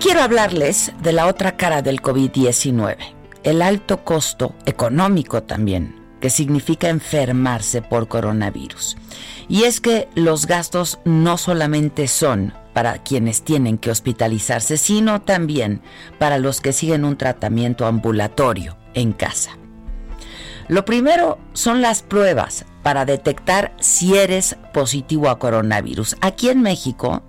[0.00, 2.96] Quiero hablarles de la otra cara del COVID-19,
[3.44, 8.96] el alto costo económico también que significa enfermarse por coronavirus.
[9.48, 15.82] Y es que los gastos no solamente son para quienes tienen que hospitalizarse, sino también
[16.18, 19.58] para los que siguen un tratamiento ambulatorio en casa.
[20.68, 26.16] Lo primero son las pruebas para detectar si eres positivo a coronavirus.
[26.20, 27.22] Aquí en México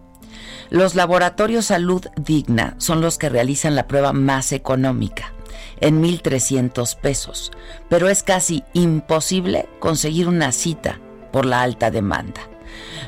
[0.69, 5.33] los laboratorios Salud Digna son los que realizan la prueba más económica,
[5.79, 7.51] en 1.300 pesos,
[7.89, 10.99] pero es casi imposible conseguir una cita
[11.31, 12.41] por la alta demanda.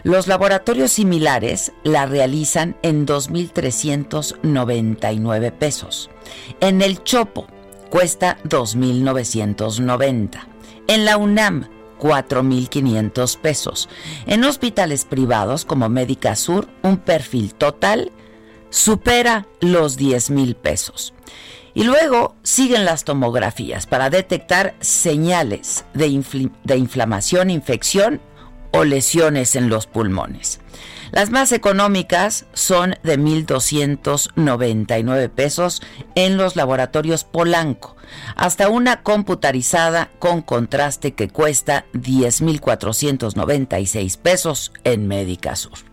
[0.04, 6.10] Los laboratorios similares la realizan en 2.399 pesos.
[6.60, 7.48] En el Chopo
[7.90, 10.48] cuesta 2.990.
[10.88, 11.68] En la UNAM
[12.00, 13.90] 4.500 pesos.
[14.26, 18.12] En hospitales privados como Médica Sur, un perfil total
[18.70, 21.14] supera los 10 mil pesos.
[21.74, 28.22] Y luego siguen las tomografías para detectar señales de inflamación, infección
[28.72, 30.60] o lesiones en los pulmones.
[31.12, 35.82] Las más económicas son de 1.299 pesos
[36.16, 37.96] en los laboratorios Polanco,
[38.36, 45.89] hasta una computarizada con contraste que cuesta 10.496 pesos en Médica Sur.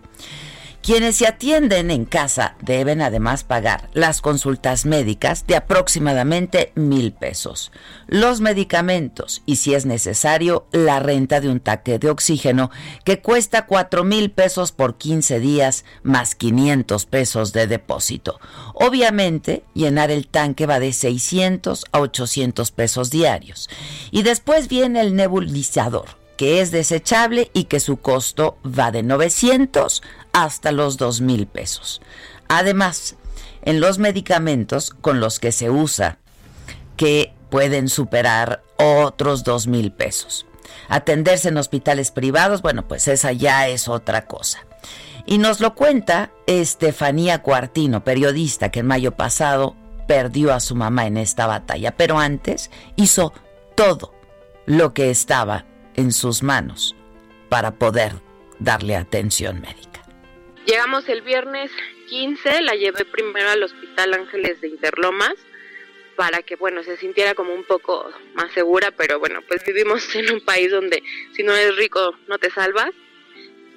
[0.86, 7.72] Quienes se atienden en casa deben además pagar las consultas médicas de aproximadamente mil pesos,
[8.06, 12.70] los medicamentos y si es necesario la renta de un taque de oxígeno
[13.04, 18.38] que cuesta cuatro mil pesos por 15 días más 500 pesos de depósito.
[18.72, 23.68] Obviamente llenar el tanque va de 600 a 800 pesos diarios.
[24.12, 30.02] Y después viene el nebulizador que es desechable y que su costo va de 900
[30.36, 32.02] hasta los 2 mil pesos.
[32.46, 33.16] Además,
[33.62, 36.18] en los medicamentos con los que se usa,
[36.98, 40.46] que pueden superar otros 2 mil pesos.
[40.88, 44.58] Atenderse en hospitales privados, bueno, pues esa ya es otra cosa.
[45.24, 49.74] Y nos lo cuenta Estefanía Cuartino, periodista que en mayo pasado
[50.06, 53.32] perdió a su mamá en esta batalla, pero antes hizo
[53.74, 54.12] todo
[54.66, 55.64] lo que estaba
[55.94, 56.94] en sus manos
[57.48, 58.20] para poder
[58.58, 59.95] darle atención médica.
[60.66, 61.70] Llegamos el viernes
[62.08, 65.34] 15, la llevé primero al Hospital Ángeles de Interlomas
[66.16, 70.32] para que, bueno, se sintiera como un poco más segura, pero bueno, pues vivimos en
[70.32, 71.04] un país donde
[71.34, 72.90] si no eres rico no te salvas.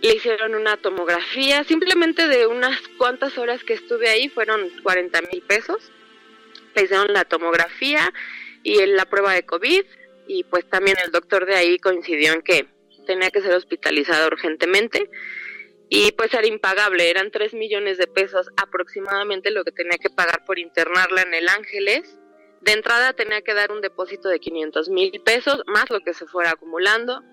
[0.02, 5.44] Le hicieron una tomografía, simplemente de unas cuantas horas que estuve ahí, fueron 40 mil
[5.44, 5.92] pesos.
[6.74, 8.12] Le hicieron la tomografía
[8.64, 9.84] y la prueba de COVID
[10.28, 12.66] y pues también el doctor de ahí coincidió en que
[13.06, 15.08] tenía que ser hospitalizada urgentemente
[15.90, 20.46] y pues era impagable, eran 3 millones de pesos aproximadamente lo que tenía que pagar
[20.46, 22.20] por internarla en el Ángeles.
[22.62, 26.28] De entrada tenía que dar un depósito de 500 mil pesos, más lo que se
[26.28, 27.24] fuera acumulando.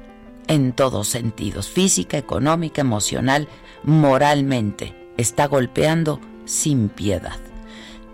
[0.47, 3.47] en todos sentidos, física, económica, emocional,
[3.83, 4.95] moralmente.
[5.17, 7.37] Está golpeando sin piedad,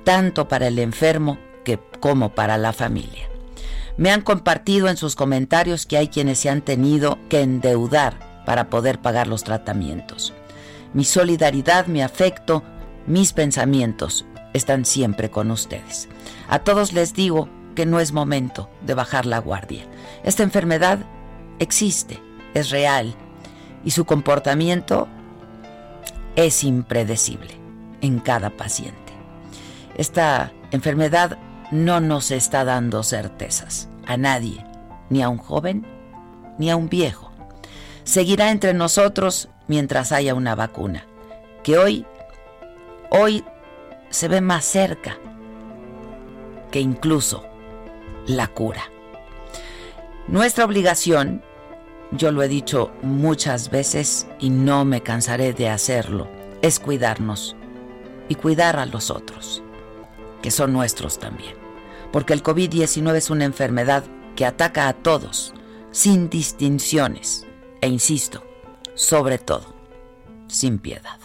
[0.04, 1.38] tanto para el enfermo
[2.00, 3.28] como para la familia.
[3.98, 8.70] Me han compartido en sus comentarios que hay quienes se han tenido que endeudar para
[8.70, 10.34] poder pagar los tratamientos.
[10.94, 12.64] Mi solidaridad, mi afecto,
[13.06, 16.08] mis pensamientos están siempre con ustedes.
[16.48, 19.86] A todos les digo que no es momento de bajar la guardia.
[20.24, 20.98] Esta enfermedad
[21.60, 22.20] existe,
[22.56, 23.14] es real
[23.86, 25.08] y su comportamiento
[26.36, 27.52] es impredecible
[28.02, 29.14] en cada paciente.
[29.96, 31.38] Esta enfermedad
[31.70, 34.66] no nos está dando certezas a nadie,
[35.12, 35.86] ni a un joven
[36.58, 37.32] ni a un viejo.
[38.06, 41.06] Seguirá entre nosotros mientras haya una vacuna,
[41.64, 42.08] que hoy,
[43.12, 43.46] hoy
[44.10, 45.16] se ve más cerca
[46.72, 47.47] que incluso
[48.28, 48.84] la cura.
[50.28, 51.42] Nuestra obligación,
[52.12, 56.28] yo lo he dicho muchas veces y no me cansaré de hacerlo,
[56.62, 57.56] es cuidarnos
[58.30, 59.64] y cuidar a los otros
[60.42, 61.56] que son nuestros también.
[62.12, 64.04] Porque el COVID-19 es una enfermedad
[64.36, 65.54] que ataca a todos,
[65.92, 67.46] sin distinciones,
[67.82, 68.44] e insisto,
[68.94, 69.76] sobre todo,
[70.48, 71.20] sin piedad.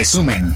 [0.00, 0.54] Resumen.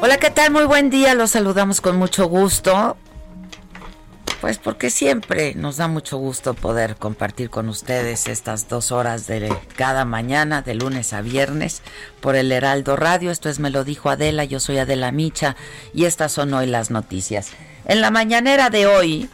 [0.00, 0.52] Hola, ¿qué tal?
[0.52, 2.96] Muy buen día, los saludamos con mucho gusto.
[4.42, 9.56] Pues porque siempre nos da mucho gusto poder compartir con ustedes estas dos horas de
[9.76, 11.80] cada mañana, de lunes a viernes,
[12.20, 13.30] por el Heraldo Radio.
[13.30, 15.54] Esto es Me lo dijo Adela, yo soy Adela Micha
[15.94, 17.52] y estas son hoy las noticias.
[17.84, 19.30] En la mañanera de hoy,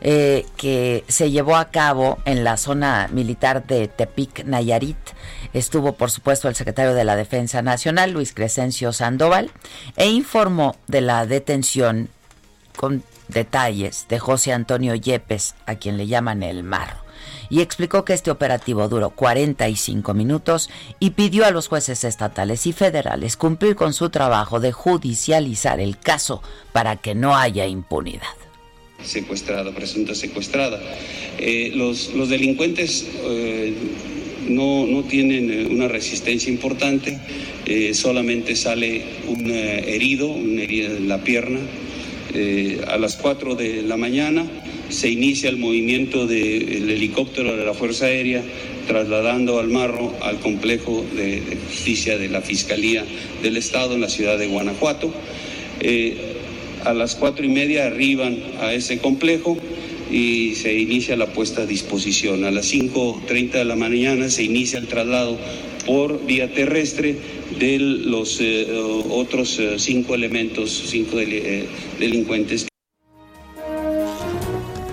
[0.00, 4.96] eh, que se llevó a cabo en la zona militar de Tepic, Nayarit,
[5.52, 9.50] estuvo por supuesto el secretario de la Defensa Nacional, Luis Crescencio Sandoval,
[9.96, 12.10] e informó de la detención
[12.76, 16.98] con detalles de José Antonio Yepes, a quien le llaman el Marro,
[17.50, 22.72] y explicó que este operativo duró 45 minutos y pidió a los jueces estatales y
[22.72, 26.42] federales cumplir con su trabajo de judicializar el caso
[26.72, 28.22] para que no haya impunidad
[29.04, 30.80] secuestrada, presunta secuestrada.
[31.38, 33.72] Eh, los, los, delincuentes eh,
[34.48, 37.18] no, no, tienen eh, una resistencia importante,
[37.94, 41.60] solamente sale un herido, una herida en la pierna,
[42.34, 44.46] eh, a las 4 de la mañana
[44.88, 48.42] se inicia el movimiento del helicóptero de la Fuerza Aérea
[48.86, 53.04] trasladando al Marro al complejo de, justicia de la Fiscalía
[53.42, 55.12] del Estado en la ciudad de Guanajuato.
[55.80, 56.16] Eh,
[56.84, 59.56] a las cuatro y media arriban a ese complejo
[60.10, 62.44] y se inicia la puesta a disposición.
[62.44, 65.38] A las 5.30 de la mañana se inicia el traslado
[65.86, 67.16] por vía terrestre
[67.58, 68.66] de los eh,
[69.10, 72.68] otros eh, cinco elementos, cinco eh, delincuentes.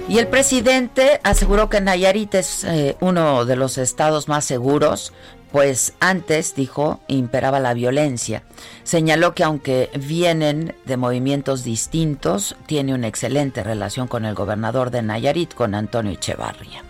[0.07, 2.65] Y el presidente aseguró que Nayarit es
[2.99, 5.13] uno de los estados más seguros,
[5.51, 8.41] pues antes, dijo, imperaba la violencia.
[8.83, 15.03] Señaló que aunque vienen de movimientos distintos, tiene una excelente relación con el gobernador de
[15.03, 16.83] Nayarit, con Antonio Echevarría.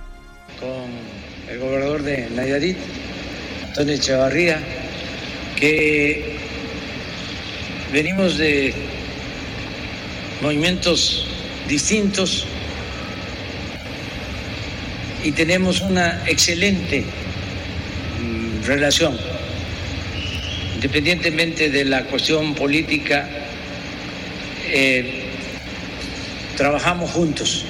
[0.61, 2.77] Con el gobernador de Nayarit,
[3.79, 4.59] Antonio Echevarría,
[5.55, 6.35] que
[7.93, 8.73] venimos de
[10.41, 11.25] movimientos
[11.65, 12.45] distintos
[15.23, 17.05] y tenemos una excelente
[18.19, 19.17] mm, relación,
[20.75, 23.29] independientemente de la cuestión política,
[24.67, 25.23] eh,
[26.57, 27.63] trabajamos juntos.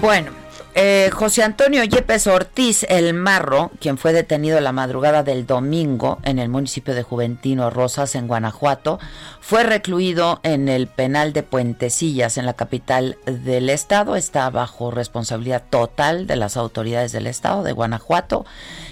[0.00, 0.41] Bueno,
[0.74, 6.38] eh, José Antonio Yepes Ortiz, el marro, quien fue detenido la madrugada del domingo en
[6.38, 8.98] el municipio de Juventino Rosas, en Guanajuato,
[9.40, 14.16] fue recluido en el penal de Puentecillas, en la capital del estado.
[14.16, 18.46] Está bajo responsabilidad total de las autoridades del estado de Guanajuato.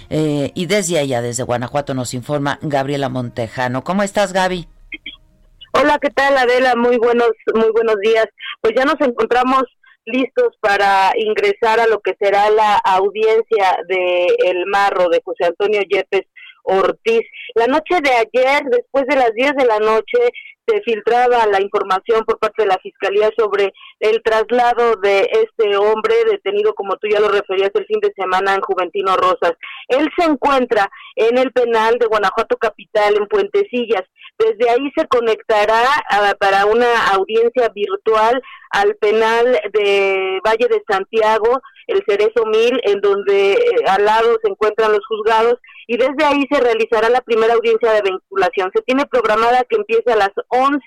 [0.09, 3.83] Eh, y desde allá, desde Guanajuato, nos informa Gabriela Montejano.
[3.83, 4.67] ¿Cómo estás, Gaby?
[5.73, 6.75] Hola, ¿qué tal, Adela?
[6.75, 8.27] Muy buenos, muy buenos días.
[8.61, 9.63] Pues ya nos encontramos
[10.05, 15.81] listos para ingresar a lo que será la audiencia de El Marro de José Antonio
[15.81, 16.27] Yepes
[16.63, 17.21] Ortiz.
[17.55, 20.19] La noche de ayer, después de las 10 de la noche,
[20.67, 26.13] se filtraba la información por parte de la Fiscalía sobre el traslado de este hombre
[26.29, 29.53] detenido, como tú ya lo referías, el fin de semana en Juventino Rosas.
[29.87, 34.03] Él se encuentra en el penal de Guanajuato Capital, en Puentecillas.
[34.41, 41.61] Desde ahí se conectará ah, para una audiencia virtual al penal de Valle de Santiago,
[41.87, 45.55] el Cerezo Mil, en donde eh, al lado se encuentran los juzgados,
[45.87, 48.71] y desde ahí se realizará la primera audiencia de vinculación.
[48.73, 50.79] Se tiene programada que empiece a las 11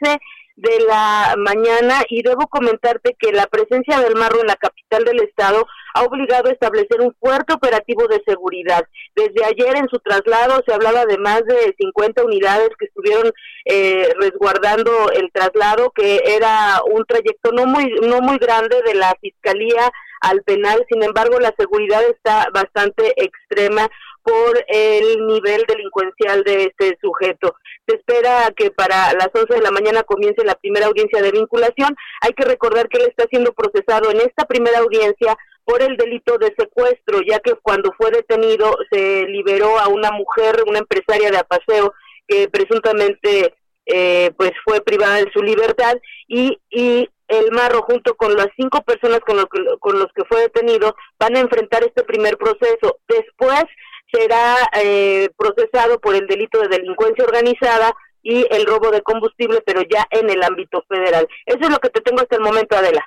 [0.57, 5.21] de la mañana y debo comentarte que la presencia del marro en la capital del
[5.21, 8.85] estado ha obligado a establecer un fuerte operativo de seguridad.
[9.15, 13.33] Desde ayer en su traslado se hablaba de más de 50 unidades que estuvieron
[13.65, 19.15] eh, resguardando el traslado, que era un trayecto no muy no muy grande de la
[19.21, 20.85] fiscalía al penal.
[20.91, 23.89] Sin embargo, la seguridad está bastante extrema
[24.25, 27.54] por el nivel delincuencial de este sujeto.
[27.87, 31.95] Se espera que para las 11 de la mañana comience la primera audiencia de vinculación.
[32.23, 36.38] Hay que recordar que él está siendo procesado en esta primera audiencia por el delito
[36.38, 41.38] de secuestro, ya que cuando fue detenido se liberó a una mujer, una empresaria de
[41.38, 41.93] apaseo,
[42.26, 43.54] que presuntamente
[43.87, 48.83] eh, pues fue privada de su libertad y, y el Marro junto con las cinco
[48.83, 49.47] personas con, lo
[49.78, 52.99] con los que fue detenido van a enfrentar este primer proceso.
[53.09, 53.64] Después
[54.13, 59.83] será eh, procesado por el delito de delincuencia organizada y el robo de combustible, pero
[59.83, 61.29] ya en el ámbito federal.
[61.47, 63.05] Eso es lo que te tengo hasta el momento, Adela.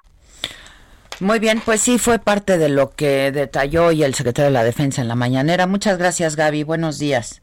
[1.20, 4.64] Muy bien, pues sí, fue parte de lo que detalló y el secretario de la
[4.64, 5.66] Defensa en la mañanera.
[5.66, 6.64] Muchas gracias, Gaby.
[6.64, 7.42] Buenos días.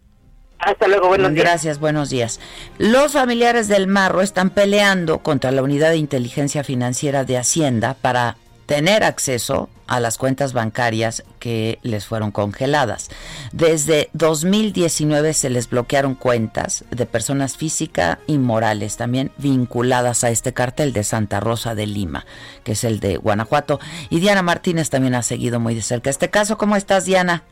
[0.60, 1.44] Hasta luego, buenos días.
[1.44, 2.40] Gracias, buenos días.
[2.78, 8.36] Los familiares del Marro están peleando contra la Unidad de Inteligencia Financiera de Hacienda para
[8.66, 13.10] tener acceso a las cuentas bancarias que les fueron congeladas.
[13.52, 20.52] Desde 2019 se les bloquearon cuentas de personas físicas y morales también vinculadas a este
[20.52, 22.24] cartel de Santa Rosa de Lima,
[22.62, 23.78] que es el de Guanajuato.
[24.10, 26.56] Y Diana Martínez también ha seguido muy de cerca este caso.
[26.56, 27.42] ¿Cómo estás, Diana?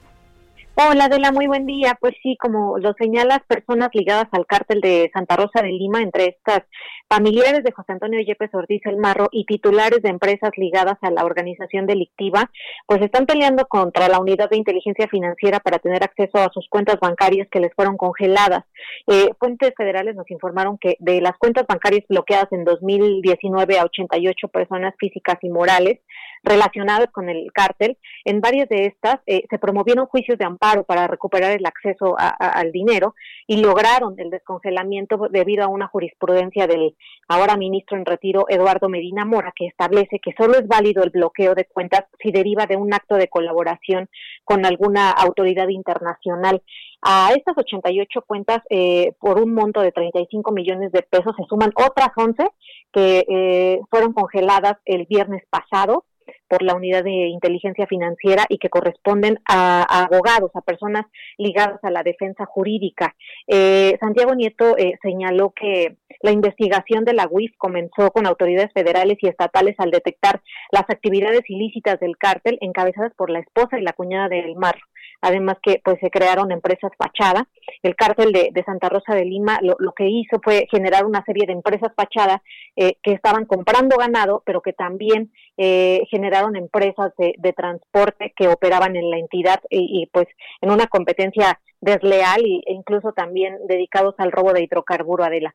[0.75, 1.99] Hola, Adela, muy buen día.
[2.00, 6.29] Pues sí, como lo señalas, personas ligadas al cártel de Santa Rosa de Lima, entre
[6.29, 6.62] estas
[7.11, 11.26] familiares de José Antonio Yepes Ortiz El Marro y titulares de empresas ligadas a la
[11.26, 12.50] organización delictiva,
[12.87, 16.99] pues están peleando contra la unidad de inteligencia financiera para tener acceso a sus cuentas
[17.00, 18.64] bancarias que les fueron congeladas.
[19.09, 24.49] Eh, fuentes federales nos informaron que de las cuentas bancarias bloqueadas en 2019 a 88
[24.49, 26.00] personas físicas y morales,
[26.43, 27.99] relacionadas con el cártel.
[28.25, 32.73] En varias de estas eh, se promovieron juicios de amparo para recuperar el acceso al
[32.73, 33.15] dinero
[33.47, 36.97] y lograron el descongelamiento debido a una jurisprudencia del
[37.29, 41.55] ahora ministro en retiro Eduardo Medina Mora que establece que solo es válido el bloqueo
[41.55, 44.09] de cuentas si deriva de un acto de colaboración
[44.45, 46.63] con alguna autoridad internacional.
[47.03, 51.73] A estas 88 cuentas, eh, por un monto de 35 millones de pesos, se suman
[51.75, 52.49] otras 11
[52.93, 56.05] que eh, fueron congeladas el viernes pasado
[56.49, 61.07] por la unidad de inteligencia financiera y que corresponden a, abogados, a personas
[61.38, 63.14] ligadas a la defensa jurídica.
[63.47, 69.19] Eh, Santiago Nieto eh, señaló que la investigación de la UIF comenzó con autoridades federales
[69.21, 73.93] y estatales al detectar las actividades ilícitas del cártel encabezadas por la esposa y la
[73.93, 74.76] cuñada del Mar
[75.23, 77.49] además que pues se crearon empresas fachada.
[77.83, 81.52] El cártel de, Santa Rosa de Lima lo, que hizo fue generar una serie de
[81.52, 82.43] empresas fachada
[82.76, 88.97] eh, que estaban comprando ganado, pero que también eh, generaron empresas de, transporte que operaban
[88.97, 90.26] en la entidad y, pues
[90.61, 95.55] en una competencia desleal e incluso también dedicados al robo de hidrocarburo, Adela.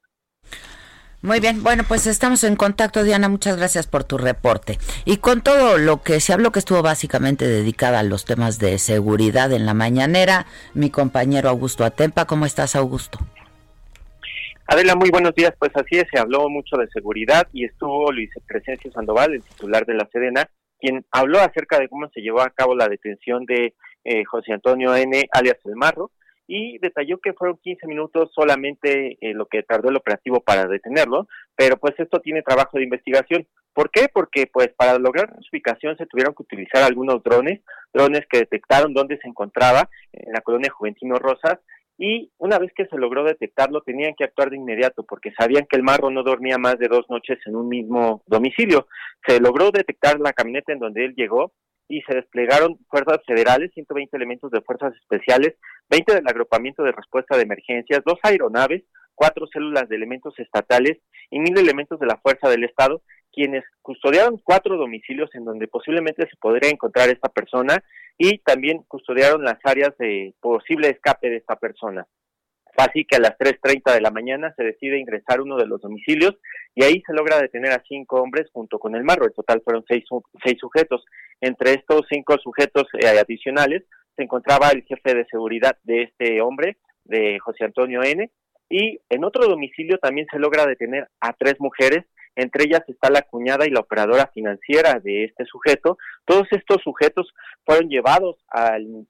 [1.27, 3.27] Muy bien, bueno, pues estamos en contacto, Diana.
[3.27, 4.77] Muchas gracias por tu reporte.
[5.03, 8.77] Y con todo lo que se habló, que estuvo básicamente dedicada a los temas de
[8.77, 12.23] seguridad en la mañanera, mi compañero Augusto Atempa.
[12.23, 13.19] ¿Cómo estás, Augusto?
[14.67, 15.51] Adela, muy buenos días.
[15.59, 19.85] Pues así es, se habló mucho de seguridad y estuvo Luis Crescencio Sandoval, el titular
[19.85, 23.73] de la Sedena, quien habló acerca de cómo se llevó a cabo la detención de
[24.05, 26.09] eh, José Antonio N., alias El Marro,
[26.47, 31.27] y detalló que fueron 15 minutos solamente eh, lo que tardó el operativo para detenerlo,
[31.55, 33.45] pero pues esto tiene trabajo de investigación.
[33.73, 34.07] ¿Por qué?
[34.11, 37.61] Porque pues para lograr su ubicación se tuvieron que utilizar algunos drones,
[37.93, 41.59] drones que detectaron dónde se encontraba en la colonia Juventino Rosas
[41.99, 45.77] y una vez que se logró detectarlo tenían que actuar de inmediato porque sabían que
[45.77, 48.87] el marro no dormía más de dos noches en un mismo domicilio.
[49.25, 51.53] Se logró detectar la camioneta en donde él llegó
[51.87, 55.55] y se desplegaron fuerzas federales, 120 elementos de fuerzas especiales,
[55.89, 58.83] 20 del agrupamiento de respuesta de emergencias, dos aeronaves,
[59.15, 60.97] cuatro células de elementos estatales
[61.31, 63.01] y mil elementos de la fuerza del Estado,
[63.31, 67.83] quienes custodiaron cuatro domicilios en donde posiblemente se podría encontrar esta persona
[68.17, 72.05] y también custodiaron las áreas de posible escape de esta persona.
[72.77, 76.35] Así que a las 3.30 de la mañana se decide ingresar uno de los domicilios
[76.75, 79.25] y ahí se logra detener a cinco hombres junto con el marro.
[79.25, 80.03] En total fueron seis,
[80.43, 81.03] seis sujetos.
[81.41, 83.83] Entre estos cinco sujetos eh, adicionales
[84.15, 88.29] se encontraba el jefe de seguridad de este hombre, de José Antonio N.
[88.69, 92.05] Y en otro domicilio también se logra detener a tres mujeres
[92.37, 95.97] entre ellas está la cuñada y la operadora financiera de este sujeto.
[96.23, 97.33] Todos estos sujetos
[97.65, 99.05] fueron llevados al,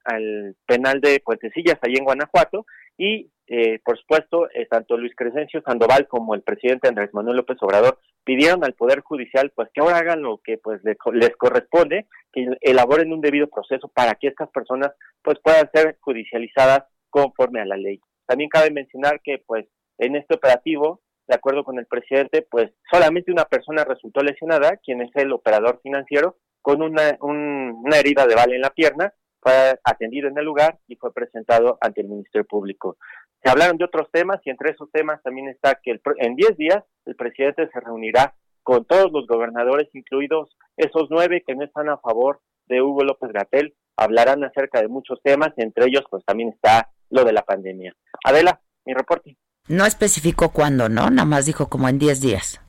[0.66, 2.66] penal de Puentecillas, ahí en Guanajuato,
[2.98, 7.58] y eh, por supuesto, eh, tanto Luis Crescencio Sandoval como el presidente Andrés Manuel López
[7.62, 12.08] Obrador pidieron al Poder Judicial pues que ahora hagan lo que pues les, les corresponde,
[12.34, 17.66] que elaboren un debido proceso para que estas personas pues puedan ser judicializadas conforme a
[17.66, 18.02] la ley.
[18.26, 19.66] También cabe mencionar que pues
[19.98, 25.02] en este operativo de acuerdo con el presidente, pues solamente una persona resultó lesionada, quien
[25.02, 30.28] es el operador financiero, con una, una herida de bala en la pierna, fue atendido
[30.28, 32.98] en el lugar y fue presentado ante el Ministerio Público.
[33.44, 36.84] Se hablaron de otros temas y entre esos temas también está que en 10 días
[37.06, 41.98] el presidente se reunirá con todos los gobernadores, incluidos esos nueve que no están a
[41.98, 46.90] favor de Hugo López Gatel, hablarán acerca de muchos temas, entre ellos pues también está
[47.10, 47.96] lo de la pandemia.
[48.26, 49.38] Adela, mi reporte.
[49.68, 51.10] No especificó cuándo, ¿no?
[51.10, 52.62] Nada más dijo como en 10 días.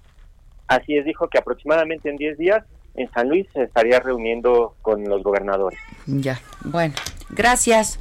[0.68, 5.04] Así es, dijo que aproximadamente en 10 días en San Luis se estaría reuniendo con
[5.04, 5.78] los gobernadores.
[6.06, 6.94] Ya, bueno,
[7.30, 8.00] gracias.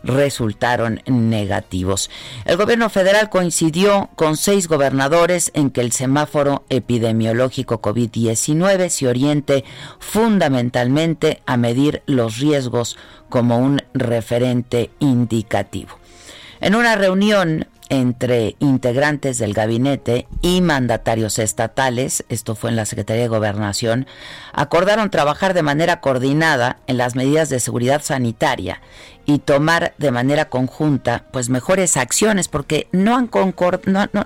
[0.03, 2.11] resultaron negativos.
[2.45, 9.65] El gobierno federal coincidió con seis gobernadores en que el semáforo epidemiológico COVID-19 se oriente
[9.99, 12.97] fundamentalmente a medir los riesgos
[13.29, 15.99] como un referente indicativo.
[16.61, 23.23] En una reunión entre integrantes del gabinete y mandatarios estatales, esto fue en la Secretaría
[23.23, 24.07] de Gobernación,
[24.53, 28.81] acordaron trabajar de manera coordinada en las medidas de seguridad sanitaria
[29.25, 33.31] y tomar de manera conjunta pues mejores acciones porque no han,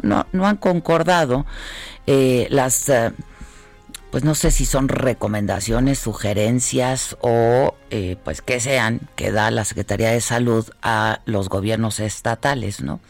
[0.03, 1.47] no, han concordado
[2.07, 3.13] eh, las eh,
[4.11, 9.65] pues no sé si son recomendaciones, sugerencias o eh, pues que sean que da la
[9.65, 13.01] Secretaría de Salud a los gobiernos estatales, ¿no?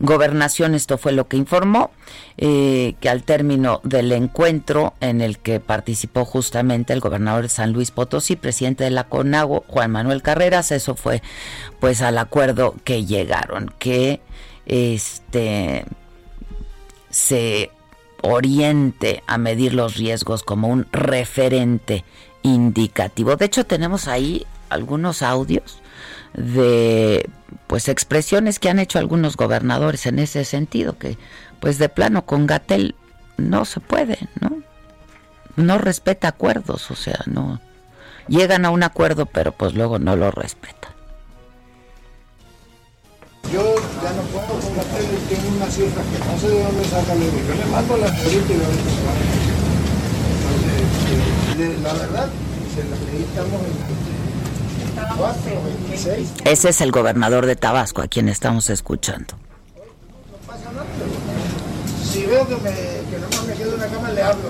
[0.00, 1.90] Gobernación, esto fue lo que informó,
[2.36, 7.72] eh, que al término del encuentro en el que participó justamente el gobernador de San
[7.72, 11.22] Luis Potosí, presidente de la CONAGO, Juan Manuel Carreras, eso fue
[11.80, 14.20] pues al acuerdo que llegaron, que
[14.66, 15.86] este
[17.10, 17.70] se
[18.22, 22.04] oriente a medir los riesgos como un referente
[22.42, 23.36] indicativo.
[23.36, 25.80] De hecho, tenemos ahí algunos audios
[26.34, 27.28] de
[27.66, 31.16] pues expresiones que han hecho algunos gobernadores en ese sentido que
[31.60, 32.94] pues de plano con Gatel
[33.36, 34.62] no se puede, ¿no?
[35.56, 37.60] No respeta acuerdos, o sea, no
[38.28, 40.88] llegan a un acuerdo, pero pues luego no lo respeta.
[43.52, 46.62] Yo ya no puedo con la tele y tengo una cifra que no sé de
[46.62, 46.84] dónde
[47.48, 49.12] Yo le mando la señorita y de dónde se va.
[50.36, 52.28] Entonces, la verdad,
[52.74, 56.32] se la necesitamos en 4, 26.
[56.44, 59.34] Ese es el gobernador de Tabasco, a quien estamos escuchando.
[59.76, 60.86] No pasa nada.
[62.04, 64.48] Si veo que, me, que no me quedo en la cama, le hablo.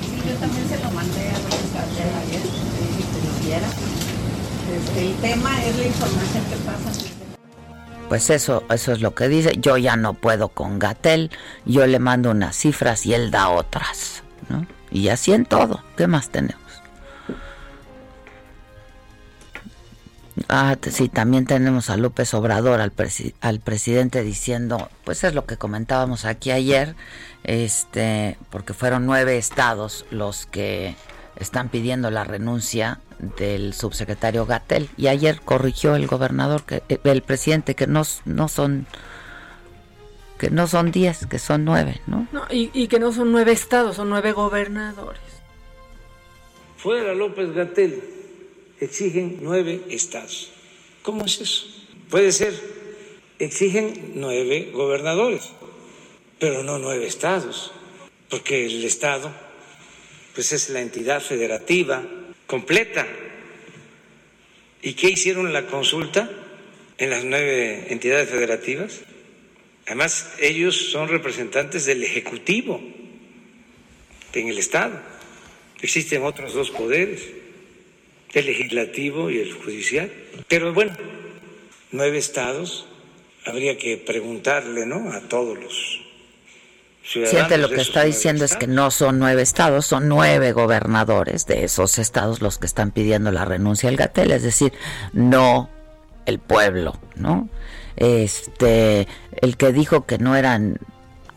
[0.00, 1.74] Sí, yo también se lo mandé a López
[2.24, 3.68] ayer, que lo viera.
[4.76, 7.06] Este, el tema es la información que pasa.
[8.08, 9.56] Pues eso, eso es lo que dice.
[9.58, 11.30] Yo ya no puedo con Gatel.
[11.64, 14.22] Yo le mando unas cifras y él da otras.
[14.48, 14.66] ¿no?
[14.96, 15.84] Y así en todo.
[15.94, 16.56] ¿Qué más tenemos?
[20.48, 22.94] Ah, sí, también tenemos a López Obrador, al,
[23.42, 26.94] al presidente diciendo, pues es lo que comentábamos aquí ayer,
[27.44, 30.96] este, porque fueron nueve estados los que
[31.38, 33.00] están pidiendo la renuncia
[33.36, 38.48] del subsecretario Gatel y ayer corrigió el gobernador que eh, el presidente que no, no
[38.48, 38.86] son
[40.38, 42.28] que no son diez, que son nueve, ¿no?
[42.32, 45.20] no y, y, que no son nueve estados, son nueve gobernadores.
[46.76, 48.02] Fuera López Gatel
[48.80, 50.50] exigen nueve estados.
[51.02, 51.66] ¿Cómo es eso?
[52.10, 52.54] Puede ser,
[53.38, 55.50] exigen nueve gobernadores,
[56.38, 57.72] pero no nueve estados,
[58.28, 59.30] porque el estado
[60.34, 62.04] pues es la entidad federativa
[62.46, 63.06] completa.
[64.82, 66.30] ¿Y qué hicieron la consulta
[66.98, 69.00] en las nueve entidades federativas?
[69.86, 72.80] Además, ellos son representantes del Ejecutivo
[74.32, 75.00] en el Estado.
[75.80, 77.22] Existen otros dos poderes,
[78.32, 80.10] el legislativo y el judicial.
[80.48, 80.96] Pero bueno,
[81.92, 82.86] nueve estados,
[83.44, 85.12] habría que preguntarle ¿no?
[85.12, 86.06] a todos los
[87.06, 91.62] Siente lo que está diciendo es que no son nueve estados, son nueve gobernadores de
[91.62, 94.72] esos estados los que están pidiendo la renuncia al Gatel, es decir,
[95.12, 95.70] no
[96.26, 97.48] el pueblo, ¿no?
[97.96, 99.08] Este,
[99.40, 100.78] el que dijo que no eran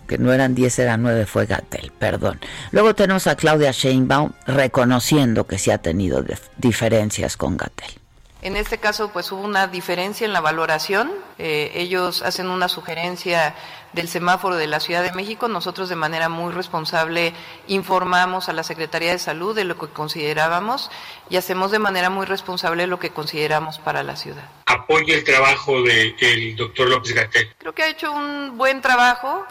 [0.08, 2.40] que no eran diez, eran nueve fue Gatel, perdón.
[2.72, 6.26] Luego tenemos a Claudia Sheinbaum reconociendo que sí ha tenido
[6.58, 7.99] diferencias con Gatel.
[8.42, 11.12] En este caso, pues hubo una diferencia en la valoración.
[11.38, 13.54] Eh, ellos hacen una sugerencia
[13.92, 15.50] del semáforo de la Ciudad de México.
[15.50, 17.34] Nosotros de manera muy responsable
[17.68, 20.90] informamos a la Secretaría de Salud de lo que considerábamos
[21.30, 24.44] y hacemos de manera muy responsable lo que consideramos para la ciudad.
[24.68, 27.54] ¿Apoya el trabajo del doctor López Gatel?
[27.58, 29.46] Creo que ha hecho un buen trabajo.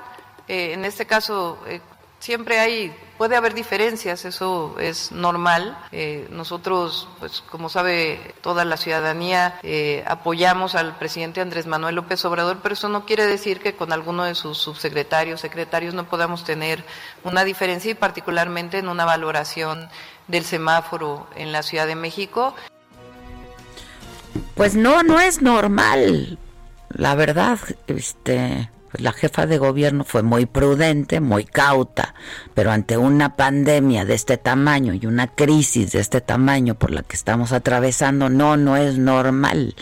[0.47, 1.83] Eh, en este caso, eh,
[2.19, 5.77] siempre hay Puede haber diferencias, eso es normal.
[5.91, 12.25] Eh, nosotros, pues como sabe toda la ciudadanía, eh, apoyamos al presidente Andrés Manuel López
[12.25, 16.45] Obrador, pero eso no quiere decir que con alguno de sus subsecretarios, secretarios no podamos
[16.45, 16.85] tener
[17.25, 19.89] una diferencia y particularmente en una valoración
[20.29, 22.55] del semáforo en la Ciudad de México.
[24.55, 26.39] Pues no, no es normal.
[26.91, 32.15] La verdad, este la jefa de gobierno fue muy prudente, muy cauta,
[32.55, 37.03] pero ante una pandemia de este tamaño y una crisis de este tamaño por la
[37.03, 39.75] que estamos atravesando, no, no es normal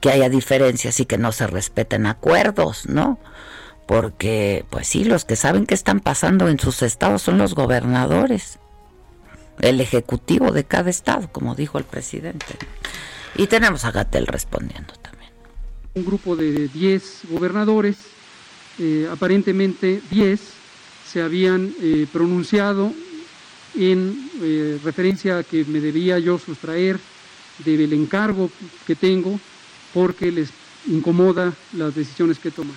[0.00, 3.18] que haya diferencias y que no se respeten acuerdos, ¿no?
[3.86, 8.58] Porque, pues sí, los que saben qué están pasando en sus estados son los gobernadores,
[9.60, 12.56] el ejecutivo de cada estado, como dijo el presidente.
[13.34, 15.32] Y tenemos a Gatel respondiendo también.
[15.94, 17.96] Un grupo de 10 gobernadores
[18.78, 20.40] eh, aparentemente 10
[21.10, 22.92] se habían eh, pronunciado
[23.74, 26.98] en eh, referencia a que me debía yo sustraer
[27.64, 28.50] del encargo
[28.86, 29.38] que tengo
[29.92, 30.50] porque les
[30.86, 32.72] incomoda las decisiones que toma.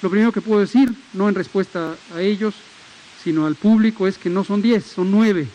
[0.00, 2.54] Lo primero que puedo decir, no en respuesta a ellos,
[3.22, 5.46] sino al público, es que no son 10, son 9.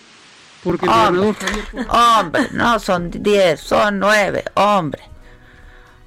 [0.64, 1.88] Porque el gobernador Javier...
[1.90, 5.13] Hombre, no son 10, son 9, hombre.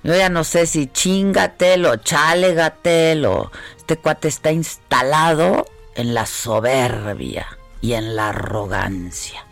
[0.07, 5.67] Yo ya no sé si chingatel o chalegatel o este cuate está instalado
[5.97, 9.45] en la soberbia y en la arrogancia.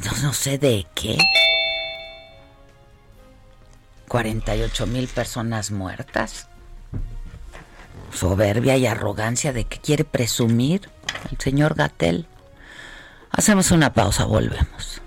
[0.00, 1.18] Yo no sé de qué.
[4.08, 6.48] 48 mil personas muertas.
[8.12, 10.90] Soberbia y arrogancia de qué quiere presumir
[11.30, 12.26] el señor Gatel.
[13.30, 15.01] Hacemos una pausa, volvemos.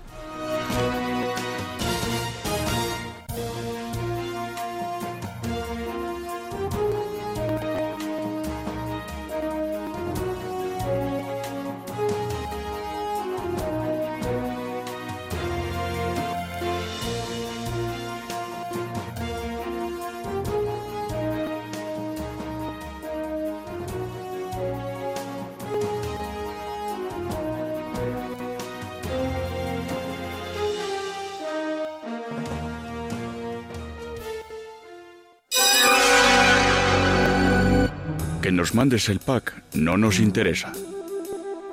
[38.74, 40.72] Mandes el pack no nos interesa.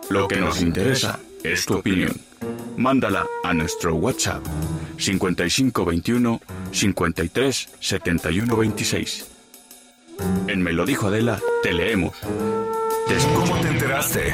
[0.10, 2.14] Lo que nos interesa es tu opinión.
[2.78, 4.44] Mándala a nuestro WhatsApp
[4.98, 6.42] 5521
[6.72, 9.28] 53 71 26.
[10.48, 12.14] En Me lo dijo Adela, te leemos.
[13.36, 14.34] ¿Cómo te enteraste?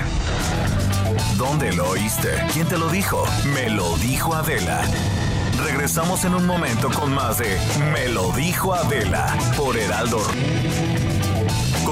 [1.38, 2.30] ¿Dónde lo oíste?
[2.54, 3.26] ¿Quién te lo dijo?
[3.54, 4.82] Me lo dijo Adela.
[5.64, 7.58] Regresamos en un momento con más de
[7.94, 10.22] Me lo dijo Adela por Heraldo.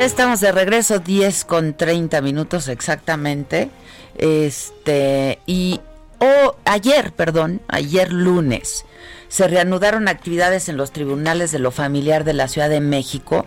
[0.00, 3.68] Estamos de regreso, 10 con 30 minutos exactamente.
[4.16, 5.78] Este, y
[6.18, 8.86] o ayer, perdón, ayer lunes,
[9.28, 13.44] se reanudaron actividades en los tribunales de lo familiar de la Ciudad de México.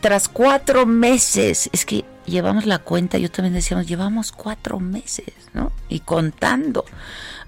[0.00, 5.72] tras cuatro meses, es que llevamos la cuenta, yo también decíamos, llevamos cuatro meses, ¿no?
[5.88, 6.84] Y contando,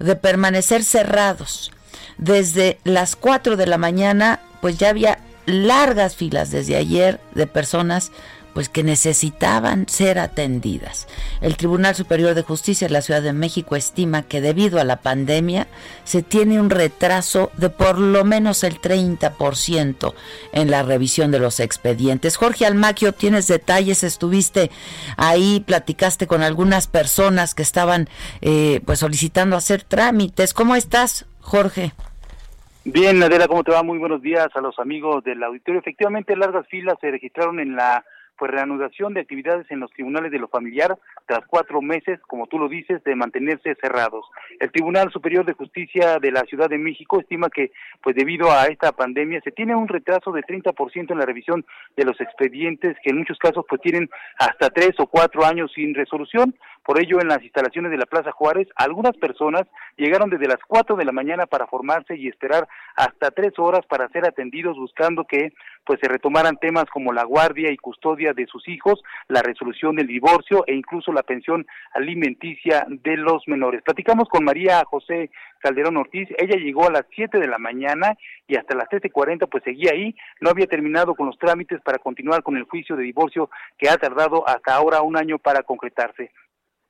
[0.01, 1.71] de permanecer cerrados.
[2.17, 8.11] Desde las 4 de la mañana, pues ya había largas filas desde ayer de personas
[8.53, 11.07] pues que necesitaban ser atendidas.
[11.41, 15.01] El Tribunal Superior de Justicia de la Ciudad de México estima que debido a la
[15.01, 15.67] pandemia
[16.03, 20.13] se tiene un retraso de por lo menos el 30%
[20.51, 22.37] en la revisión de los expedientes.
[22.37, 24.69] Jorge Almaquio, tienes detalles, estuviste
[25.17, 28.07] ahí, platicaste con algunas personas que estaban
[28.41, 30.53] eh, pues solicitando hacer trámites.
[30.53, 31.93] ¿Cómo estás, Jorge?
[32.85, 33.81] Bien, Adela, ¿cómo te va?
[33.81, 35.79] Muy buenos días a los amigos del auditorio.
[35.79, 38.03] Efectivamente, largas filas se registraron en la
[38.37, 42.59] pues reanudación de actividades en los tribunales de lo familiar tras cuatro meses, como tú
[42.59, 44.25] lo dices, de mantenerse cerrados.
[44.59, 48.65] El Tribunal Superior de Justicia de la Ciudad de México estima que, pues debido a
[48.65, 51.65] esta pandemia, se tiene un retraso de 30% en la revisión
[51.95, 55.93] de los expedientes, que en muchos casos pues tienen hasta tres o cuatro años sin
[55.93, 56.53] resolución.
[56.85, 59.63] Por ello, en las instalaciones de la Plaza Juárez, algunas personas
[59.95, 64.09] llegaron desde las cuatro de la mañana para formarse y esperar hasta tres horas para
[64.09, 65.53] ser atendidos, buscando que
[65.85, 70.07] pues se retomaran temas como la guardia y custodia de sus hijos, la resolución del
[70.07, 73.81] divorcio e incluso la pensión alimenticia de los menores.
[73.81, 78.17] Platicamos con María José Calderón Ortiz, ella llegó a las 7 de la mañana
[78.47, 82.43] y hasta las 7.40 pues seguía ahí, no había terminado con los trámites para continuar
[82.43, 86.31] con el juicio de divorcio que ha tardado hasta ahora un año para concretarse.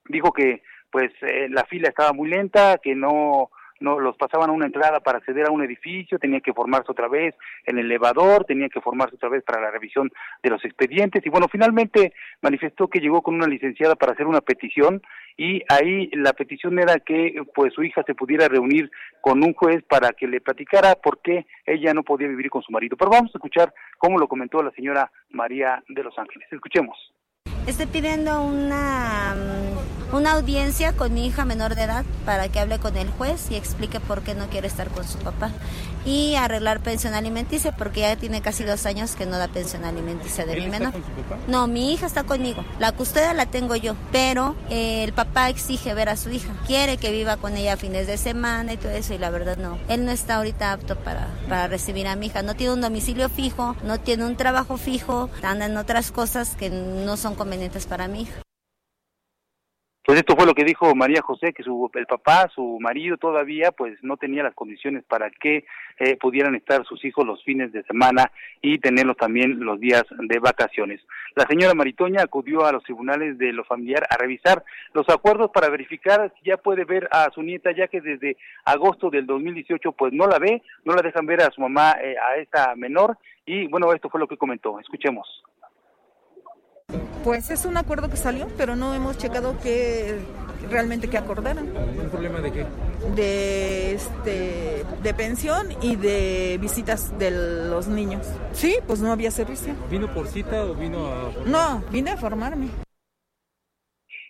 [0.06, 3.50] Dijo que pues eh, la fila estaba muy lenta, que no
[3.84, 7.08] no los pasaban a una entrada para acceder a un edificio, tenía que formarse otra
[7.08, 7.36] vez
[7.66, 10.10] en el elevador, tenía que formarse otra vez para la revisión
[10.42, 14.42] de los expedientes y bueno, finalmente manifestó que llegó con una licenciada para hacer una
[14.42, 15.02] petición
[15.36, 18.90] y ahí la petición era que pues su hija se pudiera reunir
[19.22, 22.72] con un juez para que le platicara por qué ella no podía vivir con su
[22.72, 22.96] marido.
[22.98, 26.48] Pero vamos a escuchar cómo lo comentó la señora María de Los Ángeles.
[26.52, 27.14] Escuchemos.
[27.66, 32.78] Estoy pidiendo una, mm, una audiencia con mi hija menor de edad para que hable
[32.78, 35.52] con el juez y explique por qué no quiere estar con su papá.
[36.06, 40.46] Y arreglar pensión alimenticia porque ya tiene casi dos años que no da pensión alimenticia
[40.46, 40.92] de mi menor.
[40.92, 41.38] Con su papá?
[41.48, 42.64] No, mi hija está conmigo.
[42.78, 46.54] La custodia la tengo yo, pero eh, el papá exige ver a su hija.
[46.68, 49.80] Quiere que viva con ella fines de semana y todo eso y la verdad no.
[49.88, 52.44] Él no está ahorita apto para, para recibir a mi hija.
[52.44, 56.70] No tiene un domicilio fijo, no tiene un trabajo fijo, anda en otras cosas que
[56.70, 58.43] no son convenientes para mi hija.
[60.06, 63.72] Pues esto fue lo que dijo María José, que su, el papá, su marido todavía,
[63.72, 65.64] pues no tenía las condiciones para que
[65.98, 68.30] eh, pudieran estar sus hijos los fines de semana
[68.62, 71.00] y tenerlos también los días de vacaciones.
[71.36, 75.70] La señora Maritoña acudió a los tribunales de lo familiar a revisar los acuerdos para
[75.70, 78.36] verificar si ya puede ver a su nieta, ya que desde
[78.66, 82.16] agosto del 2018 pues no la ve, no la dejan ver a su mamá, eh,
[82.18, 84.80] a esta menor, y bueno, esto fue lo que comentó.
[84.82, 85.44] Escuchemos.
[87.24, 90.20] Pues es un acuerdo que salió, pero no hemos checado que
[90.70, 91.68] realmente que acordaran.
[91.68, 92.66] ¿Un problema de qué?
[93.16, 97.32] De este de pensión y de visitas de
[97.70, 98.26] los niños.
[98.54, 99.74] Sí, pues no había servicio.
[99.90, 102.70] ¿Vino por cita o vino a No, vine a formarme.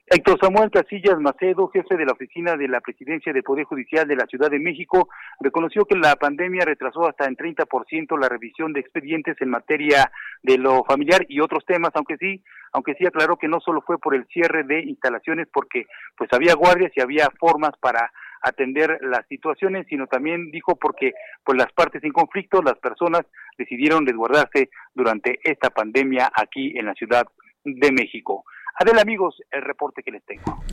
[0.05, 4.17] Héctor Samuel Casillas Macedo, jefe de la oficina de la Presidencia de Poder Judicial de
[4.17, 5.07] la Ciudad de México,
[5.39, 10.11] reconoció que la pandemia retrasó hasta en 30% la revisión de expedientes en materia
[10.41, 13.97] de lo familiar y otros temas, aunque sí, aunque sí aclaró que no solo fue
[13.97, 15.85] por el cierre de instalaciones, porque
[16.17, 18.11] pues había guardias y había formas para
[18.41, 21.13] atender las situaciones, sino también dijo porque
[21.45, 23.21] pues las partes en conflicto, las personas
[23.57, 27.25] decidieron resguardarse durante esta pandemia aquí en la Ciudad
[27.63, 28.43] de México.
[28.75, 30.63] Adel, amigos, el reporte que les tengo.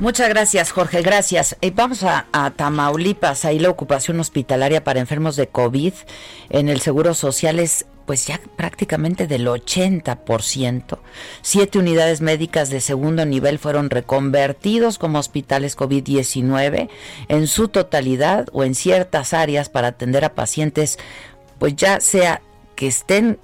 [0.00, 1.58] Muchas gracias, Jorge, gracias.
[1.60, 2.24] Eh, vamos a,
[2.56, 5.92] Tamaulipas, ahí la ocupación hospitalaria para enfermos de COVID
[6.48, 10.98] en el Seguro Social es pues ya prácticamente del 80%.
[11.42, 16.88] Siete unidades médicas de segundo nivel fueron reconvertidos como hospitales COVID-19
[17.28, 20.98] en su totalidad o en ciertas áreas para atender a pacientes,
[21.60, 22.42] pues ya sea
[22.74, 23.38] que estén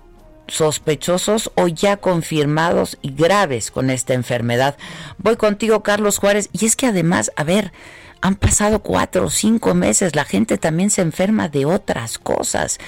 [0.49, 4.77] sospechosos o ya confirmados y graves con esta enfermedad.
[5.19, 7.73] Voy contigo, Carlos Juárez, y es que además, a ver,
[8.21, 12.79] han pasado cuatro o cinco meses, la gente también se enferma de otras cosas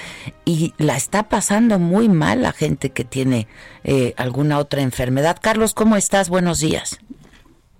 [0.43, 3.47] y la está pasando muy mal la gente que tiene
[3.83, 5.37] eh, alguna otra enfermedad.
[5.41, 6.29] Carlos, ¿cómo estás?
[6.29, 6.99] Buenos días.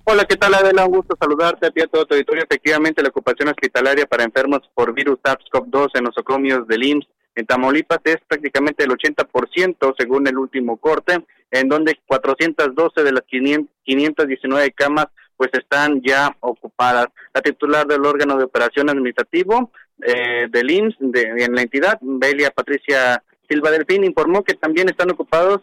[0.06, 0.86] Hola, ¿qué tal Adela?
[0.86, 2.44] Un gusto saludarte a ti a todo tu auditorio.
[2.44, 8.00] Efectivamente, la ocupación hospitalaria para enfermos por virus SARS-CoV-2 en nosocomios del IMSS en Tamaulipas
[8.04, 15.08] es prácticamente el 80% según el último corte, en donde 412 de las 519 camas
[15.38, 17.08] pues están ya ocupadas.
[17.34, 22.52] La titular del órgano de operación administrativo eh, del IMSS de, en la entidad, Belia
[22.52, 25.62] Patricia Silva Delfín, informó que también están ocupados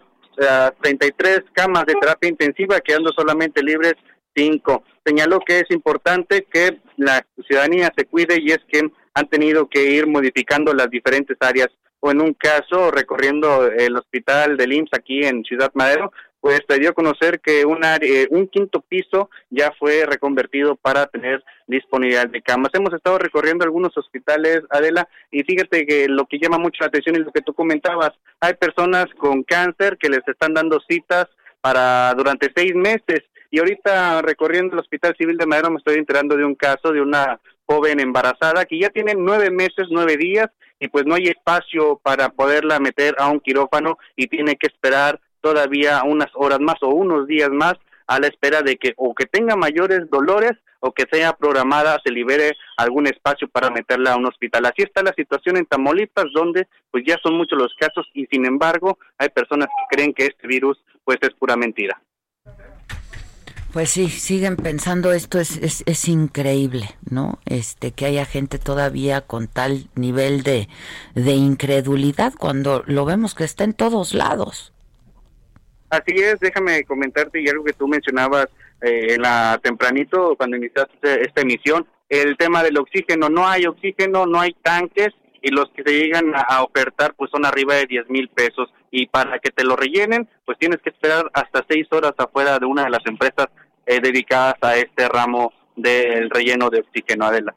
[0.83, 3.95] 33 camas de terapia intensiva, quedando solamente libres
[4.35, 4.85] 5.
[5.05, 9.91] Señaló que es importante que la ciudadanía se cuide y es que han tenido que
[9.91, 11.69] ir modificando las diferentes áreas
[12.01, 16.79] o en un caso recorriendo el hospital del IMSS aquí en Ciudad Madero, pues te
[16.79, 22.43] dio a conocer que eh, un quinto piso ya fue reconvertido para tener disponibilidad de
[22.43, 22.71] camas.
[22.75, 27.17] Hemos estado recorriendo algunos hospitales, Adela, y fíjate que lo que llama mucho la atención
[27.17, 28.13] es lo que tú comentabas.
[28.41, 31.27] Hay personas con cáncer que les están dando citas
[31.61, 33.25] para durante seis meses.
[33.51, 37.01] Y ahorita recorriendo el Hospital Civil de Madero me estoy enterando de un caso de
[37.01, 42.01] una joven embarazada que ya tiene nueve meses, nueve días y pues no hay espacio
[42.03, 46.89] para poderla meter a un quirófano y tiene que esperar todavía unas horas más o
[46.89, 47.75] unos días más
[48.07, 52.13] a la espera de que o que tenga mayores dolores o que sea programada, se
[52.13, 54.67] libere algún espacio para meterla a un hospital.
[54.67, 58.47] Así está la situación en Tamaulipas, donde pues ya son muchos los casos y sin
[58.47, 62.01] embargo hay personas que creen que este virus pues es pura mentira.
[63.77, 67.41] Pues sí, siguen pensando esto es, es, es, increíble, ¿no?
[67.45, 70.71] Este que haya gente todavía con tal nivel de,
[71.15, 74.73] de incredulidad cuando lo vemos que está en todos lados.
[75.91, 78.47] Así es, déjame comentarte y algo que tú mencionabas
[78.81, 84.25] eh, en la tempranito cuando iniciaste esta emisión, el tema del oxígeno, no hay oxígeno,
[84.25, 85.11] no hay tanques
[85.43, 89.07] y los que se llegan a, ofertar pues son arriba de 10 mil pesos y
[89.07, 92.85] para que te lo rellenen pues tienes que esperar hasta seis horas afuera de una
[92.85, 93.49] de las empresas
[93.87, 97.55] eh, dedicadas a este ramo del relleno de oxígeno, Adela.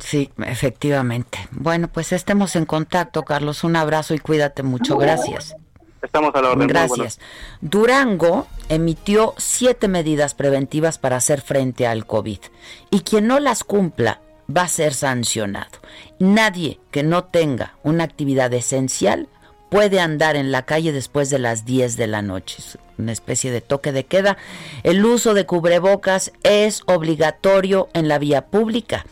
[0.00, 1.38] Sí, efectivamente.
[1.52, 3.62] Bueno, pues estemos en contacto, Carlos.
[3.62, 4.96] Un abrazo y cuídate mucho.
[4.96, 5.54] Gracias.
[6.02, 6.68] Estamos a la orden.
[6.68, 7.20] Gracias.
[7.60, 12.38] Durango emitió siete medidas preventivas para hacer frente al COVID
[12.90, 14.20] y quien no las cumpla
[14.54, 15.78] va a ser sancionado.
[16.18, 19.28] Nadie que no tenga una actividad esencial
[19.70, 22.56] puede andar en la calle después de las 10 de la noche.
[22.58, 24.36] Es una especie de toque de queda.
[24.82, 29.04] El uso de cubrebocas es obligatorio en la vía pública.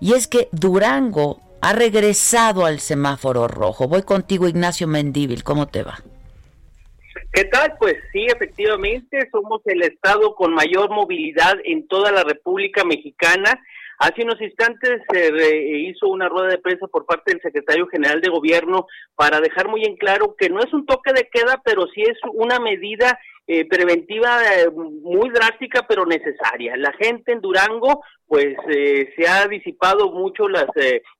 [0.00, 3.88] Y es que Durango ha regresado al semáforo rojo.
[3.88, 5.42] Voy contigo, Ignacio Mendíbil.
[5.42, 5.98] ¿Cómo te va?
[7.32, 7.74] ¿Qué tal?
[7.78, 13.60] Pues sí, efectivamente, somos el estado con mayor movilidad en toda la República Mexicana.
[13.98, 18.30] Hace unos instantes se hizo una rueda de prensa por parte del secretario general de
[18.30, 22.02] gobierno para dejar muy en claro que no es un toque de queda, pero sí
[22.02, 23.18] es una medida
[23.50, 26.76] eh, preventiva eh, muy drástica pero necesaria.
[26.76, 30.66] La gente en Durango pues eh, se ha disipado mucho las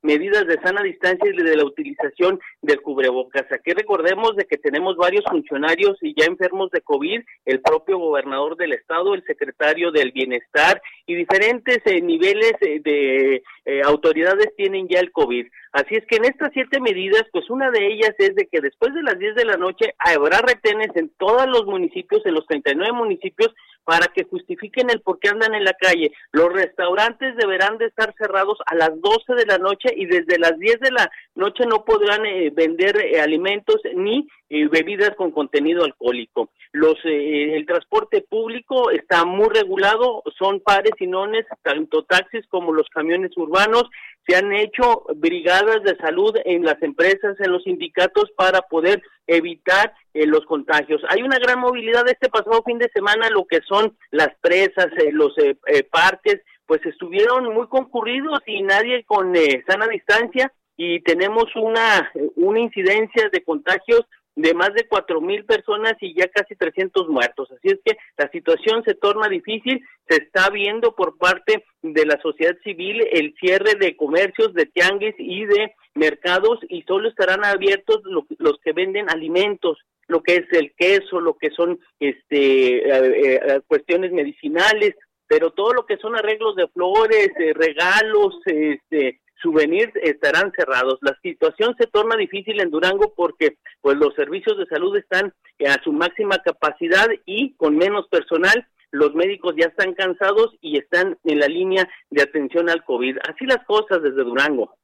[0.03, 3.51] medidas de sana distancia y de la utilización del cubrebocas.
[3.51, 8.59] Aquí recordemos de que tenemos varios funcionarios y ya enfermos de COVID, el propio gobernador
[8.59, 13.43] del estado, el secretario del bienestar y diferentes niveles de
[13.87, 15.47] autoridades tienen ya el COVID.
[15.72, 18.94] Así es que en estas siete medidas, pues una de ellas es de que después
[18.94, 22.92] de las 10 de la noche habrá retenes en todos los municipios, en los 39
[22.92, 23.54] municipios,
[23.85, 26.12] para que justifiquen el por qué andan en la calle.
[26.33, 30.59] Los restaurantes deberán de estar cerrados a las 12 de la noche y desde las
[30.59, 35.84] 10 de la noche no podrán eh, vender eh, alimentos ni eh, bebidas con contenido
[35.84, 36.50] alcohólico.
[36.72, 42.88] Los el transporte público está muy regulado, son pares y nones, tanto taxis como los
[42.88, 43.84] camiones urbanos
[44.28, 49.94] se han hecho brigadas de salud en las empresas, en los sindicatos para poder evitar
[50.12, 51.01] eh, los contagios.
[51.09, 55.11] Hay una gran movilidad este pasado fin de semana, lo que son las presas, eh,
[55.12, 55.57] los eh,
[55.90, 59.34] parques, pues estuvieron muy concurridos y nadie con
[59.66, 64.03] sana distancia y tenemos una, una incidencia de contagios
[64.39, 67.51] de más de cuatro mil personas y ya casi 300 muertos.
[67.51, 72.20] Así es que la situación se torna difícil, se está viendo por parte de la
[72.22, 78.01] sociedad civil el cierre de comercios, de tianguis y de mercados y solo estarán abiertos
[78.39, 83.61] los que venden alimentos lo que es el queso, lo que son este eh, eh,
[83.66, 84.95] cuestiones medicinales,
[85.26, 90.99] pero todo lo que son arreglos de flores, eh, regalos, este souvenirs estarán cerrados.
[91.01, 95.32] La situación se torna difícil en Durango porque pues los servicios de salud están
[95.66, 98.66] a su máxima capacidad y con menos personal.
[98.91, 103.18] Los médicos ya están cansados y están en la línea de atención al COVID.
[103.28, 104.74] Así las cosas desde Durango.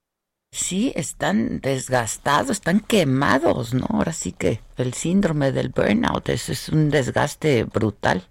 [0.50, 3.86] Sí, están desgastados, están quemados, ¿no?
[3.90, 8.22] Ahora sí que el síndrome del burnout es un desgaste brutal.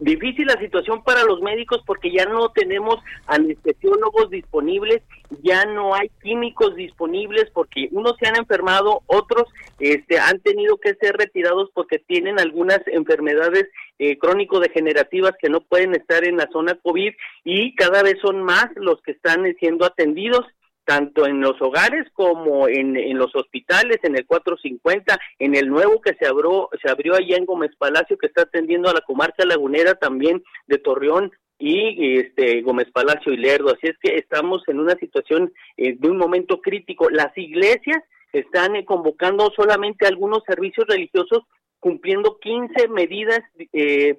[0.00, 5.02] Difícil la situación para los médicos porque ya no tenemos anestesiólogos disponibles,
[5.42, 9.48] ya no hay químicos disponibles porque unos se han enfermado, otros
[9.80, 13.66] este, han tenido que ser retirados porque tienen algunas enfermedades
[13.98, 18.68] eh, crónico-degenerativas que no pueden estar en la zona COVID y cada vez son más
[18.76, 20.46] los que están siendo atendidos
[20.88, 26.00] tanto en los hogares como en, en, los hospitales, en el 450, en el nuevo
[26.00, 29.44] que se abrió, se abrió allá en Gómez Palacio, que está atendiendo a la comarca
[29.44, 33.68] lagunera también de Torreón y este Gómez Palacio y Lerdo.
[33.68, 37.10] Así es que estamos en una situación eh, de un momento crítico.
[37.10, 41.42] Las iglesias están eh, convocando solamente algunos servicios religiosos
[41.80, 43.40] cumpliendo 15 medidas
[43.74, 44.18] eh,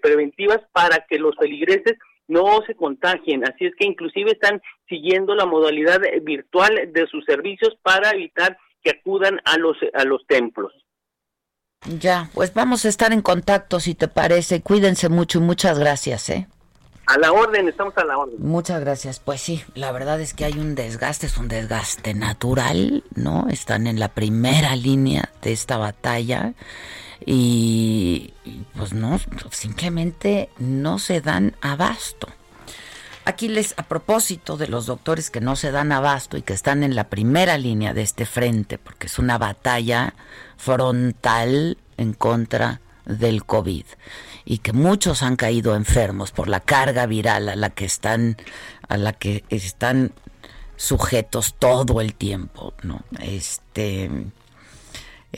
[0.00, 1.98] preventivas para que los feligreses
[2.28, 3.44] no se contagien.
[3.44, 8.90] Así es que inclusive están siguiendo la modalidad virtual de sus servicios para evitar que
[8.90, 10.72] acudan a los, a los templos.
[12.00, 14.62] Ya, pues vamos a estar en contacto si te parece.
[14.62, 16.48] Cuídense mucho y muchas gracias, ¿eh?
[17.06, 18.34] A la orden, estamos a la orden.
[18.40, 19.20] Muchas gracias.
[19.20, 23.46] Pues sí, la verdad es que hay un desgaste, es un desgaste natural, ¿no?
[23.48, 26.54] Están en la primera línea de esta batalla
[27.24, 28.32] y,
[28.76, 29.18] pues no,
[29.50, 32.28] simplemente no se dan abasto.
[33.24, 36.84] Aquí les, a propósito de los doctores que no se dan abasto y que están
[36.84, 40.14] en la primera línea de este frente, porque es una batalla
[40.56, 43.84] frontal en contra del COVID
[44.44, 48.36] y que muchos han caído enfermos por la carga viral a la que están
[48.88, 50.12] a la que están
[50.76, 53.02] sujetos todo el tiempo, ¿no?
[53.20, 54.10] Este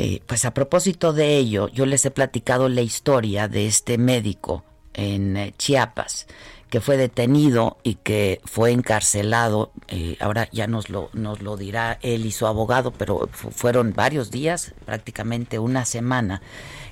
[0.00, 4.62] eh, pues a propósito de ello, yo les he platicado la historia de este médico
[4.94, 6.28] en eh, Chiapas
[6.70, 9.72] que fue detenido y que fue encarcelado.
[9.88, 14.30] Eh, ahora ya nos lo, nos lo dirá él y su abogado, pero fueron varios
[14.30, 16.42] días, prácticamente una semana,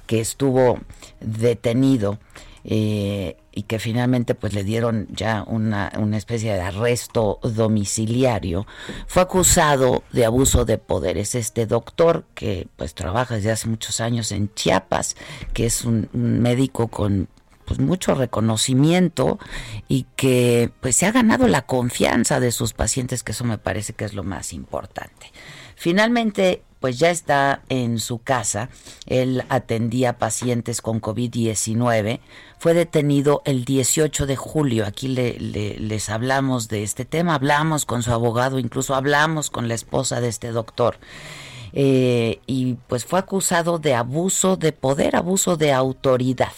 [0.06, 0.80] que estuvo
[1.20, 2.18] detenido
[3.56, 8.66] y que finalmente pues le dieron ya una, una especie de arresto domiciliario,
[9.06, 11.16] fue acusado de abuso de poder.
[11.16, 15.16] Es este doctor que pues trabaja desde hace muchos años en Chiapas,
[15.54, 17.28] que es un, médico con
[17.64, 19.38] pues mucho reconocimiento
[19.88, 23.94] y que pues se ha ganado la confianza de sus pacientes, que eso me parece
[23.94, 25.32] que es lo más importante.
[25.76, 28.68] Finalmente pues ya está en su casa.
[29.06, 32.20] Él atendía pacientes con COVID-19.
[32.58, 34.86] Fue detenido el 18 de julio.
[34.86, 39.74] Aquí le, les hablamos de este tema, hablamos con su abogado, incluso hablamos con la
[39.74, 40.98] esposa de este doctor.
[41.72, 46.52] Eh, y pues fue acusado de abuso de poder, abuso de autoridad.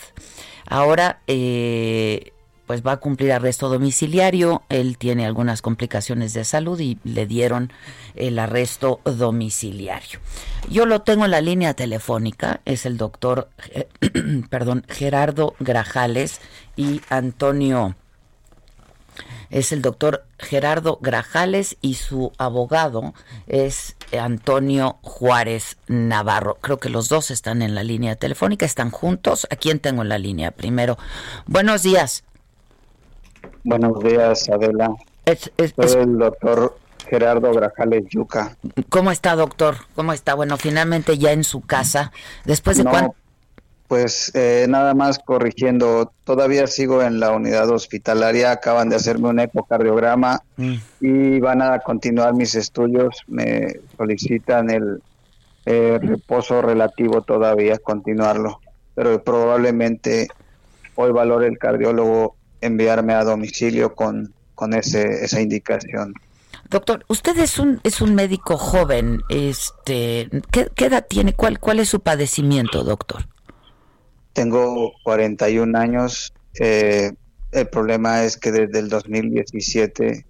[0.66, 2.32] Ahora eh,
[2.68, 4.62] pues va a cumplir arresto domiciliario.
[4.68, 7.72] Él tiene algunas complicaciones de salud y le dieron
[8.18, 10.20] el arresto domiciliario.
[10.70, 13.88] Yo lo tengo en la línea telefónica, es el doctor, eh,
[14.50, 16.40] perdón, Gerardo Grajales
[16.76, 17.94] y Antonio
[19.50, 23.14] es el doctor Gerardo Grajales y su abogado
[23.46, 26.58] es Antonio Juárez Navarro.
[26.60, 29.46] Creo que los dos están en la línea telefónica, están juntos.
[29.50, 30.98] ¿A quién tengo en la línea primero?
[31.46, 32.24] Buenos días.
[33.64, 34.90] Buenos días, Adela.
[35.56, 36.78] Soy el doctor
[37.08, 38.56] Gerardo Grajales Yuca.
[38.88, 39.76] ¿Cómo está, doctor?
[39.94, 40.34] ¿Cómo está?
[40.34, 42.12] Bueno, finalmente ya en su casa.
[42.44, 43.14] ¿Después de cuánto?
[43.88, 49.40] Pues eh, nada más corrigiendo, todavía sigo en la unidad hospitalaria, acaban de hacerme un
[49.40, 50.74] ecocardiograma mm.
[51.00, 55.02] y van a continuar mis estudios, me solicitan el
[55.64, 58.60] eh, reposo relativo todavía, continuarlo,
[58.94, 60.28] pero probablemente
[60.94, 66.12] hoy valore el cardiólogo enviarme a domicilio con, con ese, esa indicación.
[66.70, 71.32] Doctor, usted es un es un médico joven, este, ¿qué, edad tiene?
[71.32, 73.26] ¿Cuál cuál es su padecimiento, doctor?
[74.34, 76.32] Tengo 41 años.
[76.60, 77.12] Eh,
[77.52, 80.26] el problema es que desde el 2017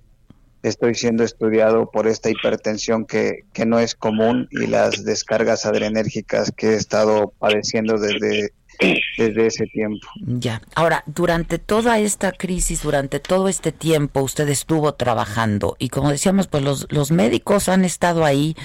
[0.62, 6.52] estoy siendo estudiado por esta hipertensión que, que no es común y las descargas adrenérgicas
[6.56, 8.52] que he estado padeciendo desde,
[9.16, 10.06] desde ese tiempo.
[10.20, 10.62] Ya.
[10.74, 16.46] Ahora, durante toda esta crisis, durante todo este tiempo, usted estuvo trabajando y como decíamos,
[16.46, 18.56] pues los, los médicos han estado ahí,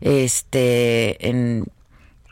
[0.00, 1.66] este, en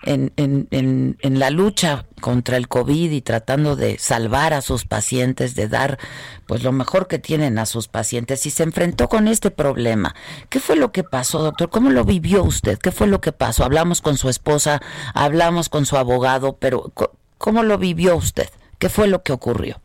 [0.06, 5.54] en, en, en, la lucha contra el COVID y tratando de salvar a sus pacientes,
[5.54, 5.98] de dar
[6.46, 10.14] pues lo mejor que tienen a sus pacientes y se enfrentó con este problema.
[10.48, 11.70] ¿Qué fue lo que pasó, doctor?
[11.70, 12.78] ¿Cómo lo vivió usted?
[12.78, 13.64] ¿Qué fue lo que pasó?
[13.64, 14.80] Hablamos con su esposa,
[15.12, 16.92] hablamos con su abogado, pero
[17.38, 18.48] ¿cómo lo vivió usted?
[18.78, 19.80] ¿Qué fue lo que ocurrió?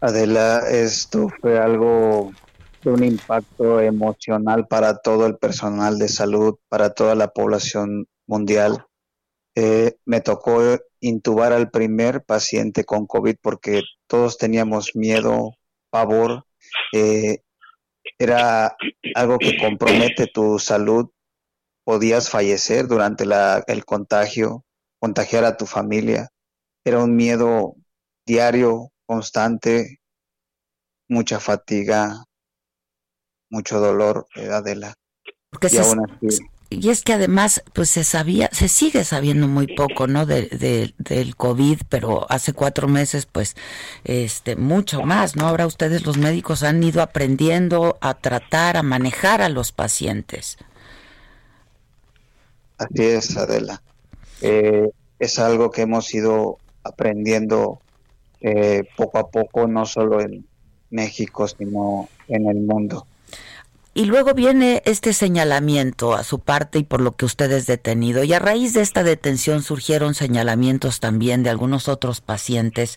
[0.00, 2.32] Adela, esto fue algo
[2.82, 8.84] de un impacto emocional para todo el personal de salud, para toda la población mundial
[9.56, 10.60] eh, me tocó
[11.00, 15.52] intubar al primer paciente con COVID porque todos teníamos miedo,
[15.90, 16.44] pavor.
[16.92, 17.38] Eh,
[18.18, 18.76] era
[19.14, 21.10] algo que compromete tu salud.
[21.84, 23.24] Podías fallecer durante
[23.66, 24.64] el contagio,
[24.98, 26.30] contagiar a tu familia.
[26.84, 27.76] Era un miedo
[28.26, 30.00] diario, constante,
[31.08, 32.24] mucha fatiga,
[33.50, 34.94] mucho dolor, eh, Adela.
[35.50, 36.38] Porque y aún así,
[36.70, 40.26] y es que además, pues se sabía, se sigue sabiendo muy poco, ¿no?
[40.26, 43.54] De, del COVID, pero hace cuatro meses, pues,
[44.04, 45.46] este, mucho más, ¿no?
[45.46, 50.58] Ahora ustedes, los médicos, han ido aprendiendo a tratar, a manejar a los pacientes.
[52.78, 53.82] Así es, Adela.
[54.40, 57.80] Eh, es algo que hemos ido aprendiendo
[58.40, 60.46] eh, poco a poco, no solo en
[60.90, 63.06] México, sino en el mundo.
[63.96, 68.24] Y luego viene este señalamiento a su parte y por lo que usted es detenido.
[68.24, 72.96] Y a raíz de esta detención surgieron señalamientos también de algunos otros pacientes,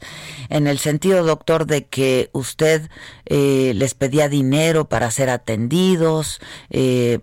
[0.49, 2.89] en el sentido, doctor, de que usted
[3.25, 6.41] eh, les pedía dinero para ser atendidos.
[6.71, 7.19] Eh,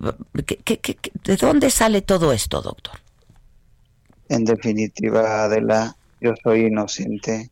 [1.24, 3.00] de dónde sale todo esto, doctor?
[4.28, 7.50] En definitiva, Adela, yo soy inocente.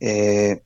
[0.00, 0.62] Eh,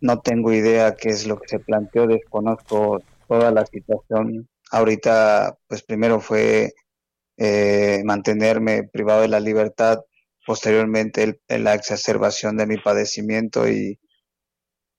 [0.00, 4.48] no tengo idea qué es lo que se planteó, desconozco toda la situación.
[4.70, 6.74] Ahorita, pues primero fue
[7.36, 10.00] eh, mantenerme privado de la libertad,
[10.46, 13.98] posteriormente la exacerbación de mi padecimiento y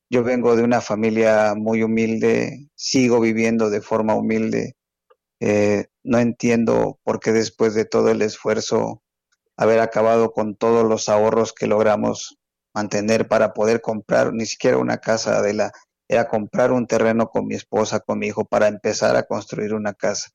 [0.10, 4.76] yo vengo de una familia muy humilde, sigo viviendo de forma humilde.
[5.40, 9.04] Eh, no entiendo por qué después de todo el esfuerzo,
[9.58, 12.38] haber acabado con todos los ahorros que logramos
[12.74, 15.72] mantener para poder comprar ni siquiera una casa de la
[16.08, 19.94] era comprar un terreno con mi esposa, con mi hijo, para empezar a construir una
[19.94, 20.30] casa.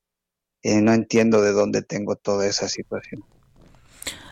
[0.61, 3.25] Y no entiendo de dónde tengo toda esa situación.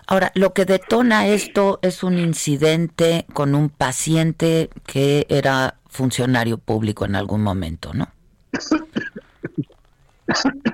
[0.06, 7.04] Ahora, lo que detona esto es un incidente con un paciente que era funcionario público
[7.04, 8.08] en algún momento, ¿no?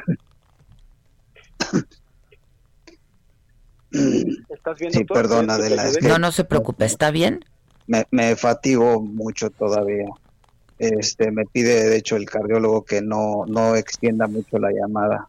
[4.49, 5.91] ¿Estás bien, sí, perdona, de la...
[6.03, 7.45] No, no se preocupe, ¿está bien?
[7.87, 10.07] Me, me fatigo mucho todavía.
[10.79, 15.29] Este, me pide, de hecho, el cardiólogo que no, no extienda mucho la llamada.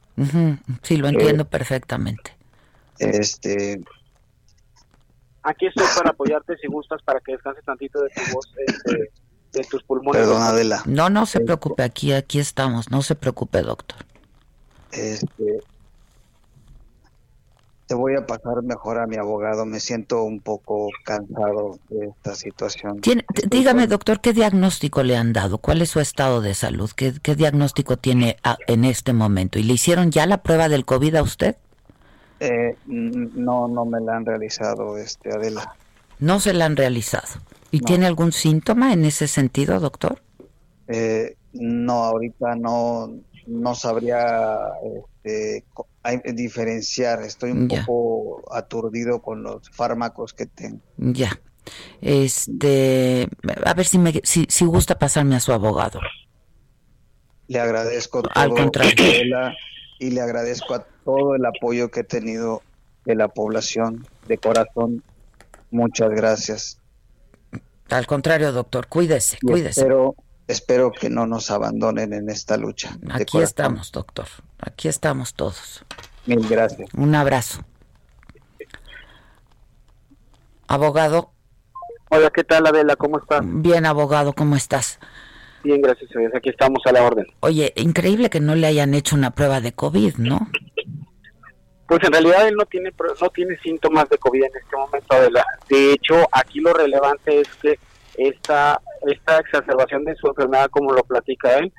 [0.81, 2.35] Sí, lo entiendo eh, perfectamente.
[2.99, 3.81] Este.
[5.43, 9.11] Aquí estoy para apoyarte si gustas, para que descanse tantito de tu voz, este,
[9.53, 10.21] de tus pulmones.
[10.21, 10.83] Perdón, Adela.
[10.85, 13.99] No, no se preocupe, aquí, aquí estamos, no se preocupe, doctor.
[14.91, 15.63] Este,
[17.87, 19.65] te voy a pasar mejor a mi abogado.
[19.65, 23.01] Me siento un poco cansado de esta situación.
[23.49, 25.57] dígame, doctor, ¿qué diagnóstico le han dado?
[25.57, 26.91] ¿Cuál es su estado de salud?
[26.95, 29.57] ¿Qué, diagnóstico tiene en este momento?
[29.57, 31.55] ¿Y le hicieron ya la prueba del COVID a usted?
[32.39, 35.73] Eh, no, no me la han realizado, este, Adela.
[36.19, 37.27] No se la han realizado.
[37.71, 40.21] ¿Y tiene algún síntoma en ese sentido, doctor?
[40.87, 43.11] Eh, no, ahorita no,
[43.45, 45.63] no sabría este,
[46.33, 47.21] diferenciar.
[47.21, 50.81] Estoy un poco aturdido con los fármacos que tengo.
[50.97, 51.39] Ya.
[52.01, 53.27] Este,
[53.65, 55.99] a ver si me si, si gusta pasarme a su abogado.
[57.47, 58.93] Le agradezco todo Al contrario.
[59.99, 62.61] y le agradezco a todo el apoyo que he tenido
[63.05, 65.03] de la población de corazón.
[65.71, 66.79] Muchas gracias.
[67.89, 69.81] Al contrario, doctor, cuídese, cuídese.
[69.81, 70.15] Espero,
[70.47, 72.97] espero que no nos abandonen en esta lucha.
[73.09, 74.27] Aquí estamos, doctor.
[74.59, 75.85] Aquí estamos todos.
[76.25, 76.89] Mil gracias.
[76.93, 77.63] Un abrazo.
[80.67, 81.31] Abogado.
[82.09, 82.95] Hola, ¿qué tal, Adela?
[82.95, 83.41] ¿Cómo estás?
[83.43, 84.99] Bien, abogado, ¿cómo estás?
[85.63, 87.25] Bien, gracias a Aquí estamos a la orden.
[87.41, 90.49] Oye, increíble que no le hayan hecho una prueba de COVID, ¿no?
[91.87, 92.91] Pues en realidad él no tiene
[93.21, 95.45] no tiene síntomas de COVID en este momento, Adela.
[95.69, 97.79] De hecho, aquí lo relevante es que
[98.17, 101.71] esta esta exacerbación de su enfermedad, como lo platica él,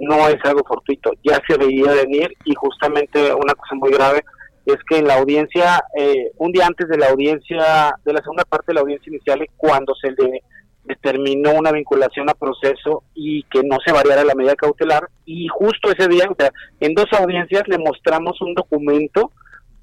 [0.00, 4.22] no es algo fortuito, ya se veía venir y justamente una cosa muy grave
[4.66, 8.44] es que en la audiencia, eh, un día antes de la audiencia, de la segunda
[8.44, 10.42] parte de la audiencia inicial, cuando se le
[10.84, 15.90] determinó una vinculación a proceso y que no se variara la medida cautelar, y justo
[15.90, 16.50] ese día, o sea,
[16.80, 19.32] en dos audiencias le mostramos un documento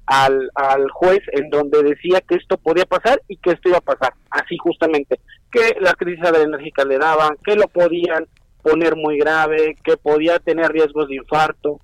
[0.06, 3.82] al, al juez en donde decía que esto podía pasar y que esto iba a
[3.82, 5.20] pasar, así justamente,
[5.50, 8.26] que la crisis enérgica le daban, que lo podían
[8.68, 11.80] poner muy grave, que podía tener riesgos de infarto,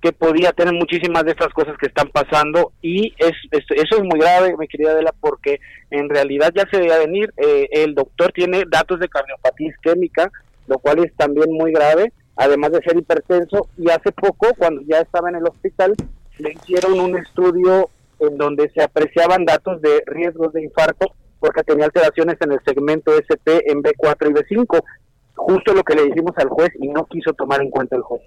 [0.00, 2.72] que podía tener muchísimas de estas cosas que están pasando.
[2.80, 6.98] Y es, eso es muy grave, mi querida Adela, porque en realidad ya se debía
[6.98, 10.30] venir, eh, el doctor tiene datos de cardiopatía isquémica,
[10.66, 15.00] lo cual es también muy grave, además de ser hipertenso, y hace poco, cuando ya
[15.00, 15.94] estaba en el hospital,
[16.38, 21.86] le hicieron un estudio en donde se apreciaban datos de riesgos de infarto porque tenía
[21.86, 24.84] alteraciones en el segmento ST en B4 y B5,
[25.40, 28.22] justo lo que le dijimos al juez y no quiso tomar en cuenta el juez.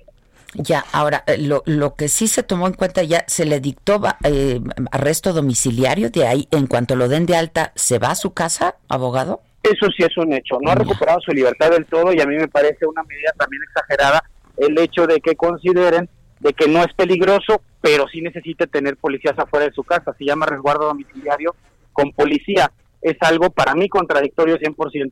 [0.55, 4.01] Ya, ahora, eh, lo, lo que sí se tomó en cuenta ya, se le dictó
[4.24, 4.59] eh,
[4.91, 8.76] arresto domiciliario, de ahí, en cuanto lo den de alta, ¿se va a su casa,
[8.88, 9.41] abogado?
[9.64, 12.36] Eso sí es un hecho, no ha recuperado su libertad del todo y a mí
[12.36, 14.24] me parece una medida también exagerada
[14.57, 16.09] el hecho de que consideren
[16.41, 20.26] de que no es peligroso, pero sí necesite tener policías afuera de su casa, se
[20.26, 21.55] llama resguardo domiciliario
[21.93, 22.70] con policía,
[23.01, 25.11] es algo para mí contradictorio 100%.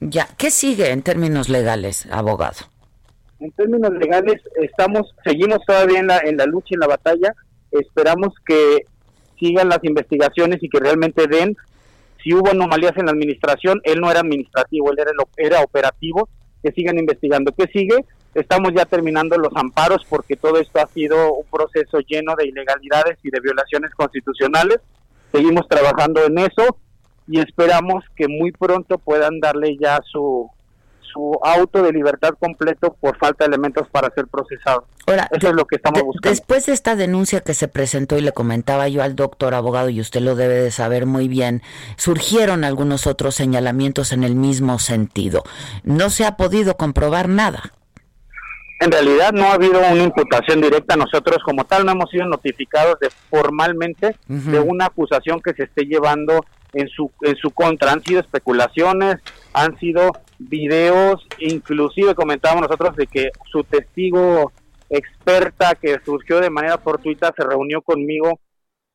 [0.00, 2.58] Ya, ¿qué sigue en términos legales, abogado?
[3.38, 7.34] En términos legales, estamos, seguimos todavía en la, en la lucha, en la batalla.
[7.70, 8.84] Esperamos que
[9.38, 11.56] sigan las investigaciones y que realmente den
[12.22, 13.80] si hubo anomalías en la administración.
[13.84, 16.28] Él no era administrativo, él era, era operativo.
[16.62, 17.52] Que sigan investigando.
[17.52, 18.04] ¿Qué sigue?
[18.34, 23.18] Estamos ya terminando los amparos porque todo esto ha sido un proceso lleno de ilegalidades
[23.22, 24.78] y de violaciones constitucionales.
[25.32, 26.76] Seguimos trabajando en eso
[27.30, 30.50] y esperamos que muy pronto puedan darle ya su
[31.12, 34.86] su auto de libertad completo por falta de elementos para ser procesado.
[35.06, 36.28] Ahora, Eso es lo que estamos buscando.
[36.28, 40.00] Después de esta denuncia que se presentó y le comentaba yo al doctor abogado, y
[40.00, 41.62] usted lo debe de saber muy bien,
[41.96, 45.42] surgieron algunos otros señalamientos en el mismo sentido.
[45.82, 47.72] No se ha podido comprobar nada.
[48.80, 50.96] En realidad no ha habido una imputación directa.
[50.96, 55.84] Nosotros como tal no hemos sido notificados de formalmente de una acusación que se esté
[55.84, 57.92] llevando en su en su contra.
[57.92, 59.16] Han sido especulaciones,
[59.52, 64.52] han sido videos, inclusive comentábamos nosotros de que su testigo
[64.88, 68.40] experta que surgió de manera fortuita se reunió conmigo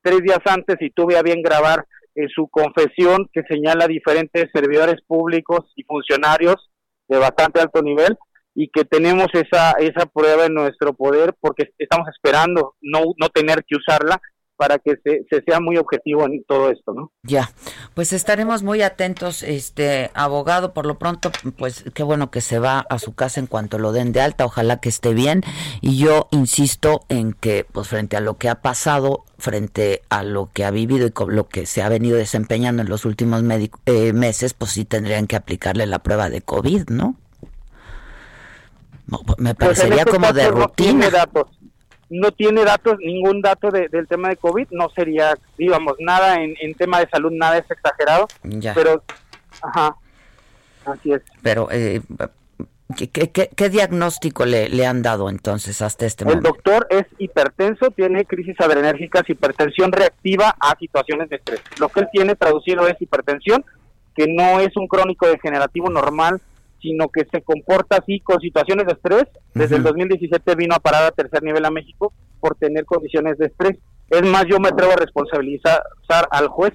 [0.02, 4.96] tres días antes y tuve a bien grabar en su confesión que señala diferentes servidores
[5.06, 6.70] públicos y funcionarios
[7.08, 8.16] de bastante alto nivel
[8.54, 13.64] y que tenemos esa esa prueba en nuestro poder porque estamos esperando no no tener
[13.64, 14.20] que usarla
[14.56, 17.12] para que se, sea muy objetivo en todo esto, ¿no?
[17.22, 17.50] Ya,
[17.94, 22.86] pues estaremos muy atentos, este abogado, por lo pronto, pues qué bueno que se va
[22.88, 25.42] a su casa en cuanto lo den de alta, ojalá que esté bien,
[25.80, 30.50] y yo insisto en que, pues frente a lo que ha pasado, frente a lo
[30.52, 33.42] que ha vivido y con lo que se ha venido desempeñando en los últimos
[33.86, 37.16] eh, meses, pues sí tendrían que aplicarle la prueba de COVID, ¿no?
[39.38, 41.44] Me pues parecería como de rutina no tiene datos,
[42.08, 47.32] ningún dato del tema de COVID, no sería, digamos, nada en, en tema de salud,
[47.32, 48.26] nada es exagerado,
[48.74, 49.02] pero,
[49.62, 49.96] ajá,
[50.84, 51.22] así es.
[51.42, 52.00] Pero, eh,
[52.96, 56.48] ¿qué, qué, diagnóstico le, le, han dado entonces hasta este momento?
[56.48, 61.60] El doctor es hipertenso, tiene crisis adrenérgicas, hipertensión reactiva a situaciones de estrés.
[61.78, 63.64] Lo que él tiene traducido es hipertensión,
[64.14, 66.40] que no es un crónico degenerativo normal,
[66.80, 69.24] sino que se comporta así con situaciones de estrés.
[69.54, 73.46] Desde el 2017 vino a parar a tercer nivel a México por tener condiciones de
[73.46, 73.78] estrés.
[74.10, 75.82] Es más, yo me atrevo a responsabilizar
[76.30, 76.74] al juez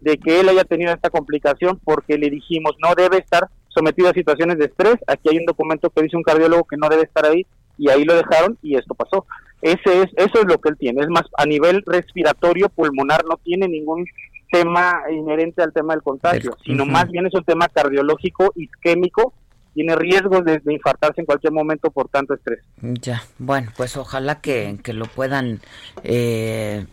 [0.00, 4.14] de que él haya tenido esta complicación porque le dijimos no debe estar sometido a
[4.14, 4.96] situaciones de estrés.
[5.06, 7.46] Aquí hay un documento que dice un cardiólogo que no debe estar ahí
[7.78, 9.26] y ahí lo dejaron y esto pasó.
[9.62, 11.02] Ese es eso es lo que él tiene.
[11.02, 14.06] Es más a nivel respiratorio pulmonar no tiene ningún
[14.50, 19.32] tema inherente al tema del contagio, sino más bien es un tema cardiológico, isquémico,
[19.74, 22.60] tiene riesgos de, infartarse en cualquier momento por tanto estrés.
[22.80, 25.60] Ya, bueno, pues ojalá que, que lo puedan
[26.02, 26.86] eh,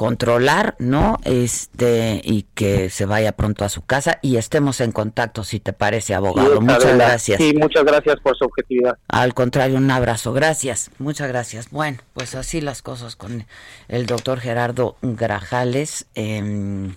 [0.00, 1.18] controlar, ¿no?
[1.24, 5.74] Este, y que se vaya pronto a su casa y estemos en contacto, si te
[5.74, 6.58] parece, abogado.
[6.62, 7.36] muchas gracias.
[7.38, 8.96] Sí, muchas gracias por su objetividad.
[9.08, 10.32] Al contrario, un abrazo.
[10.32, 11.68] Gracias, muchas gracias.
[11.70, 13.44] Bueno, pues así las cosas con
[13.88, 16.06] el doctor Gerardo Grajales.
[16.14, 16.94] Eh,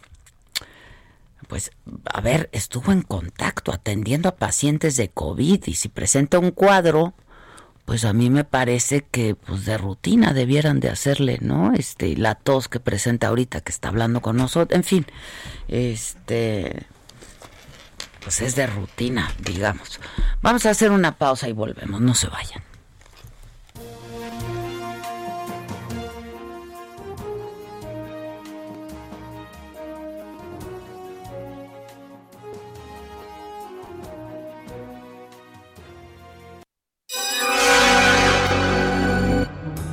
[1.49, 1.72] pues,
[2.06, 7.14] a ver, estuvo en contacto atendiendo a pacientes de COVID y si presenta un cuadro,
[7.86, 11.73] pues a mí me parece que pues de rutina debieran de hacerle, ¿no?
[11.73, 15.05] Este, la tos que presenta ahorita que está hablando con nosotros, en fin,
[15.67, 16.86] este
[18.23, 19.99] pues es de rutina, digamos.
[20.41, 22.63] Vamos a hacer una pausa y volvemos, no se vayan.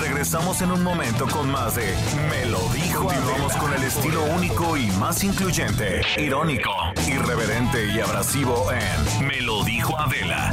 [0.00, 1.94] Regresamos en un momento con más de
[2.28, 6.70] Me lo dijo Continuamos con el estilo único y más incluyente, irónico,
[7.06, 10.50] irreverente y abrasivo en Me lo dijo Adela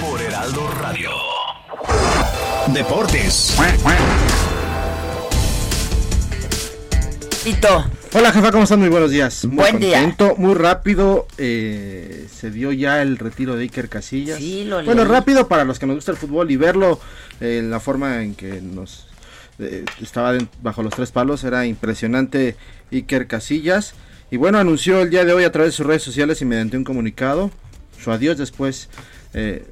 [0.00, 1.10] por Heraldo Radio.
[2.68, 3.56] Deportes.
[7.42, 7.84] Tito.
[8.16, 8.78] Hola jefa, ¿cómo están?
[8.78, 9.44] Muy buenos días.
[9.44, 10.00] Muy Buen día.
[10.02, 14.38] contento, Muy rápido eh, se dio ya el retiro de Iker Casillas.
[14.38, 15.10] Sí, lo Bueno, leí.
[15.12, 17.00] rápido para los que nos gusta el fútbol y verlo
[17.40, 19.08] eh, en la forma en que nos
[19.58, 22.56] eh, estaba bajo los tres palos era impresionante
[22.92, 23.94] Iker Casillas.
[24.30, 26.76] Y bueno, anunció el día de hoy a través de sus redes sociales y mediante
[26.76, 27.50] un comunicado
[28.02, 28.90] su adiós después.
[29.32, 29.66] eh,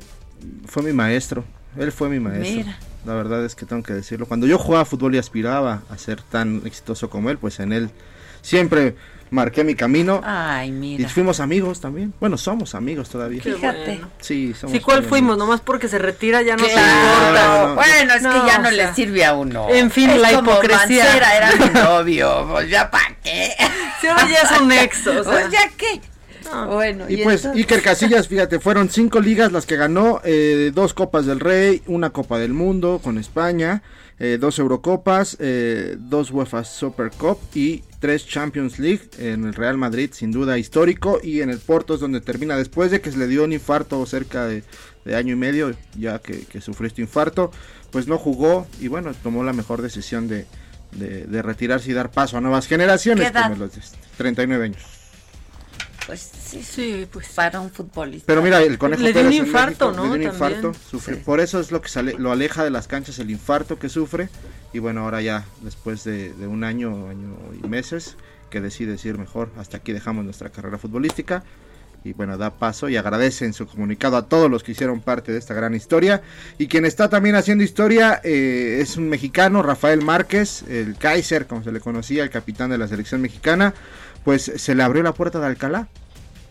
[0.67, 1.45] fue mi maestro,
[1.79, 2.57] él fue mi maestro.
[2.57, 2.79] Mira.
[3.07, 4.27] La verdad es que tengo que decirlo.
[4.27, 7.91] Cuando yo jugaba fútbol y aspiraba a ser tan exitoso como él, pues en él
[8.43, 8.95] siempre
[9.31, 10.21] marqué mi camino.
[10.25, 11.09] Ay, Y mira.
[11.09, 12.13] fuimos amigos también.
[12.21, 13.43] Bueno, somos amigos todavía.
[13.43, 13.85] Fíjate.
[13.87, 14.11] bueno.
[14.21, 15.39] Sí, somos Sí, ¿cuál fuimos?
[15.39, 17.73] Nomás porque se retira ya no se importa.
[17.75, 19.69] Bueno, es que ya no le sea, sirve a uno.
[19.71, 21.05] En fin, Es la como hipocresía.
[21.05, 23.53] Mancera era mi novio, pues ya para qué.
[24.03, 25.33] Sí, ahora ya es un exo, o sea.
[25.33, 26.01] Pues ya qué.
[26.69, 30.93] Bueno, Y pues entonces- Iker Casillas, fíjate, fueron cinco ligas las que ganó, eh, dos
[30.93, 33.83] Copas del Rey, una Copa del Mundo con España,
[34.19, 39.79] eh, dos Eurocopas, eh, dos UEFA Super Cup y tres Champions League en el Real
[39.79, 43.17] Madrid, sin duda histórico, y en el Porto es donde termina después de que se
[43.17, 44.65] le dio un infarto cerca de,
[45.07, 47.51] de año y medio, ya que, que sufrió este infarto,
[47.91, 50.47] pues no jugó y bueno, tomó la mejor decisión de,
[50.93, 53.81] de- de retirarse y dar paso a nuevas generaciones, como los de
[54.19, 54.83] 39 años.
[56.07, 57.29] Pues sí, sí, pues.
[57.29, 58.27] Para un futbolista.
[58.27, 60.13] Pero mira, el conejo Le dio un infarto, México ¿no?
[60.15, 60.59] Le dio un También.
[60.61, 63.79] infarto, sufre- por eso es lo que sale, lo aleja de las canchas el infarto
[63.79, 64.29] que sufre
[64.73, 68.17] y bueno, ahora ya después de, de un año, año y meses
[68.51, 71.45] que decide decir mejor, hasta aquí dejamos nuestra carrera futbolística
[72.05, 75.31] y bueno, da paso y agradece en su comunicado a todos los que hicieron parte
[75.31, 76.21] de esta gran historia
[76.59, 81.63] y quien está también haciendo historia eh, es un mexicano, Rafael Márquez, el Kaiser, como
[81.63, 83.73] se le conocía, el capitán de la selección mexicana,
[84.25, 85.89] pues se le abrió la puerta de Alcalá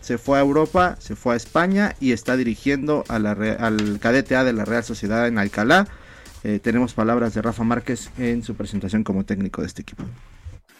[0.02, 4.52] se fue a Europa, se fue a España y está dirigiendo al cadete A de
[4.52, 5.86] la Real Sociedad en Alcalá.
[6.42, 10.04] Eh, tenemos palabras de Rafa Márquez en su presentación como técnico de este equipo.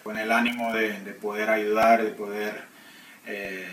[0.03, 2.64] con el ánimo de, de poder ayudar, de poder
[3.28, 3.64] eh,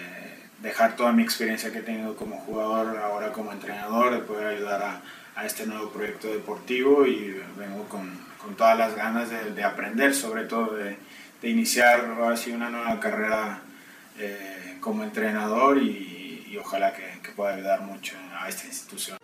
[0.62, 4.84] dejar toda mi experiencia que he tenido como jugador, ahora como entrenador, de poder ayudar
[4.84, 5.02] a,
[5.46, 8.12] este nuevo proyecto deportivo y vengo con,
[8.44, 10.98] con todas las ganas de, de aprender, sobre todo de,
[11.42, 13.62] de iniciar ahora sí una nueva carrera
[14.20, 19.18] eh, como entrenador y, ojalá que, que pueda ayudar mucho a esta institución.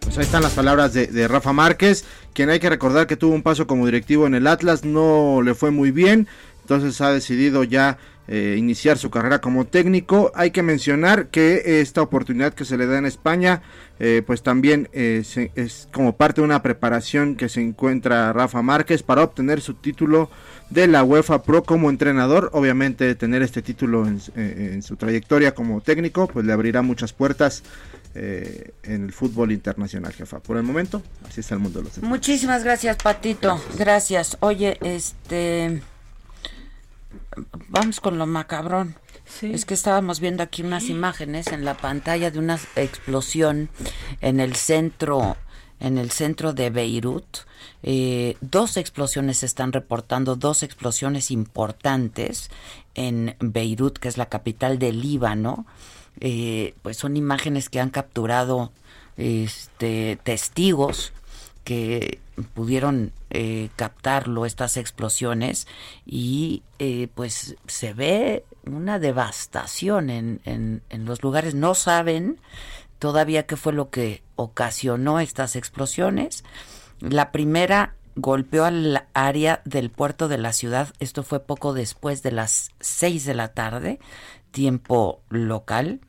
[0.00, 3.42] Pues ahí están las palabras de, Rafa Márquez, quien hay que recordar que tuvo un
[3.42, 6.28] paso como directivo en el Atlas, no le fue muy bien,
[6.62, 10.32] entonces ha decidido ya eh, iniciar su carrera como técnico.
[10.34, 13.62] Hay que mencionar que esta oportunidad que se le da en España,
[13.98, 19.02] eh, pues también se- es como parte de una preparación que se encuentra Rafa Márquez
[19.02, 20.30] para obtener su título
[20.70, 22.50] de la UEFA Pro como entrenador.
[22.52, 27.12] Obviamente tener este título en, eh, en su trayectoria como técnico, pues le abrirá muchas
[27.12, 27.62] puertas
[28.18, 30.40] eh, en el fútbol internacional, jefa.
[30.40, 32.08] Por el momento, así está el mundo de los deportes.
[32.08, 33.60] Muchísimas gracias, Patito.
[33.76, 34.38] Gracias.
[34.40, 35.82] Oye, este.
[37.68, 38.94] Vamos con lo macabrón.
[39.42, 43.68] Es que estábamos viendo aquí unas imágenes en la pantalla de una explosión
[44.22, 45.36] en el centro,
[45.80, 47.38] en el centro de Beirut.
[47.82, 52.50] Eh, dos explosiones se están reportando, dos explosiones importantes
[52.94, 55.66] en Beirut, que es la capital del Líbano.
[56.20, 58.72] Eh, pues son imágenes que han capturado
[59.16, 61.12] este, testigos
[61.64, 62.20] que
[62.54, 65.66] pudieron eh, captarlo estas explosiones
[66.04, 72.38] y eh, pues se ve una devastación en, en, en los lugares no saben
[72.98, 76.44] todavía qué fue lo que ocasionó estas explosiones
[77.00, 80.92] la primera golpeó al área del puerto de la ciudad.
[80.98, 83.98] Esto fue poco después de las seis de la tarde
[84.50, 86.00] tiempo local.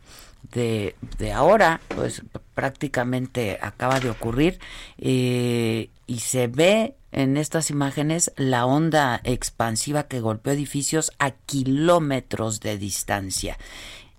[0.51, 2.21] De, de ahora, pues
[2.53, 4.59] prácticamente acaba de ocurrir
[4.97, 12.61] eh, y se ve en estas imágenes la onda expansiva que golpeó edificios a kilómetros
[12.61, 13.57] de distancia.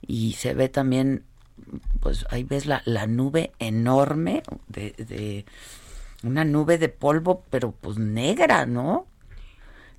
[0.06, 1.24] Y se ve también,
[2.00, 5.44] pues ahí ves la, la nube enorme de, de
[6.22, 9.06] una nube de polvo, pero pues negra, ¿no?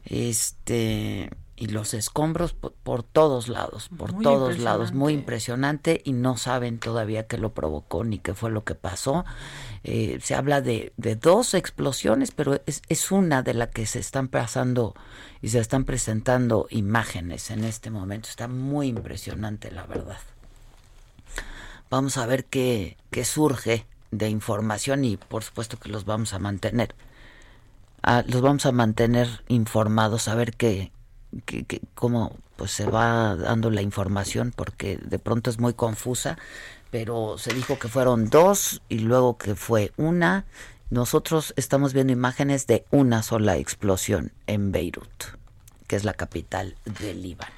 [0.06, 5.92] Este, y los escombros por, por todos lados, por Muy todos lados, muy impresionante.
[5.92, 9.26] impresionante y no saben todavía qué lo provocó ni qué fue lo que pasó.
[9.84, 14.00] Eh, se habla de, de dos explosiones, pero es, es una de la que se
[14.00, 14.96] están pasando
[15.42, 18.30] y se están presentando imágenes en este momento.
[18.30, 20.18] Está muy impresionante, la verdad.
[21.90, 26.96] Vamos a ver qué, surge de información y por supuesto que los vamos a mantener.
[28.02, 30.92] Ah, los vamos a mantener informados a ver qué,
[31.46, 36.38] qué- qué- cómo pues se va dando la información porque de pronto es muy confusa
[36.92, 40.46] pero se dijo que fueron dos y luego que fue una
[40.90, 45.24] nosotros estamos viendo imágenes de una sola explosión en Beirut
[45.88, 47.54] que es la capital del Líbano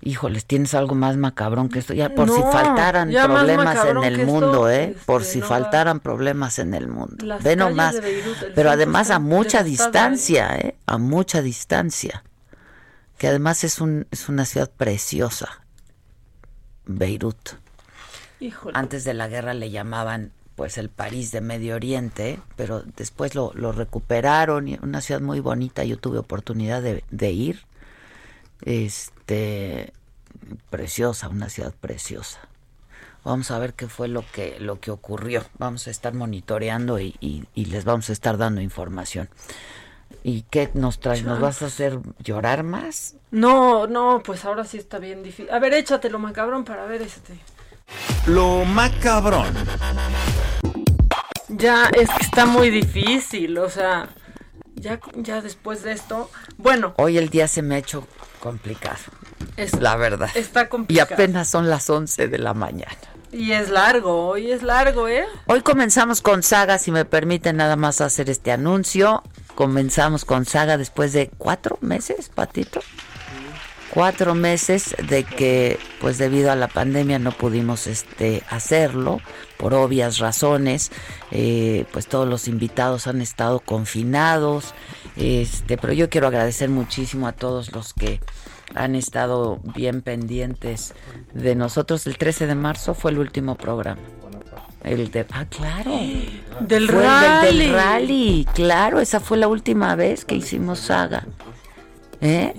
[0.00, 1.94] Híjoles, tienes algo más macabrón que esto.
[1.94, 4.94] Ya por si faltaran problemas en el esto, mundo, ¿eh?
[5.06, 7.38] por este, si no faltaran problemas en el mundo.
[7.42, 8.00] Ve nomás.
[8.00, 10.76] Beirut, Pero además a mucha distancia, ¿eh?
[10.86, 12.22] A mucha distancia.
[13.16, 15.64] Que además es, un, es una ciudad preciosa.
[16.84, 17.50] Beirut.
[18.40, 18.78] Híjole.
[18.78, 23.52] Antes de la guerra le llamaban pues el París de Medio Oriente, pero después lo,
[23.54, 25.84] lo recuperaron una ciudad muy bonita.
[25.84, 27.64] Yo tuve oportunidad de, de ir.
[29.26, 29.94] Este
[30.68, 32.40] preciosa, una ciudad preciosa.
[33.24, 35.42] Vamos a ver qué fue lo que lo que ocurrió.
[35.56, 39.30] Vamos a estar monitoreando y, y- y les vamos a estar dando información.
[40.22, 41.22] ¿Y qué nos traes?
[41.24, 43.14] ¿Nos vas a hacer llorar más?
[43.30, 45.50] No, no, pues ahora sí está bien difícil.
[45.50, 47.38] A ver, échatelo, macabrón, para ver este.
[48.26, 49.54] Lo macabrón.
[51.48, 54.08] Ya, es que está muy difícil, o sea,
[54.74, 58.06] ya, ya después de esto, bueno, Hoy el día se me ha hecho
[58.44, 58.98] complicado.
[59.56, 60.28] Es- la verdad.
[60.34, 61.14] está Y complicado.
[61.14, 62.94] apenas son las 11 de la mañana.
[63.32, 65.24] y es largo, hoy es largo, ¿eh?
[65.46, 69.24] Hoy comenzamos con Saga, si me permiten nada más hacer este anuncio.
[69.56, 72.80] Comenzamos con Saga después de cuatro meses, Patito.
[73.94, 79.20] Cuatro meses de que, pues debido a la pandemia no pudimos este hacerlo
[79.56, 80.90] por obvias razones.
[81.30, 84.74] Eh, pues todos los invitados han estado confinados.
[85.16, 88.20] Este, pero yo quiero agradecer muchísimo a todos los que
[88.74, 90.94] han estado bien pendientes
[91.32, 92.06] de nosotros.
[92.08, 94.02] El 13 de marzo fue el último programa.
[94.82, 95.92] El de, ah, claro.
[96.60, 97.58] Del Fue el rally.
[97.58, 101.26] del rally, claro, esa fue la última vez que hicimos saga.
[102.24, 102.54] ¿Eh?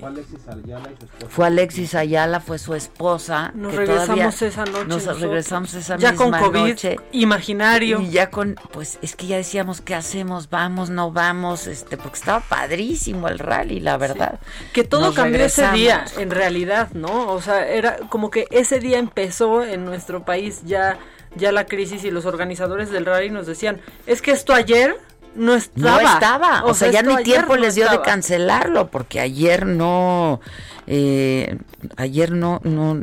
[1.29, 3.51] Fue Alexis Ayala, fue su esposa.
[3.55, 5.21] Nos que regresamos esa noche Nos nosotros.
[5.21, 6.97] regresamos esa Ya con COVID noche.
[7.11, 7.99] imaginario.
[8.01, 10.49] Y ya con, pues es que ya decíamos, ¿qué hacemos?
[10.51, 10.91] ¿Vamos?
[10.91, 11.65] ¿No vamos?
[11.65, 14.39] este Porque estaba padrísimo el rally, la verdad.
[14.71, 17.31] Que todo Nos cambió ese día, en realidad, ¿no?
[17.31, 20.99] O sea, era como que ese día empezó en nuestro país ya,
[21.35, 24.95] ya la crisis y los organizadores del rally nos decían, es que esto ayer
[25.35, 26.01] no estaba.
[26.01, 30.41] No estaba, o, sea, ya ni tiempo no les dio de cancelarlo, porque ayer no,
[30.87, 31.57] eh,
[31.97, 33.01] ayer no, no,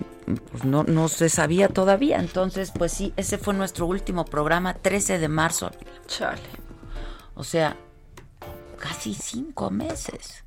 [0.51, 2.19] pues no, no se sabía todavía.
[2.19, 5.71] Entonces, pues sí, ese fue nuestro último programa, 13 de marzo.
[6.07, 6.41] Chale.
[7.35, 7.77] O sea,
[8.79, 10.45] casi cinco meses.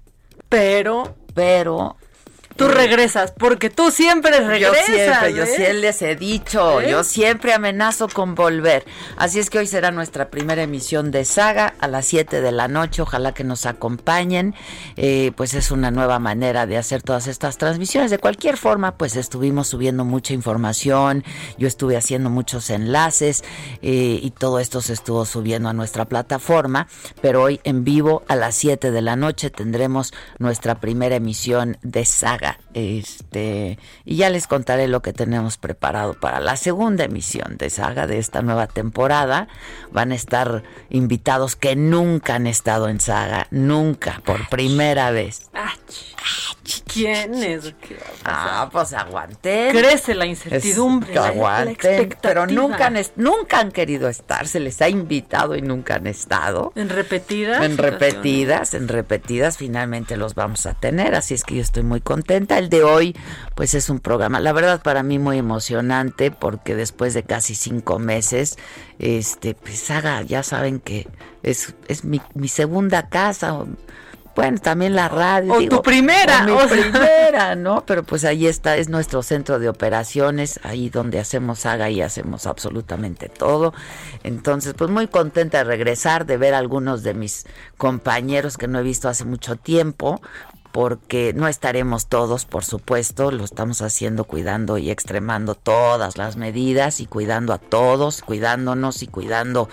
[0.49, 1.97] Pero, pero
[2.55, 4.85] tú regresas, porque tú siempre Yo regresas.
[4.85, 5.47] siempre, yo ¿eh?
[5.47, 6.91] siempre les he dicho, ¿Eh?
[6.91, 8.85] yo siempre amenazo con volver.
[9.17, 12.67] Así es que hoy será nuestra primera emisión de Saga a las 7 de la
[12.67, 13.01] noche.
[13.01, 14.55] Ojalá que nos acompañen.
[14.95, 18.11] Eh, pues es una nueva manera de hacer todas estas transmisiones.
[18.11, 21.23] De cualquier forma, pues estuvimos subiendo mucha información.
[21.57, 23.43] Yo estuve haciendo muchos enlaces
[23.81, 26.87] eh, y todo esto se estuvo subiendo a nuestra plataforma.
[27.21, 32.05] Pero hoy en vivo a las 7 de la noche tendremos nuestra primera emisión de
[32.05, 32.44] Saga.
[32.73, 38.07] Este, y ya les contaré lo que tenemos preparado para la segunda emisión de Saga
[38.07, 39.47] de esta nueva temporada.
[39.91, 45.49] Van a estar invitados que nunca han estado en Saga, nunca, por primera vez.
[46.91, 47.73] ¿Quién es?
[48.23, 49.71] Ah, pues aguanten.
[49.75, 54.89] Crece la incertidumbre, Es- aguanten, pero nunca han, nunca han querido estar, se les ha
[54.89, 56.71] invitado y nunca han estado.
[56.75, 57.61] En repetidas.
[57.63, 62.01] En repetidas, en repetidas, finalmente los vamos a tener, así es que yo estoy muy
[62.01, 62.34] contenta.
[62.35, 63.15] El de hoy,
[63.55, 67.99] pues es un programa, la verdad para mí muy emocionante, porque después de casi cinco
[67.99, 68.57] meses,
[68.99, 71.07] este, pues Saga, ya saben que
[71.43, 73.57] es, es mi, mi segunda casa,
[74.35, 75.53] Bueno, también la radio.
[75.53, 76.41] O digo, tu primera.
[76.41, 76.67] o mi o sea.
[76.67, 77.85] primera, ¿no?
[77.85, 82.45] Pero pues ahí está, es nuestro centro de operaciones, ahí donde hacemos saga y hacemos
[82.45, 83.73] absolutamente todo.
[84.23, 87.45] Entonces, pues muy contenta de regresar, de ver a algunos de mis
[87.77, 90.21] compañeros que no he visto hace mucho tiempo,
[90.75, 96.99] porque no estaremos todos, por supuesto, lo estamos haciendo cuidando y extremando todas las medidas
[96.99, 99.69] y cuidando a todos, cuidándonos y cuidando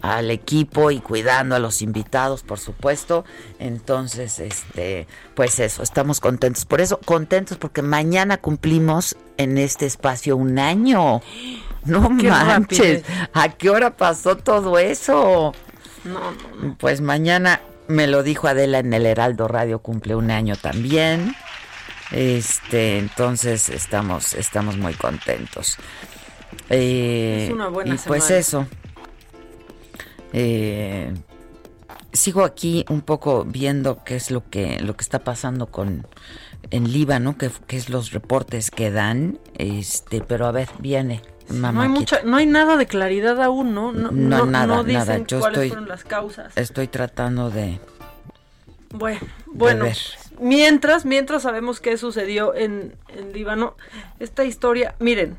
[0.00, 3.26] al equipo y cuidando a los invitados, por supuesto.
[3.58, 6.64] Entonces, este, pues eso, estamos contentos.
[6.64, 11.20] Por eso, contentos porque mañana cumplimos en este espacio un año.
[11.84, 13.04] No Qué manches.
[13.34, 15.52] ¿a qué hora pasó todo eso?
[16.04, 16.30] No,
[16.62, 16.76] no.
[16.78, 21.34] Pues mañana me lo dijo Adela en el Heraldo Radio, cumple un año también.
[22.12, 25.76] Este, entonces estamos, estamos muy contentos.
[26.70, 28.40] Eh, Es una buena y pues semana.
[28.40, 28.66] eso.
[30.32, 31.12] Eh,
[32.12, 36.06] sigo aquí un poco viendo qué es lo que, lo que está pasando con
[36.70, 39.38] en Líbano, que, que es los reportes que dan.
[39.56, 41.22] Este, pero a ver, viene.
[41.48, 43.92] No hay mucha, no hay nada de claridad aún, ¿no?
[43.92, 45.18] No, No, no, nada, no dicen nada.
[45.26, 46.52] Yo cuáles estoy- fueron las causas.
[46.56, 47.78] Estoy tratando de,
[48.90, 49.84] Bueno, bueno.
[49.84, 49.96] ver.
[50.40, 53.76] Mientras, mientras sabemos qué sucedió en, en Líbano,
[54.18, 55.36] esta historia, miren,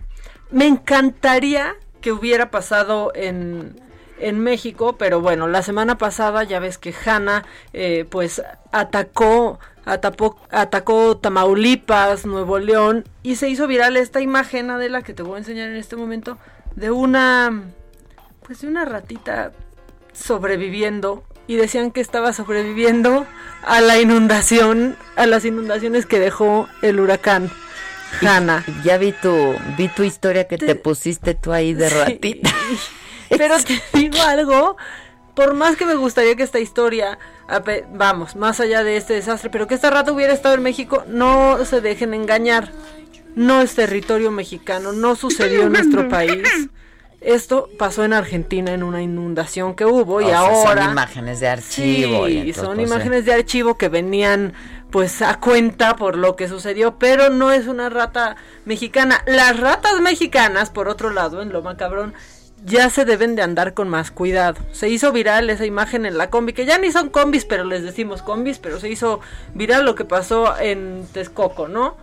[0.49, 3.79] me encantaría que hubiera pasado en,
[4.19, 8.41] en México, pero bueno, la semana pasada ya ves que Hanna eh, pues
[8.71, 15.23] atacó, atapó- atacó Tamaulipas, Nuevo León, y se hizo viral esta imagen, Adela, que te
[15.23, 16.37] voy a enseñar en este momento,
[16.75, 17.63] de una,
[18.45, 19.51] pues de una ratita
[20.13, 23.25] sobreviviendo y decían que estaba sobreviviendo
[23.63, 27.49] a la inundación, a las inundaciones que dejó el huracán
[28.21, 28.63] Hanna.
[28.83, 32.41] Ya vi tu, vi tu historia que te pusiste tú ahí de Sí.
[33.37, 34.77] Pero te digo algo,
[35.33, 37.19] por más que me gustaría que esta historia,
[37.93, 41.63] vamos, más allá de este desastre, pero que esta rata hubiera estado en México, no
[41.63, 42.71] se dejen engañar.
[43.35, 46.41] No es territorio mexicano, no sucedió en nuestro país.
[47.21, 51.47] Esto pasó en Argentina en una inundación que hubo y sea, ahora son imágenes de
[51.47, 52.27] archivo.
[52.27, 54.53] y Sí, entonces, son imágenes de archivo que venían
[54.91, 59.23] pues a cuenta por lo que sucedió, pero no es una rata mexicana.
[59.27, 62.13] Las ratas mexicanas, por otro lado, en lo macabrón,
[62.65, 64.59] ya se deben de andar con más cuidado.
[64.71, 67.83] Se hizo viral esa imagen en la combi, que ya ni son combis, pero les
[67.83, 69.19] decimos combis, pero se hizo
[69.53, 71.95] viral lo que pasó en Texcoco, ¿no?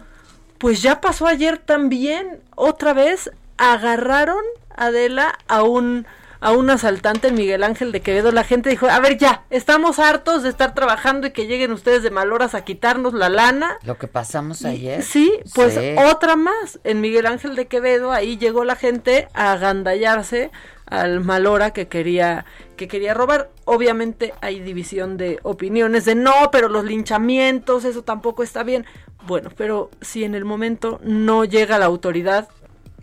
[0.59, 4.43] Pues ya pasó ayer también, otra vez agarraron
[4.77, 6.07] Adela a un
[6.45, 8.31] a un asaltante en Miguel Ángel de Quevedo.
[8.31, 12.03] La gente dijo, a ver ya, estamos hartos de estar trabajando y que lleguen ustedes
[12.03, 13.79] de mal horas a quitarnos la lana.
[13.83, 15.03] Lo que pasamos ayer.
[15.03, 15.95] Sí, pues Sí.
[16.13, 16.81] otra más.
[16.85, 20.51] En Miguel Ángel de Quevedo, ahí llegó la gente a agandallarse
[20.85, 22.45] al Malora que quería
[22.77, 23.49] que quería robar.
[23.65, 28.85] Obviamente hay división de opiniones de no, pero los linchamientos, eso tampoco está bien.
[29.27, 32.49] Bueno, pero si en el momento no llega la autoridad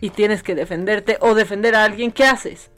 [0.00, 2.70] y tienes que defenderte o defender a alguien, ¿qué haces?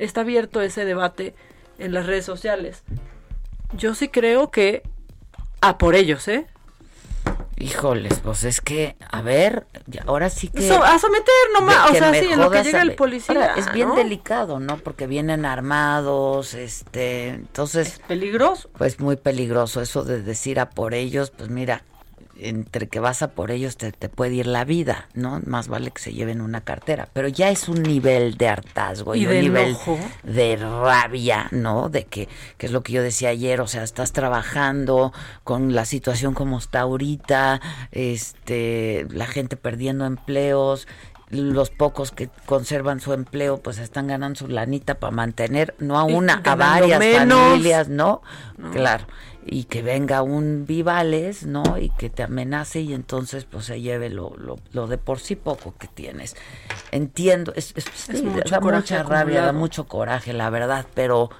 [0.00, 1.34] Está abierto ese debate
[1.78, 2.82] en las redes sociales.
[3.74, 4.82] Yo sí creo que
[5.60, 6.46] a por ellos, ¿eh?
[7.58, 9.66] Híjoles, pues es que, a ver,
[10.06, 10.66] ahora sí que...
[10.66, 13.34] So- a someter nomás, o sea, sí, en lo que llega el policía.
[13.34, 13.96] Ahora, es bien ¿no?
[13.96, 14.78] delicado, ¿no?
[14.78, 18.00] Porque vienen armados, este, entonces...
[18.08, 18.70] peligroso.
[18.78, 21.84] Pues muy peligroso eso de decir a por ellos, pues mira,
[22.42, 25.40] entre que vas a por ellos te, te puede ir la vida, ¿no?
[25.46, 27.08] Más vale que se lleven una cartera.
[27.12, 29.98] Pero ya es un nivel de hartazgo y, Y un nivel enojo.
[30.22, 31.88] de rabia, ¿no?
[31.88, 32.28] De que,
[32.58, 35.12] que es lo que yo decía ayer, o sea, estás trabajando
[35.44, 37.60] con la situación como está ahorita,
[37.92, 40.86] este, la gente perdiendo empleos,
[41.30, 46.02] los pocos que conservan su empleo pues están ganando su lanita para mantener no a
[46.02, 47.38] una, a varias menos.
[47.38, 48.22] familias, ¿no?
[48.58, 48.70] No.
[48.72, 49.04] Claro.
[49.46, 51.78] Y que venga un Vivales, ¿no?
[51.78, 55.34] Y que te amenace y entonces pues se lleve lo, lo, lo de por sí
[55.34, 56.36] poco que tienes.
[56.92, 57.86] Entiendo, es, es-
[58.22, 61.30] mucho da mucha rabia, da mucho coraje, la verdad, pero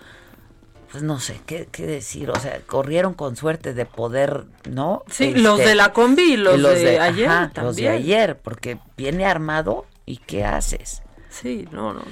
[0.91, 2.31] pues no sé, ¿qué, qué decir?
[2.31, 5.05] O sea, corrieron con suerte de poder, ¿no?
[5.09, 7.29] Sí, los de la combi los de ayer
[7.63, 11.03] Los de ayer, porque viene armado y ¿qué haces?
[11.29, 12.03] Sí, no, no.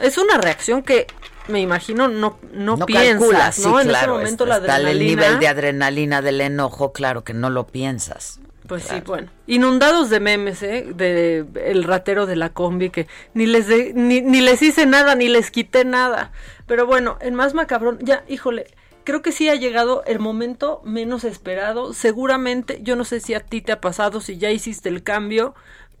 [0.00, 1.06] Es una reacción que
[1.48, 3.64] me imagino no, no, No piensas, calculas, ¿no?
[3.78, 4.90] sí, en claro, ese momento es- la adrenalina.
[4.90, 8.40] el nivel de adrenalina del enojo, claro que no lo piensas.
[8.66, 9.30] Pues sí, bueno.
[9.46, 10.86] Inundados de memes, ¿eh?
[10.94, 15.14] De el ratero de la combi que ni les de- ni, ni les hice nada,
[15.14, 16.32] ni les quité nada.
[16.66, 18.66] Pero bueno, en más macabrón, ya, híjole,
[19.04, 21.94] creo que sí ha llegado el momento menos esperado.
[21.94, 25.54] Seguramente, yo no sé si a ti te ha pasado, si ya hiciste el cambio,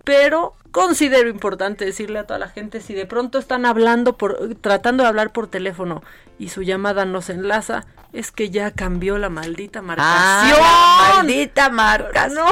[0.08, 5.02] pero considero importante decirle a toda la gente si de pronto están hablando por tratando
[5.02, 6.02] de hablar por teléfono
[6.38, 7.84] y su llamada no se enlaza,
[8.14, 10.58] es que ya cambió la maldita marcación.
[10.58, 12.28] Ah, la maldita marca.
[12.28, 12.46] No.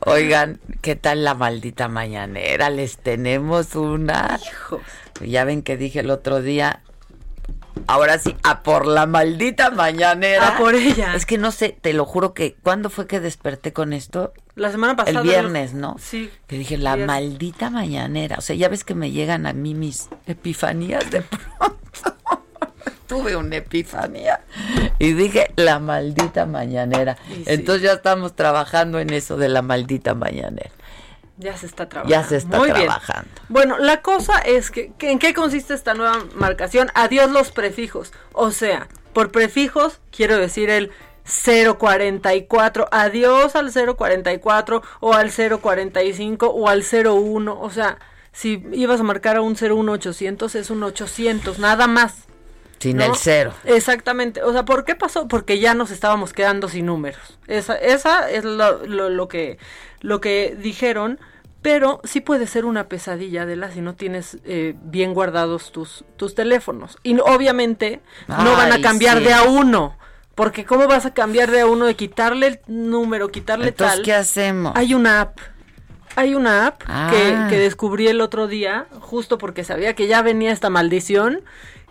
[0.00, 2.70] Oigan, ¿qué tal la maldita mañanera?
[2.70, 4.40] Les tenemos una.
[5.20, 6.80] Ya ven que dije el otro día.
[7.86, 10.56] Ahora sí, a por la maldita mañanera.
[10.56, 11.14] A por ella.
[11.14, 12.54] Es que no sé, te lo juro que.
[12.62, 14.32] ¿Cuándo fue que desperté con esto?
[14.56, 15.20] La semana pasada.
[15.20, 15.96] El viernes, ¿no?
[15.98, 16.30] Sí.
[16.46, 17.14] Que dije, la Viernes.
[17.14, 18.36] maldita mañanera.
[18.38, 21.76] O sea, ya ves que me llegan a mí mis epifanías de pronto.
[23.06, 24.40] Tuve una epifanía
[24.98, 27.16] y dije, la maldita mañanera.
[27.28, 27.44] Sí.
[27.46, 30.70] Entonces ya estamos trabajando en eso de la maldita mañanera.
[31.36, 32.10] Ya se está trabajando.
[32.22, 32.84] Ya se está Muy bien.
[32.86, 33.30] trabajando.
[33.48, 36.88] Bueno, la cosa es que, que ¿en qué consiste esta nueva marcación?
[36.94, 38.12] Adiós los prefijos.
[38.32, 40.90] O sea, por prefijos quiero decir el
[41.24, 47.60] 044, adiós al 044 o al 045 o al 01.
[47.60, 47.98] O sea,
[48.32, 52.24] si ibas a marcar a un 01800 es un 800, nada más.
[52.78, 53.04] Sin ¿no?
[53.04, 53.54] el cero.
[53.64, 54.42] Exactamente.
[54.42, 55.26] O sea, ¿por qué pasó?
[55.26, 57.38] Porque ya nos estábamos quedando sin números.
[57.46, 59.58] Esa, esa es lo, lo, lo que,
[60.00, 61.18] lo que dijeron.
[61.62, 66.34] Pero sí puede ser una pesadilla, Adela, si no tienes eh, bien guardados tus, tus
[66.34, 66.98] teléfonos.
[67.02, 69.24] Y obviamente no van a cambiar sí.
[69.24, 69.96] de a uno.
[70.34, 71.86] Porque ¿cómo vas a cambiar de a uno?
[71.86, 74.04] De quitarle el número, quitarle Entonces, tal.
[74.04, 74.72] ¿qué hacemos?
[74.76, 75.38] Hay una app.
[76.16, 77.10] Hay una app Ah.
[77.10, 81.42] que, que descubrí el otro día, justo porque sabía que ya venía esta maldición,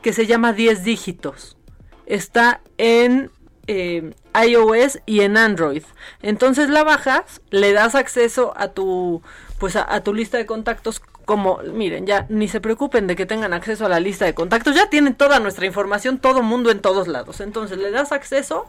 [0.02, 1.58] que se llama 10 dígitos.
[2.06, 3.32] Está en
[3.68, 4.14] eh,
[4.46, 5.84] iOS y en Android.
[6.22, 9.22] Entonces la bajas, le das acceso a tu,
[9.58, 11.02] pues a, a tu lista de contactos.
[11.26, 14.76] Como, miren, ya ni se preocupen de que tengan acceso a la lista de contactos,
[14.76, 17.40] ya tienen toda nuestra información, todo mundo en todos lados.
[17.40, 18.66] Entonces le das acceso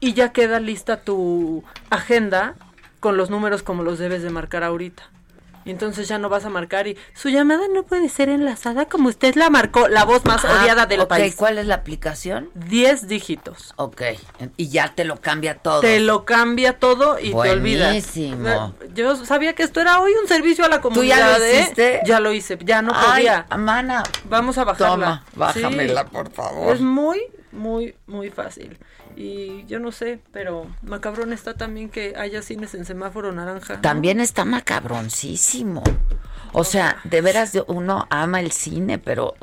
[0.00, 2.54] y ya queda lista tu agenda
[3.00, 5.04] con los números como los debes de marcar ahorita.
[5.64, 9.08] Y entonces ya no vas a marcar y su llamada no puede ser enlazada como
[9.08, 11.36] usted la marcó, la voz más Ah, odiada del ok, país.
[11.36, 12.50] ¿Cuál es la aplicación?
[12.54, 13.72] 10 dígitos.
[13.76, 14.02] Ok.
[14.56, 15.80] Y ya te lo cambia todo.
[15.80, 17.88] Te lo cambia todo y te olvidas.
[17.88, 18.74] Buenísimo.
[18.94, 21.18] Yo sabía que esto era hoy un servicio a la ¿Tú comunidad.
[21.18, 21.60] ya lo ¿eh?
[21.60, 22.00] hiciste?
[22.04, 23.46] Ya lo hice, ya no Ay, podía.
[23.56, 24.02] mana.
[24.24, 24.92] Vamos a bajarla.
[24.92, 26.08] Toma, bájamela, Sí.
[26.12, 26.74] por favor.
[26.74, 27.20] Es muy,
[27.52, 28.78] muy, muy fácil.
[29.16, 33.74] Y yo no sé, pero macabrón está también que haya cines en semáforo naranja.
[33.74, 33.80] ¿no?
[33.80, 35.82] También está macabroncísimo.
[36.52, 39.34] O sea, de veras uno ama el cine, pero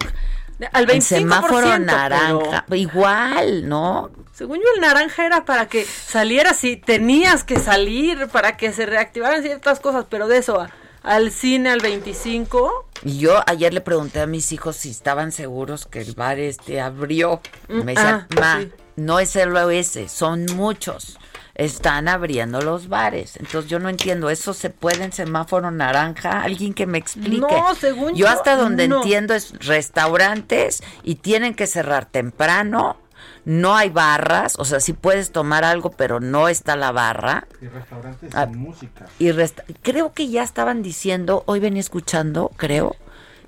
[0.74, 4.12] Al en 25%, semáforo pero- naranja, igual, ¿no?
[4.34, 8.86] Según yo, el naranja era para que salieras si tenías que salir, para que se
[8.86, 10.70] reactivaran ciertas cosas, pero de eso a-
[11.04, 15.86] al cine al 25, Y yo ayer le pregunté a mis hijos si estaban seguros
[15.86, 17.40] que el bar este abrió.
[17.70, 18.72] Me decían, ah, ma, sí.
[19.00, 21.18] No es solo ese, son muchos.
[21.56, 23.36] Están abriendo los bares.
[23.36, 26.42] Entonces yo no entiendo, ¿eso se puede en semáforo naranja?
[26.44, 27.40] Alguien que me explique.
[27.42, 28.98] No, según yo yo, hasta donde no.
[28.98, 32.98] entiendo es restaurantes y tienen que cerrar temprano.
[33.44, 37.48] No hay barras, o sea, sí puedes tomar algo, pero no está la barra.
[37.62, 39.06] Y restaurantes Ah, sin música.
[39.18, 42.96] Y resta- creo que ya estaban diciendo, hoy venía escuchando, creo,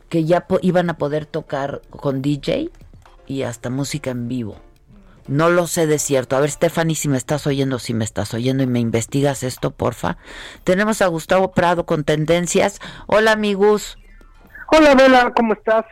[0.09, 2.69] que ya po- iban a poder tocar con DJ
[3.27, 4.57] y hasta música en vivo.
[5.32, 6.36] No lo sé de cierto.
[6.36, 9.71] A ver, Stephanie, si me estás oyendo, si me estás oyendo y me investigas esto,
[9.71, 10.17] porfa.
[10.65, 12.82] Tenemos a Gustavo Prado con tendencias.
[13.07, 13.97] Hola, amigos.
[14.67, 15.86] Hola, Vela, ¿cómo estás?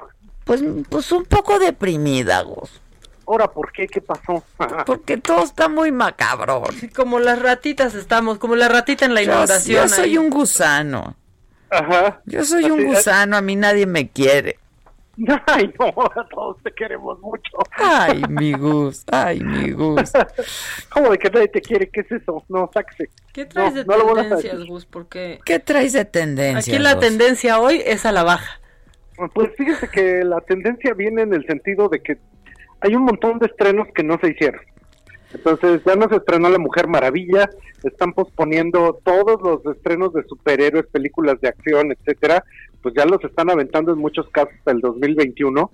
[0.44, 2.82] Pues, pues un poco deprimida, Gus.
[3.26, 3.88] Ahora, ¿por qué?
[3.88, 4.44] ¿Qué pasó?
[4.86, 6.64] Porque todo está muy macabro.
[6.94, 9.84] como las ratitas estamos, como la ratita en la Yo, inauguración.
[9.84, 10.18] yo soy ahí.
[10.18, 11.16] un gusano.
[11.70, 12.20] Ajá.
[12.26, 14.60] Yo soy un gusano, a mí nadie me quiere.
[15.48, 17.58] Ay, no, a todos te queremos mucho.
[17.78, 20.12] Ay, mi Gus, ay, mi Gus.
[20.90, 21.90] ¿Cómo de que nadie te quiere?
[21.90, 22.44] ¿Qué es eso?
[22.50, 23.10] No, sáquese.
[23.34, 24.66] ¿Qué traes No, de no lo vuelvas a tendencias.
[24.68, 24.86] Gus?
[24.86, 26.74] Porque ¿Qué traes de tendencia?
[26.76, 27.02] aquí la Gus?
[27.02, 28.60] tendencia hoy es a la baja.
[29.34, 32.18] Pues fíjese que la tendencia viene en el sentido de que
[32.82, 34.62] hay un montón de estrenos que no se hicieron.
[35.34, 37.50] Entonces ya no se estrenó La Mujer Maravilla,
[37.84, 42.44] están posponiendo todos los estrenos de superhéroes, películas de acción, etcétera,
[42.82, 45.72] pues ya los están aventando en muchos casos hasta el 2021.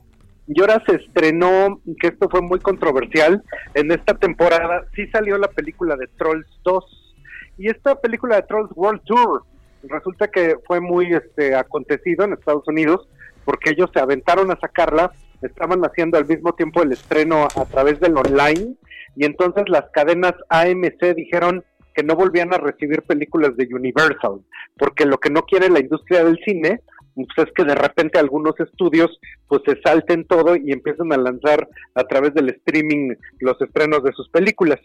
[0.48, 5.48] Y ahora se estrenó, que esto fue muy controversial, en esta temporada sí salió la
[5.48, 7.16] película de Trolls 2.
[7.58, 9.44] Y esta película de Trolls World Tour
[9.84, 13.08] resulta que fue muy este acontecido en Estados Unidos
[13.44, 15.12] porque ellos se aventaron a sacarla,
[15.42, 18.76] estaban haciendo al mismo tiempo el estreno a través del online
[19.16, 21.64] y entonces las cadenas AMC dijeron
[21.94, 24.42] que no volvían a recibir películas de Universal,
[24.78, 26.82] porque lo que no quiere la industria del cine
[27.16, 31.68] pues es que de repente algunos estudios pues se salten todo y empiezan a lanzar
[31.96, 34.80] a través del streaming los estrenos de sus películas.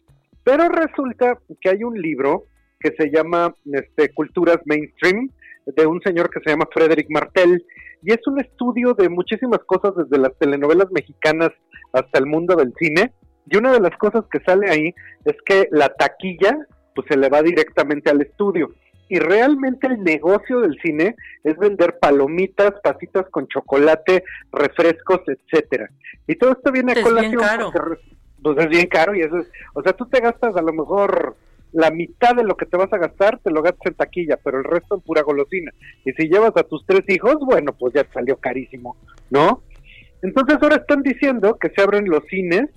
[0.44, 2.44] Pero resulta que hay un libro
[2.78, 5.30] que se llama este, Culturas Mainstream,
[5.66, 7.64] de un señor que se llama Frederick Martel
[8.02, 11.50] y es un estudio de muchísimas cosas desde las telenovelas mexicanas
[11.92, 13.12] hasta el mundo del cine
[13.46, 14.94] y una de las cosas que sale ahí
[15.24, 16.56] es que la taquilla
[16.94, 18.72] pues se le va directamente al estudio
[19.10, 25.90] y realmente el negocio del cine es vender palomitas, pasitas con chocolate, refrescos, etcétera.
[26.26, 27.42] Y todo esto viene a Es colación
[28.42, 31.36] pues es bien caro y eso es, o sea, tú te gastas a lo mejor
[31.72, 34.58] la mitad de lo que te vas a gastar, te lo gastas en taquilla, pero
[34.58, 35.72] el resto en pura golosina.
[36.04, 38.96] Y si llevas a tus tres hijos, bueno, pues ya te salió carísimo,
[39.30, 39.62] ¿no?
[40.22, 42.70] Entonces ahora están diciendo que se abren los cines,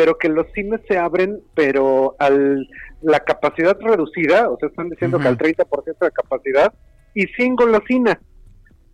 [0.00, 2.66] pero que los cines se abren, pero al
[3.02, 6.72] la capacidad reducida, o sea, están diciendo que al 30% de capacidad
[7.12, 8.18] y sin golosina.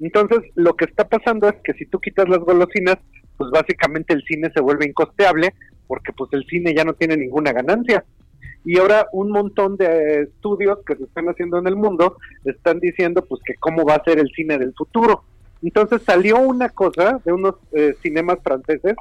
[0.00, 2.96] Entonces, lo que está pasando es que si tú quitas las golosinas,
[3.36, 5.54] pues básicamente el cine se vuelve incosteable
[5.86, 8.04] porque pues el cine ya no tiene ninguna ganancia.
[8.64, 13.24] Y ahora un montón de estudios que se están haciendo en el mundo están diciendo
[13.24, 15.22] pues que cómo va a ser el cine del futuro.
[15.62, 18.96] Entonces salió una cosa de unos eh, cinemas franceses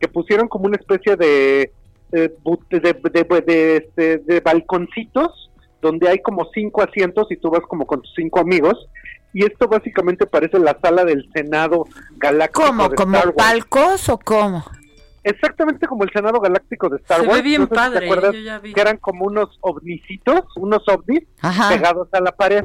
[0.00, 1.72] que pusieron como una especie de
[2.12, 2.32] de,
[2.70, 5.50] de, este, de balconcitos
[5.82, 8.88] donde hay como cinco asientos y tú vas como con tus cinco amigos
[9.32, 11.84] y esto básicamente parece la sala del Senado
[12.16, 12.88] Galáctico ¿Cómo?
[12.88, 13.36] de ¿Como Star Wars.
[13.36, 14.64] palcos o cómo?
[15.24, 17.42] Exactamente como el Senado Galáctico de Star Se ve Wars.
[17.42, 18.72] bien No sé si padre, ¿Te acuerdas yo ya vi.
[18.72, 21.68] que eran como unos ovnicitos, unos ovnis Ajá.
[21.70, 22.64] pegados a la pared?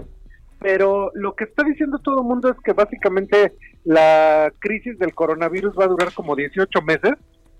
[0.62, 5.74] Pero lo que está diciendo todo el mundo es que básicamente la crisis del coronavirus
[5.78, 7.14] va a durar como 18 meses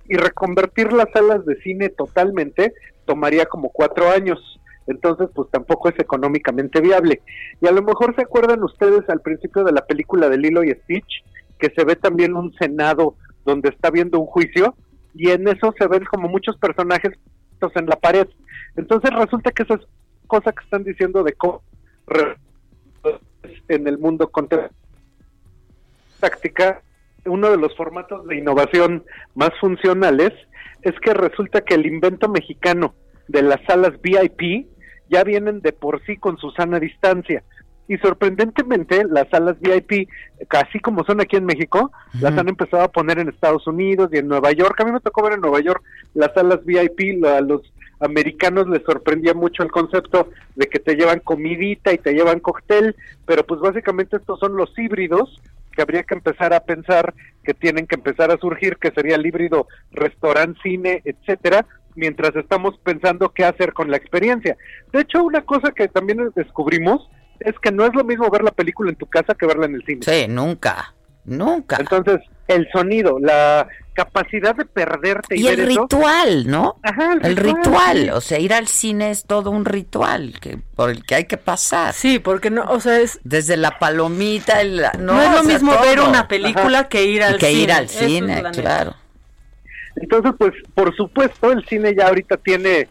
[0.08, 2.74] y reconvertir las salas de cine totalmente
[3.06, 4.40] tomaría como cuatro años.
[4.86, 7.22] Entonces, pues tampoco es económicamente viable.
[7.60, 10.72] Y a lo mejor se acuerdan ustedes al principio de la película de Lilo y
[10.72, 11.24] Stitch,
[11.58, 13.16] que se ve también un senado
[13.46, 14.76] donde está viendo un juicio
[15.16, 17.14] y en eso se ven como muchos personajes
[17.76, 18.28] en la pared.
[18.76, 19.82] Entonces resulta que esa es
[20.28, 21.62] cosa que están diciendo de cómo
[23.68, 24.70] en el mundo contra
[26.20, 26.82] táctica,
[27.26, 29.04] uno de los formatos de innovación
[29.36, 30.32] más funcionales
[30.82, 32.96] es que resulta que el invento mexicano
[33.28, 34.68] de las salas VIP
[35.10, 37.44] ya vienen de por sí con su sana distancia.
[37.88, 40.08] Y sorprendentemente, las salas VIP,
[40.50, 41.92] así como son aquí en México,
[42.22, 44.80] las han empezado a poner en Estados Unidos y en Nueva York.
[44.80, 47.62] A mí me tocó ver en Nueva York las salas VIP, lo- a los
[48.02, 52.96] americanos les sorprendía mucho el concepto de que te llevan comidita y te llevan cóctel,
[53.26, 55.42] pero pues básicamente estos son los híbridos
[55.72, 57.14] que habría que empezar a pensar
[57.44, 61.66] que tienen que empezar a surgir, que sería el híbrido restaurante, cine, etcétera,
[61.96, 64.58] mientras estamos pensando qué hacer con la experiencia.
[64.92, 67.10] De hecho, una cosa que también descubrimos
[67.40, 69.76] es que no es lo mismo ver la película en tu casa que verla en
[69.76, 70.02] el cine.
[70.04, 70.94] Sí, nunca,
[71.26, 71.78] nunca.
[71.80, 72.20] Entonces,
[72.56, 76.78] el sonido, la capacidad de perderte y, Y el ver eso- ritual, ¿no?
[76.84, 78.10] Ajá, el El ritual, ritual, sí.
[78.12, 81.38] o sea, ir al cine es todo un ritual que por el que hay que
[81.38, 81.94] pasar.
[81.94, 85.44] Sí, porque no, o sea, es desde la palomita, el, no, No, es lo o
[85.44, 85.82] sea, mismo todo.
[85.84, 87.62] ver una película que ir al que cine.
[87.64, 88.96] ir al es cine, claro.
[89.98, 92.88] Entonces, pues, por supuesto, el cine ya ahorita tiene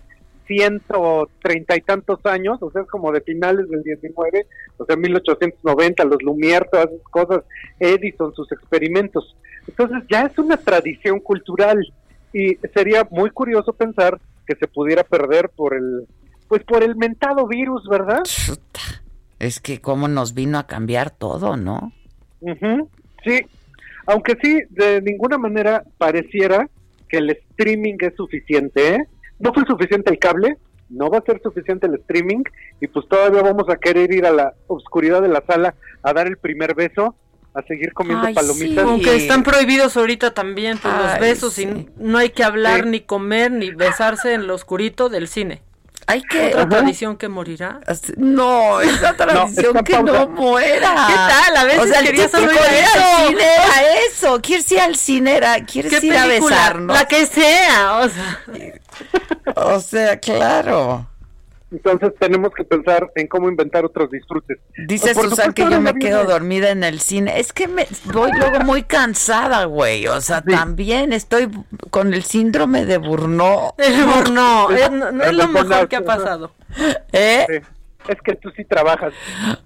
[0.51, 4.47] ciento treinta y tantos años, o sea, es como de finales del 19,
[4.79, 7.45] o sea, 1890, los Lumière, todas esas cosas,
[7.79, 9.37] Edison, sus experimentos.
[9.69, 11.79] Entonces, ya es una tradición cultural
[12.33, 16.09] y sería muy curioso pensar que se pudiera perder por el,
[16.49, 18.23] pues, por el mentado virus, ¿verdad?
[19.39, 21.93] Es que cómo nos vino a cambiar todo, ¿no?
[22.41, 22.89] Ujú,
[23.23, 23.43] Sí,
[24.07, 26.69] aunque sí, de ninguna manera pareciera
[27.09, 28.95] que el streaming es suficiente.
[28.95, 29.07] ¿eh?
[29.41, 30.57] No fue suficiente el cable,
[30.89, 32.43] no va a ser suficiente el streaming
[32.81, 36.27] y pues todavía vamos a querer ir a la oscuridad de la sala a dar
[36.27, 37.15] el primer beso,
[37.55, 38.85] a seguir comiendo Ay, palomitas.
[38.85, 42.89] Aunque están prohibidos ahorita también pues, los besos y no hay que hablar, Sí.
[42.91, 45.63] ni comer, ni besarse en lo oscurito del cine.
[46.11, 46.49] Hay que...
[46.49, 46.69] Otra Ajá.
[46.69, 47.81] tradición que morirá.
[48.17, 50.13] No, esa tradición está que pausa.
[50.13, 51.07] no muera.
[51.09, 51.57] ¿Qué tal?
[51.57, 52.99] A veces o sea, el querías oír ir eso.
[52.99, 54.41] al cine era eso.
[54.43, 55.37] ¿Quieres ir al cine?
[55.37, 56.57] Era, ¿Quieres ¿Qué ir a película?
[56.57, 56.97] besarnos?
[56.97, 58.41] La que sea, o sea.
[59.57, 61.07] O sea, claro.
[61.73, 64.59] Entonces tenemos que pensar en cómo inventar otros disfrutes.
[64.89, 67.39] Dice Por Susan que yo me quedo dormida en el cine.
[67.39, 70.07] Es que me voy luego muy cansada, güey.
[70.09, 71.49] O sea, también estoy
[71.91, 73.75] con el síndrome de Burnout.
[73.79, 76.53] El Burnout, es- no- no es lo mejor que ha pasado.
[77.13, 77.63] ¿Eh?
[78.11, 79.13] Es que tú sí trabajas.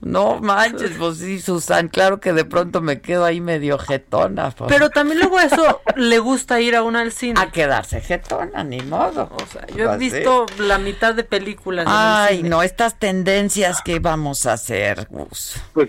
[0.03, 1.89] No manches, pues sí, Susan.
[1.89, 4.51] Claro que de pronto me quedo ahí medio jetona.
[4.51, 4.71] pues.
[4.71, 7.41] Pero también luego eso le gusta ir a una al cine.
[7.41, 9.31] A quedarse jetona, ni modo.
[9.33, 11.87] O sea, yo he Pues visto la mitad de películas.
[11.89, 12.49] Ay, cine.
[12.51, 15.61] no, estas tendencias que vamos a hacer, Gus.
[15.73, 15.89] Pues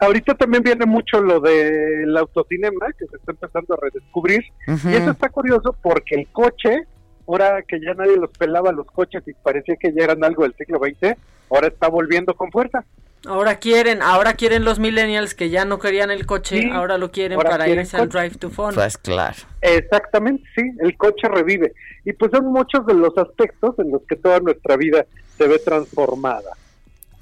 [0.00, 5.12] ahorita también viene mucho lo del autocinema que se está empezando a redescubrir y eso
[5.12, 6.82] está curioso porque el coche
[7.26, 10.54] ahora que ya nadie los pelaba los coches y parecía que ya eran algo del
[10.56, 11.16] siglo XX
[11.54, 12.84] ahora está volviendo con fuerza
[13.26, 17.10] Ahora quieren, ahora quieren los millennials que ya no querían el coche, Sí, ahora lo
[17.10, 18.74] quieren ahora para quieren irse al drive to fun.
[18.74, 19.36] Pues claro.
[19.62, 21.72] Exactamente, sí, el coche revive.
[22.04, 25.06] Y pues son muchos de los aspectos en los que toda nuestra vida
[25.38, 26.50] se ve transformada.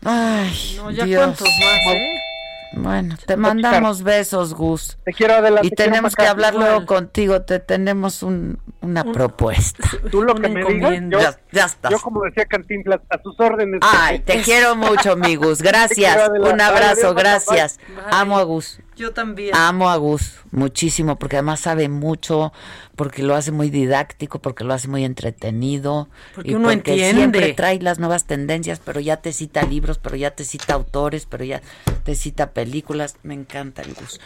[0.04, 1.22] Ay, No, ya Dios.
[1.22, 2.16] cuántos más, ¿eh?
[2.74, 4.96] Bueno, te mandamos besos, Gus.
[5.04, 5.66] Te quiero adelante.
[5.66, 6.70] Y te tenemos que hablar Igual.
[6.70, 7.42] luego contigo.
[7.42, 9.88] Te tenemos un, una propuesta.
[10.10, 11.90] Tú lo que me digas, yo, ya, ya estás.
[11.90, 13.80] yo como decía Cantinflas, a sus órdenes.
[13.82, 15.60] Ay, te quiero mucho, mi Gus.
[15.60, 16.16] Gracias.
[16.30, 17.78] Un abrazo, Adiós, gracias.
[17.88, 18.04] bye.
[18.10, 18.80] Amo a Gus.
[18.96, 19.54] Yo también.
[19.54, 22.52] Amo a Gus muchísimo porque además sabe mucho,
[22.94, 26.08] porque lo hace muy didáctico, porque lo hace muy entretenido.
[26.34, 27.14] Porque y uno porque entiende.
[27.14, 31.26] siempre trae las nuevas tendencias, pero ya te cita libros, pero ya te cita autores,
[31.26, 31.62] pero ya
[32.04, 33.16] te cita películas.
[33.22, 34.20] Me encanta el Gus.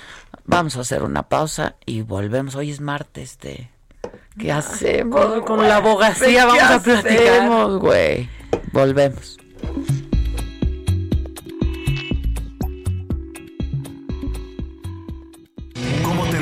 [0.45, 2.55] Vamos a hacer una pausa y volvemos.
[2.55, 3.71] Hoy es martes de...
[4.39, 5.25] ¿Qué hacemos?
[5.25, 7.79] Con, con la abogacía ¿Qué vamos a platicar.
[7.79, 8.29] güey?
[8.73, 9.39] Volvemos.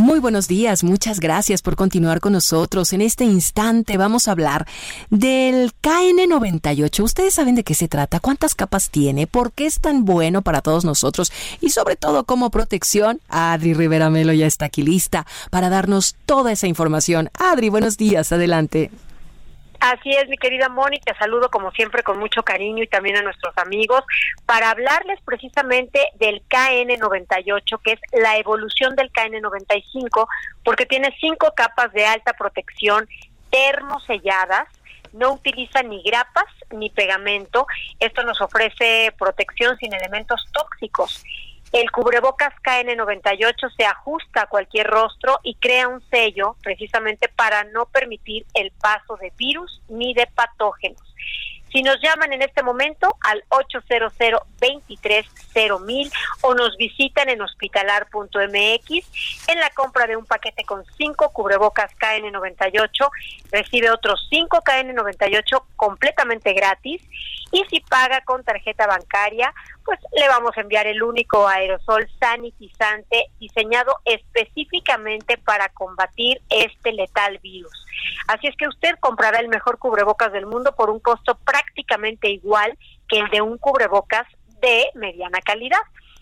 [0.00, 2.94] Muy buenos días, muchas gracias por continuar con nosotros.
[2.94, 4.66] En este instante vamos a hablar
[5.10, 7.04] del KN98.
[7.04, 10.62] Ustedes saben de qué se trata, cuántas capas tiene, por qué es tan bueno para
[10.62, 13.20] todos nosotros y sobre todo como protección.
[13.28, 17.28] Adri Rivera Melo ya está aquí lista para darnos toda esa información.
[17.34, 18.90] Adri, buenos días, adelante.
[19.80, 23.22] Así es, mi querida Moni, te saludo como siempre con mucho cariño y también a
[23.22, 24.04] nuestros amigos
[24.44, 30.28] para hablarles precisamente del KN98, que es la evolución del KN95,
[30.64, 33.08] porque tiene cinco capas de alta protección
[33.48, 34.68] termoselladas,
[35.14, 37.66] no utiliza ni grapas ni pegamento,
[38.00, 41.24] esto nos ofrece protección sin elementos tóxicos.
[41.72, 47.86] El cubrebocas KN98 se ajusta a cualquier rostro y crea un sello precisamente para no
[47.86, 51.00] permitir el paso de virus ni de patógenos.
[51.72, 55.28] Si nos llaman en este momento al 800 230
[56.42, 63.10] o nos visitan en hospitalar.mx, en la compra de un paquete con cinco cubrebocas KN98,
[63.52, 67.00] recibe otros cinco KN98 completamente gratis
[67.52, 69.52] y si paga con tarjeta bancaria,
[69.84, 77.38] pues le vamos a enviar el único aerosol sanitizante diseñado específicamente para combatir este letal
[77.38, 77.72] virus.
[78.28, 82.76] Así es que usted comprará el mejor cubrebocas del mundo por un costo prácticamente igual
[83.08, 84.26] que el de un cubrebocas
[84.60, 85.80] de mediana calidad,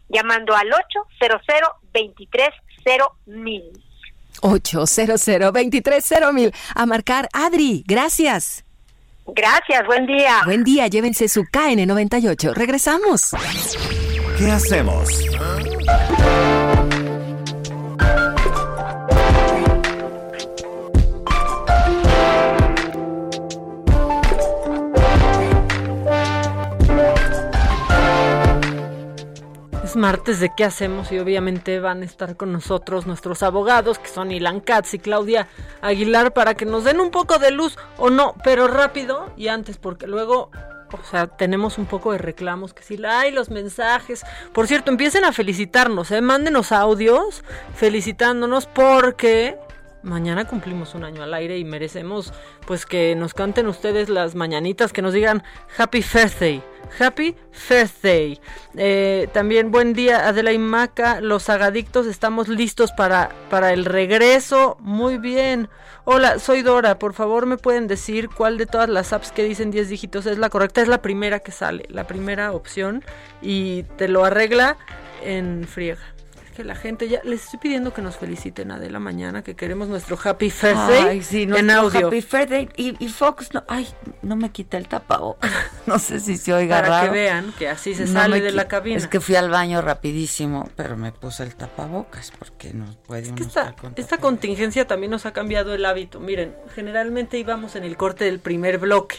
[0.09, 1.43] llamando al 800
[1.93, 3.65] 230 mil.
[4.41, 8.65] 800 230 A marcar Adri, gracias.
[9.29, 10.41] Gracias, buen día.
[10.45, 12.55] Buen día, llévense su KN98.
[12.55, 13.31] Regresamos.
[14.39, 15.09] ¿Qué hacemos?
[29.89, 34.11] Es martes de qué hacemos y obviamente van a estar con nosotros nuestros abogados que
[34.11, 35.49] son Ilan Katz y Claudia
[35.81, 39.79] Aguilar para que nos den un poco de luz o no, pero rápido y antes
[39.79, 40.51] porque luego,
[40.93, 44.27] o sea, tenemos un poco de reclamos que si la hay los mensajes.
[44.53, 46.21] Por cierto, empiecen a felicitarnos, ¿eh?
[46.21, 47.43] mándenos audios
[47.75, 49.57] felicitándonos porque
[50.03, 52.33] mañana cumplimos un año al aire y merecemos
[52.67, 55.43] pues que nos canten ustedes las mañanitas, que nos digan
[55.77, 56.63] Happy Birthday.
[56.99, 57.37] Happy
[57.69, 58.41] Birthday.
[58.77, 64.77] Eh, también buen día Adela Maca, los agadictos estamos listos para, para el regreso.
[64.81, 65.69] Muy bien.
[66.05, 66.99] Hola, soy Dora.
[66.99, 70.39] Por favor, me pueden decir cuál de todas las apps que dicen 10 dígitos es
[70.39, 70.81] la correcta.
[70.81, 73.05] Es la primera que sale, la primera opción
[73.43, 74.79] y te lo arregla
[75.23, 76.18] en friega.
[76.59, 79.87] Es que la gente ya les estoy pidiendo que nos feliciten Adela mañana, que queremos
[79.87, 82.09] nuestro Happy Birthday Ay, sí, en audio.
[82.09, 82.69] Happy Birthday.
[82.77, 83.87] Y, y Fox, no, ay,
[84.23, 85.53] no me quita el tapabocas.
[85.87, 88.67] No sé si se oiga Para que vean que así se No sale de la
[88.67, 88.97] cabina.
[88.97, 93.43] Es que fui al baño rapidísimo, pero me puse el tapabocas porque no puede esta,
[93.45, 96.19] estar con esta contingencia también nos ha cambiado el hábito.
[96.19, 99.19] Miren, generalmente íbamos en el corte del primer bloque.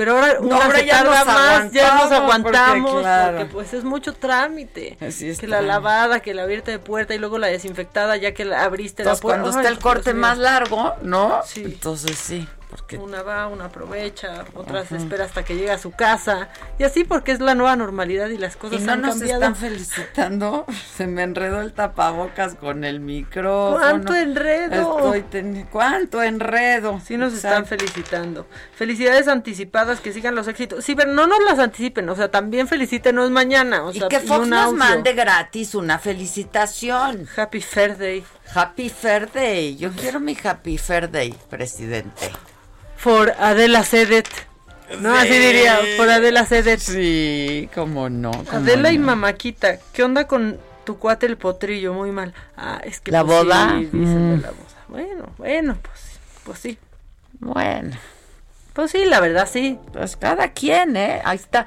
[0.00, 3.36] Pero ahora, No, una ahora ya nos más, ya nos aguantamos, porque, claro.
[3.36, 4.96] porque pues es mucho trámite.
[4.98, 8.46] Así que la lavada, que la abierta de puerta y luego la desinfectada ya que
[8.46, 9.42] la abriste Entonces, la puerta.
[9.42, 11.42] cuando Ay, está el corte más largo, ¿no?
[11.44, 11.64] Sí.
[11.66, 12.48] Entonces sí.
[12.70, 16.48] Porque Una va, una aprovecha, otra se espera hasta que llegue a su casa.
[16.78, 19.40] Y así porque es la nueva normalidad y las y cosas no han nos cambiado.
[19.42, 20.64] están felicitando.
[20.96, 23.78] Se me enredó el tapabocas con el micrófono.
[23.78, 24.98] ¡Cuánto enredo!
[24.98, 27.00] Estoy ten- ¿Cuánto enredo?
[27.04, 28.46] Sí nos están felicitando.
[28.74, 30.84] Felicidades anticipadas, que sigan los éxitos.
[30.84, 33.84] Sí, pero no nos las anticipen, o sea, también felicítenos mañana.
[33.84, 34.76] O Y que Fox nos audio.
[34.78, 37.26] mande gratis una felicitación.
[37.36, 38.24] Happy Fair Day.
[38.54, 39.76] Happy Fair Day.
[39.76, 42.30] Yo quiero mi Happy Fair Day, presidente.
[43.00, 44.28] For Adela Sedet.
[45.00, 46.80] No, así diría, por Adela Sedet.
[46.80, 48.30] Sí, cómo no.
[48.32, 48.98] cómo Adela y.
[48.98, 51.94] Mamaquita, ¿qué onda con tu cuate el potrillo?
[51.94, 52.34] Muy mal.
[52.56, 53.74] Ah, es que ¿La pues, sí, boda?
[53.76, 54.42] dicen de Mm.
[54.42, 54.84] la boda.
[54.88, 56.00] Bueno, bueno, pues,
[56.44, 56.78] pues sí.
[57.38, 57.96] Bueno.
[58.72, 59.78] Pues sí, la verdad sí.
[59.92, 61.20] Pues cada quien, ¿eh?
[61.24, 61.66] Ahí está.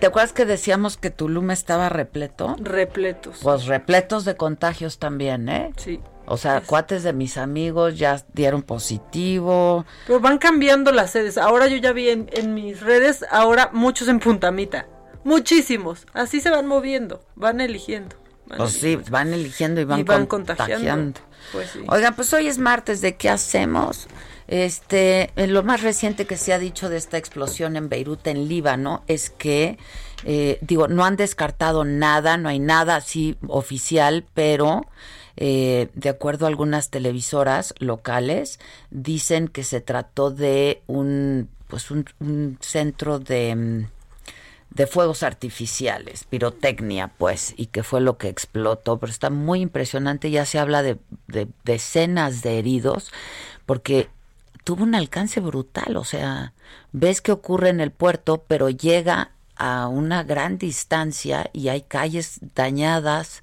[0.00, 2.56] ¿Te acuerdas que decíamos que Tulum estaba repleto?
[2.60, 3.38] Repletos.
[3.42, 5.72] Pues repletos de contagios también, ¿eh?
[5.76, 6.00] Sí.
[6.30, 9.86] O sea, cuates de mis amigos ya dieron positivo.
[10.06, 11.38] Pero van cambiando las sedes.
[11.38, 14.86] Ahora yo ya vi en, en mis redes, ahora muchos en Puntamita.
[15.24, 16.06] Muchísimos.
[16.12, 18.16] Así se van moviendo, van eligiendo.
[18.46, 20.74] van Pues sí, van eligiendo y van, Y van contagiando.
[20.74, 21.20] contagiando.
[21.52, 21.80] Pues sí.
[21.88, 24.06] Oigan, pues hoy es martes, ¿de qué hacemos?
[24.48, 29.02] Este, lo más reciente que se ha dicho de esta explosión en Beirut, en Líbano,
[29.06, 29.78] es que,
[30.24, 34.86] eh, digo, no han descartado nada, no hay nada así oficial, pero
[35.38, 38.60] eh, de acuerdo a algunas televisoras locales,
[38.90, 43.86] dicen que se trató de un, pues un, un centro de mm,
[44.70, 48.98] de fuegos artificiales, pirotecnia, pues, y que fue lo que explotó.
[48.98, 53.10] Pero está muy impresionante, ya se habla de, de decenas de heridos,
[53.66, 54.08] porque
[54.64, 56.52] tuvo un alcance brutal, o sea,
[56.92, 62.38] ves que ocurre en el puerto, pero llega a una gran distancia y hay calles
[62.54, 63.42] dañadas,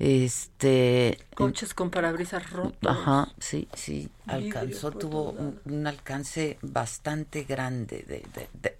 [0.00, 1.18] este...
[1.34, 2.90] Coches con parabrisas rotos.
[2.90, 8.76] Ajá, sí, sí, alcanzó, tuvo un, un alcance bastante grande de, de- de-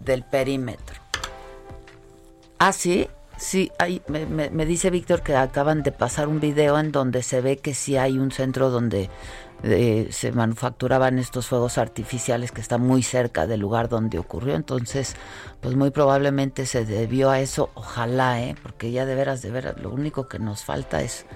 [0.00, 1.00] del perímetro.
[2.58, 6.78] Ah, sí, sí, hay, me, me- me dice Víctor que acaban de pasar un video
[6.78, 9.10] en donde se ve que sí hay un centro donde
[9.62, 15.16] eh, se manufacturaban estos fuegos artificiales que está muy cerca del lugar donde ocurrió, entonces
[15.60, 18.54] pues muy probablemente se debió a eso, ojalá, ¿eh?
[18.62, 21.26] porque ya de veras, de veras, lo único que nos falta es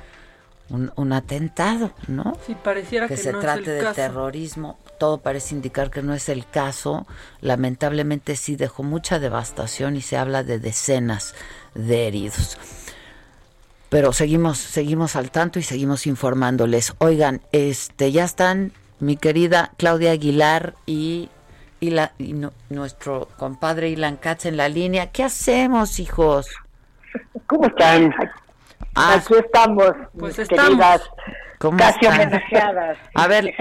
[0.71, 2.37] un, un atentado, ¿no?
[2.47, 3.95] Sí, pareciera que, que se no trate de caso.
[3.95, 4.79] terrorismo.
[4.99, 7.07] Todo parece indicar que no es el caso.
[7.41, 11.35] Lamentablemente sí dejó mucha devastación y se habla de decenas
[11.75, 12.57] de heridos.
[13.93, 16.95] Pero seguimos, seguimos al tanto y seguimos informándoles.
[16.97, 21.29] Oigan, este, ya están mi querida Claudia Aguilar y,
[21.79, 22.15] y, la,
[22.71, 25.13] nuestro compadre Ilan Katz en la línea.
[25.13, 26.47] ¿Qué hacemos, hijos?
[27.47, 28.15] ¿Cómo están?
[28.95, 30.69] Ah, Aquí estamos, Pues mis estamos.
[30.71, 31.03] queridas,
[31.59, 32.21] ¿Cómo casi están?
[32.21, 32.99] homenajeadas.
[33.15, 33.57] A ver, les-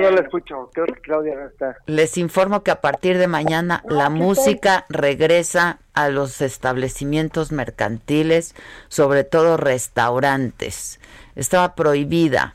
[0.00, 0.70] no la escucho.
[0.74, 1.76] Creo que Claudia no está.
[1.86, 8.54] Les informo que a partir de mañana la aquí música regresa a los establecimientos mercantiles,
[8.88, 11.00] sobre todo restaurantes.
[11.36, 12.54] Estaba prohibida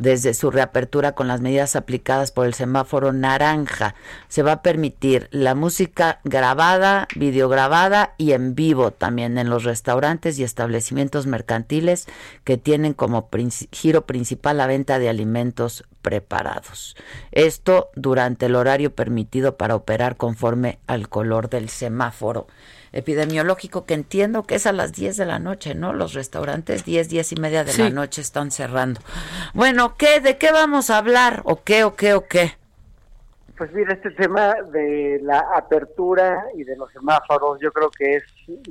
[0.00, 3.94] desde su reapertura con las medidas aplicadas por el semáforo naranja.
[4.28, 10.38] Se va a permitir la música grabada, videograbada y en vivo también en los restaurantes
[10.38, 12.06] y establecimientos mercantiles
[12.44, 13.28] que tienen como
[13.70, 16.96] giro principal la venta de alimentos preparados.
[17.30, 22.46] Esto durante el horario permitido para operar conforme al color del semáforo
[22.92, 25.92] epidemiológico que entiendo que es a las 10 de la noche, ¿no?
[25.92, 29.00] Los restaurantes 10, 10 y media de la noche están cerrando.
[29.54, 30.20] Bueno, ¿qué?
[30.20, 31.42] ¿De qué vamos a hablar?
[31.44, 31.84] ¿O qué?
[31.84, 32.14] ¿O qué?
[32.14, 32.56] ¿O qué?
[33.56, 38.24] Pues mira, este tema de la apertura y de los semáforos yo creo que es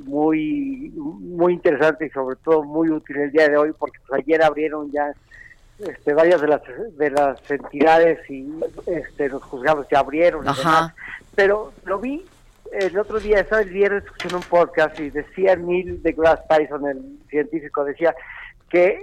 [0.04, 4.42] muy muy interesante y sobre todo muy útil el día de hoy porque pues, ayer
[4.42, 5.14] abrieron ya
[5.78, 6.62] este, varias de las
[6.98, 8.52] de las entidades y
[8.86, 10.58] este, los juzgados ya abrieron y Ajá.
[10.58, 10.94] demás.
[11.36, 12.26] pero lo vi
[12.72, 17.18] el otro día, estaba el viernes escuchando un podcast y decía Neil deGrasse Tyson, el
[17.28, 18.14] científico, decía
[18.68, 18.98] que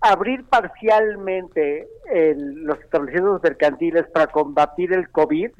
[0.00, 5.50] abrir parcialmente el- los establecimientos mercantiles para combatir el COVID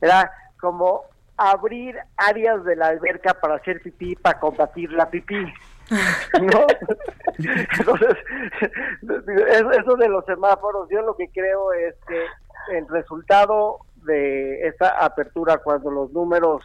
[0.00, 1.02] era como
[1.36, 5.44] abrir áreas de la alberca para hacer pipí para combatir la pipí.
[6.40, 6.66] ¿no?
[7.78, 8.16] Entonces,
[9.48, 12.24] eso eso de los semáforos, yo lo que creo es que
[12.76, 16.62] el resultado de esta apertura, cuando los números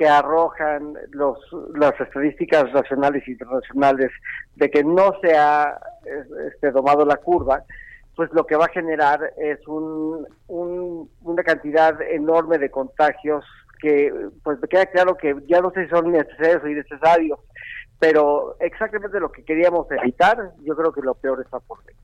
[0.00, 1.38] que arrojan los,
[1.74, 4.10] las estadísticas nacionales e internacionales
[4.56, 7.64] de que no se ha es- este, domado la curva,
[8.16, 13.44] pues lo que va a generar es un, un- una cantidad enorme de contagios
[13.78, 14.10] que
[14.42, 17.38] pues me queda claro que ya no sé si son necesarios o innecesarios,
[17.98, 22.00] pero exactamente lo que queríamos evitar, yo creo que lo peor está por venir.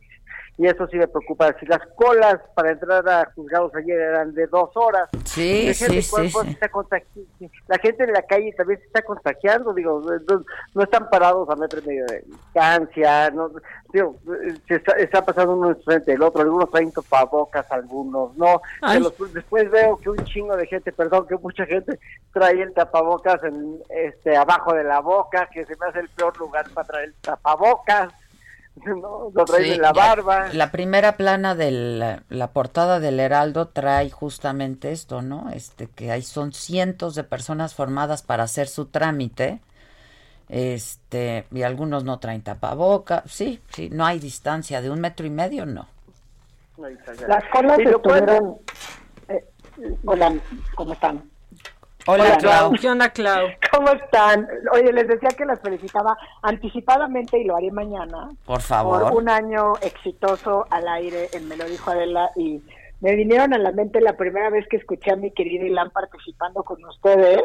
[0.58, 1.54] Y eso sí me preocupa.
[1.60, 6.02] Si las colas para entrar a juzgados ayer eran de dos horas, Sí, la gente,
[6.02, 6.52] sí, pues, sí, pues, sí.
[6.52, 11.10] está contagi- la gente en la calle también se está contagiando, digo, no, no están
[11.10, 13.50] parados a metro y medio de distancia, no,
[13.92, 14.16] digo,
[14.66, 18.60] se está, está pasando uno frente del otro, algunos traen tapabocas, algunos no,
[18.98, 21.98] los- después veo que un chingo de gente, perdón, que mucha gente
[22.32, 26.36] trae el tapabocas en, este abajo de la boca, que se me hace el peor
[26.38, 28.08] lugar para traer el tapabocas,
[28.86, 29.30] ¿no?
[29.34, 30.48] lo traen Sí, en la ya- barba.
[30.52, 35.50] La primera plana de la, la portada del Heraldo trae justamente esto, ¿no?
[35.50, 39.60] Este que hay son cientos de personas formadas para hacer su trámite.
[40.48, 43.24] Este, y algunos no traen tapaboca.
[43.26, 45.88] Sí, sí, no hay distancia de un metro y medio, no.
[46.76, 48.56] Las colas pueden- estuvieron...
[49.28, 49.44] eh,
[50.04, 50.34] hola,
[50.76, 51.28] ¿cómo están?
[52.08, 52.72] Hola, Clau.
[52.80, 53.48] ¿Qué onda, Clau?
[53.72, 54.46] ¿Cómo están?
[54.72, 58.28] Oye, les decía que las felicitaba anticipadamente y lo haré mañana.
[58.44, 59.02] Por favor.
[59.02, 62.62] Por un año exitoso al aire en Me lo dijo Adela y
[63.00, 66.62] me vinieron a la mente la primera vez que escuché a mi querida Ilan participando
[66.62, 67.42] con ustedes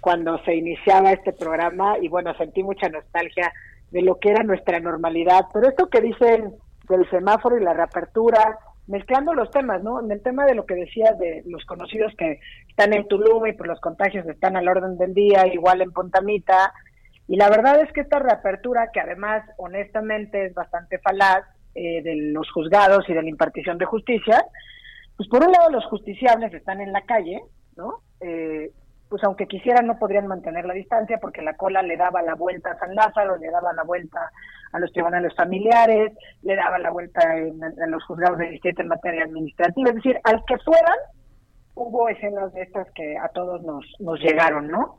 [0.00, 3.52] cuando se iniciaba este programa y bueno, sentí mucha nostalgia
[3.90, 5.46] de lo que era nuestra normalidad.
[5.52, 6.54] Pero esto que dicen
[6.88, 8.58] del semáforo y la reapertura,
[8.88, 10.00] mezclando los temas, ¿no?
[10.00, 13.52] En el tema de lo que decía de los conocidos que están en Tulum y
[13.52, 16.72] por los contagios están al orden del día, igual en Pontamita.
[17.28, 21.44] Y la verdad es que esta reapertura, que además honestamente es bastante falaz
[21.74, 24.44] eh, de los juzgados y de la impartición de justicia,
[25.16, 27.42] pues por un lado los justiciables están en la calle,
[27.76, 28.02] ¿no?
[28.20, 28.72] Eh,
[29.08, 32.72] pues aunque quisieran no podrían mantener la distancia porque la cola le daba la vuelta
[32.72, 34.30] a San Lázaro, le daba la vuelta
[34.72, 36.12] a los tribunales familiares,
[36.42, 40.20] le daba la vuelta en, en los juzgados de distrito en materia administrativa, es decir,
[40.24, 40.98] al que fueran,
[41.74, 44.96] hubo escenas de estas que a todos nos, nos llegaron, ¿no?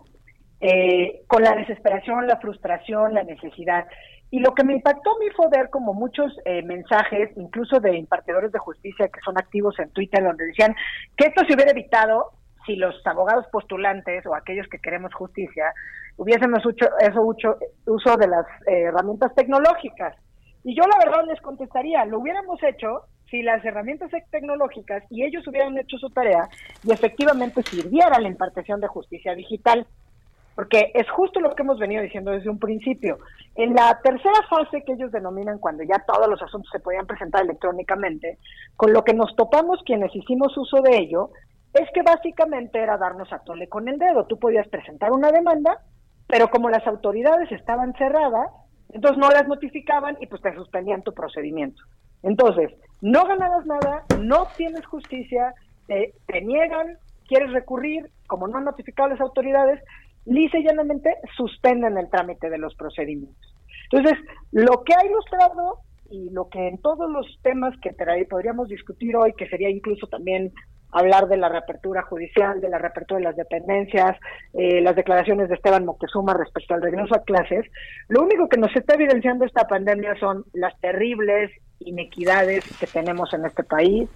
[0.62, 3.86] Eh, con la desesperación, la frustración, la necesidad.
[4.32, 7.98] Y lo que me impactó a mí fue ver como muchos eh, mensajes, incluso de
[7.98, 10.76] impartidores de justicia que son activos en Twitter, donde decían
[11.16, 12.32] que esto se hubiera evitado
[12.66, 15.74] si los abogados postulantes o aquellos que queremos justicia
[16.18, 20.16] hubiésemos hecho eso uso, uso de las eh, herramientas tecnológicas.
[20.64, 25.48] Y yo la verdad les contestaría, lo hubiéramos hecho si las herramientas tecnológicas y ellos
[25.48, 26.50] hubieran hecho su tarea
[26.84, 29.86] y efectivamente sirviera la impartición de justicia digital.
[30.56, 33.20] Porque es justo lo que hemos venido diciendo desde un principio.
[33.56, 37.44] En la tercera fase que ellos denominan cuando ya todos los asuntos se podían presentar
[37.44, 38.40] electrónicamente,
[38.76, 41.30] con lo que nos topamos quienes hicimos uso de ello,
[41.74, 44.26] es que básicamente era darnos a tole con el dedo.
[44.26, 45.82] Tú podías presentar una demanda,
[46.28, 48.50] pero como las autoridades estaban cerradas,
[48.92, 51.82] entonces no las notificaban y pues te suspendían tu procedimiento.
[52.24, 52.72] Entonces,
[53.02, 55.54] no ganabas nada, no tienes justicia,
[55.88, 56.98] te, te niegan,
[57.28, 59.82] quieres recurrir, como no han notificado las autoridades,
[60.26, 63.56] lisa y llanamente suspenden el trámite de los procedimientos.
[63.92, 64.20] Entonces,
[64.52, 65.80] lo que ha ilustrado
[66.10, 67.96] y lo que en todos los temas que
[68.28, 70.52] podríamos discutir hoy, que sería incluso también
[70.92, 74.18] hablar de la reapertura judicial, de la reapertura de las dependencias,
[74.54, 77.66] eh, las declaraciones de Esteban Moctezuma respecto al regreso a clases,
[78.08, 83.46] lo único que nos está evidenciando esta pandemia son las terribles inequidades que tenemos en
[83.46, 84.10] este país,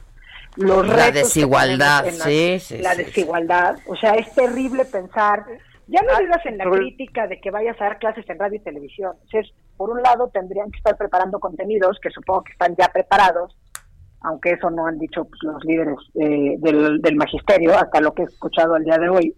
[0.58, 3.04] los La retos desigualdad, en la- sí, sí, la sí, sí.
[3.06, 5.44] desigualdad, o sea, es terrible pensar,
[5.88, 8.60] ya no digas en la crítica de que vayas a dar clases en radio y
[8.60, 12.52] televisión, o sea, es, por un lado tendrían que estar preparando contenidos que supongo que
[12.54, 13.56] están ya preparados,
[14.24, 18.24] aunque eso no han dicho pues, los líderes eh, del, del magisterio, hasta lo que
[18.24, 19.36] he escuchado al día de hoy,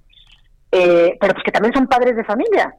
[0.72, 2.74] eh, pero pues que también son padres de familia,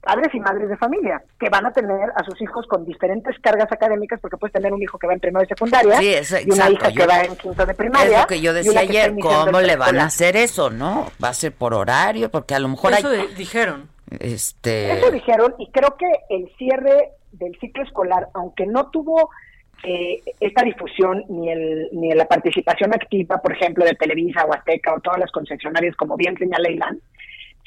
[0.00, 3.70] padres y madres de familia, que van a tener a sus hijos con diferentes cargas
[3.70, 6.50] académicas, porque puedes tener un hijo que va en primero de secundaria Sí, es y
[6.50, 8.16] una exacto, hija yo- que va en quinto de primaria.
[8.16, 11.06] Es lo que yo decía que ayer, ¿cómo le van a hacer eso, no?
[11.22, 12.30] ¿Va a ser por horario?
[12.30, 13.18] Porque a lo mejor Eso hay...
[13.28, 13.88] de- dijeron.
[14.20, 14.92] Este...
[14.98, 19.28] Eso dijeron y creo que el cierre del ciclo escolar, aunque no tuvo
[19.84, 24.94] eh, esta difusión ni el ni la participación activa, por ejemplo, de Televisa o Azteca
[24.94, 27.00] o todas las concesionarias, como bien señala Ilan,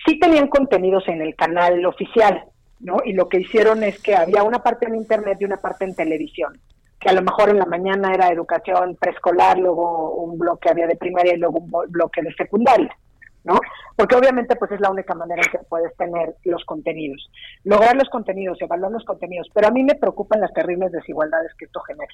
[0.05, 2.43] sí tenían contenidos en el canal oficial,
[2.79, 2.97] ¿no?
[3.05, 5.95] Y lo que hicieron es que había una parte en internet y una parte en
[5.95, 6.59] televisión,
[6.99, 10.95] que a lo mejor en la mañana era educación preescolar, luego un bloque había de
[10.95, 12.95] primaria y luego un bloque de secundaria.
[13.43, 13.59] ¿No?
[13.95, 17.29] Porque obviamente pues es la única manera en que puedes tener los contenidos.
[17.63, 21.65] Lograr los contenidos, evaluar los contenidos, pero a mí me preocupan las terribles desigualdades que
[21.65, 22.13] esto genera.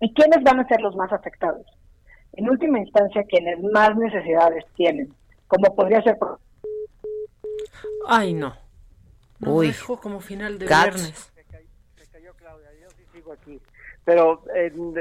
[0.00, 1.66] ¿Y quiénes van a ser los más afectados?
[2.32, 5.12] En última instancia, quienes más necesidades tienen,
[5.46, 6.38] como podría ser por
[8.06, 8.54] Ay, no.
[9.40, 9.68] Uy.
[9.68, 10.94] dejó como final de Cats.
[10.96, 11.32] viernes.
[13.12, 13.60] sigo aquí.
[14.04, 14.94] Pero en,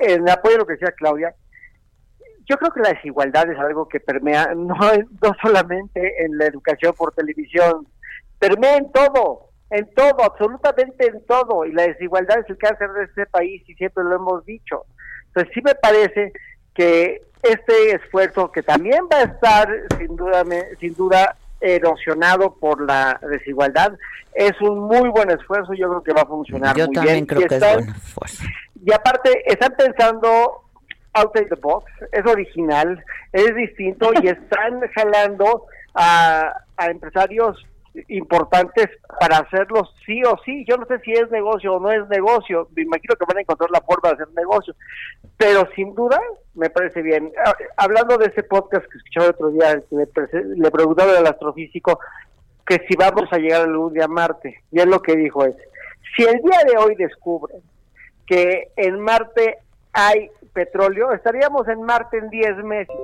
[0.00, 1.34] en apoyo a lo que decía Claudia,
[2.50, 6.92] yo creo que la desigualdad es algo que permea no, no solamente en la educación
[6.94, 7.86] por televisión,
[8.38, 9.50] permea en todo.
[9.70, 13.74] en todo, absolutamente en todo, y la desigualdad es el cáncer de este país y
[13.74, 14.84] siempre lo hemos dicho.
[15.28, 16.32] Entonces sí me parece
[16.74, 20.44] que este esfuerzo que también va a estar sin duda
[20.78, 23.92] sin duda erosionado por la desigualdad
[24.34, 27.26] es un muy buen esfuerzo yo creo que va a funcionar yo muy también bien
[27.26, 28.44] creo y, que es buen esfuerzo.
[28.84, 30.64] y aparte están pensando
[31.14, 37.56] outside the box es original es distinto y están jalando a, a empresarios
[38.08, 38.88] importantes
[39.18, 40.64] para hacerlo sí o sí.
[40.68, 42.68] Yo no sé si es negocio o no es negocio.
[42.74, 44.74] Me imagino que van a encontrar la forma de hacer negocio.
[45.36, 46.20] Pero sin duda
[46.54, 47.32] me parece bien.
[47.44, 51.26] Ah, Hablando de ese podcast que escuchaba el otro día, que le, le preguntaron al
[51.26, 51.98] astrofísico
[52.66, 54.62] que si vamos a llegar algún día a Marte.
[54.70, 55.56] Y él lo que dijo es,
[56.16, 57.62] si el día de hoy descubren
[58.26, 59.58] que en Marte
[59.92, 62.96] hay petróleo, estaríamos en Marte en 10 meses.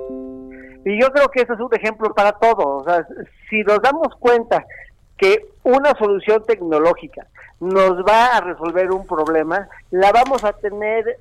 [0.85, 2.81] Y yo creo que eso es un ejemplo para todos.
[2.81, 3.05] O sea,
[3.49, 4.65] si nos damos cuenta
[5.17, 7.27] que una solución tecnológica
[7.59, 11.17] nos va a resolver un problema, la vamos a tener,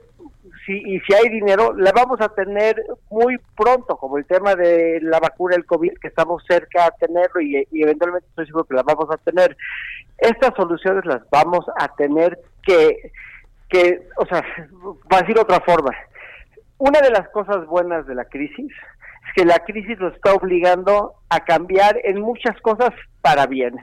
[0.67, 2.81] si, y si hay dinero, la vamos a tener
[3.11, 7.41] muy pronto, como el tema de la vacuna del COVID, que estamos cerca a tenerlo
[7.41, 9.57] y, y eventualmente estoy seguro que la vamos a tener.
[10.19, 13.11] Estas soluciones las vamos a tener que,
[13.69, 14.45] que o sea,
[15.09, 15.91] para decir otra forma,
[16.79, 18.73] una de las cosas buenas de la crisis
[19.27, 22.91] es que la crisis nos está obligando a cambiar en muchas cosas
[23.23, 23.75] para bien.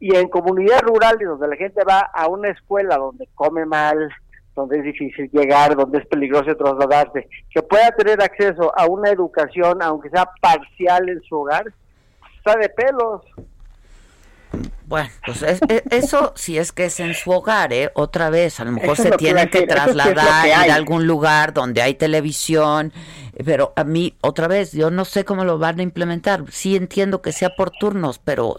[0.00, 4.10] Y en comunidades rurales donde la gente va a una escuela donde come mal,
[4.58, 9.80] donde es difícil llegar, donde es peligroso trasladarse, que pueda tener acceso a una educación,
[9.82, 11.64] aunque sea parcial en su hogar,
[12.36, 13.22] está de pelos.
[14.86, 17.90] Bueno, pues es- es- eso si es que es en su hogar, ¿eh?
[17.94, 20.70] Otra vez, a lo mejor Eso se lo que trasladar, que ir hay.
[20.70, 22.92] a algún lugar donde hay televisión,
[23.44, 26.44] pero a mí, otra vez, yo no sé cómo lo van a implementar.
[26.50, 28.56] Sí entiendo que sea por turnos, pero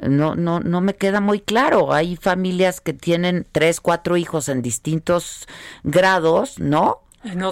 [0.00, 1.92] no, no, no me queda muy claro.
[1.92, 5.46] Hay familias que tienen tres, cuatro hijos en distintos
[5.84, 7.00] grados, ¿no?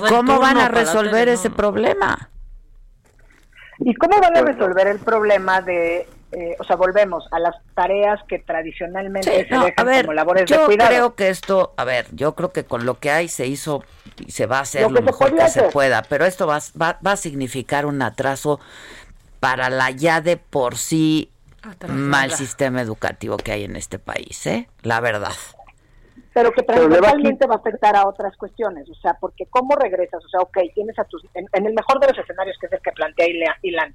[0.09, 2.31] ¿Cómo van a resolver tele, ese problema?
[3.81, 8.21] ¿Y cómo van a resolver el problema de, eh, o sea, volvemos a las tareas
[8.29, 10.91] que tradicionalmente Sí, se no, dejan a ver, como labores yo de cuidado?
[10.91, 13.85] creo que esto, a ver, yo creo que con lo que hay se hizo
[14.19, 16.47] y se va a hacer Lo lo, que se mejor que se pueda, pero esto
[16.47, 18.61] va, va, va a significar un atraso
[19.41, 21.31] para la ya de por sí
[21.63, 21.99] Atrasada.
[21.99, 24.69] mal sistema educativo que hay en este país, ¿eh?
[24.83, 25.33] La verdad.
[26.33, 30.29] pero que le va a afectar a otras cuestiones, o sea, porque cómo regresas, o
[30.29, 32.81] sea, ok, tienes a tus, en, en el mejor de los escenarios que es el
[32.81, 33.27] que plantea
[33.63, 33.95] Ilan,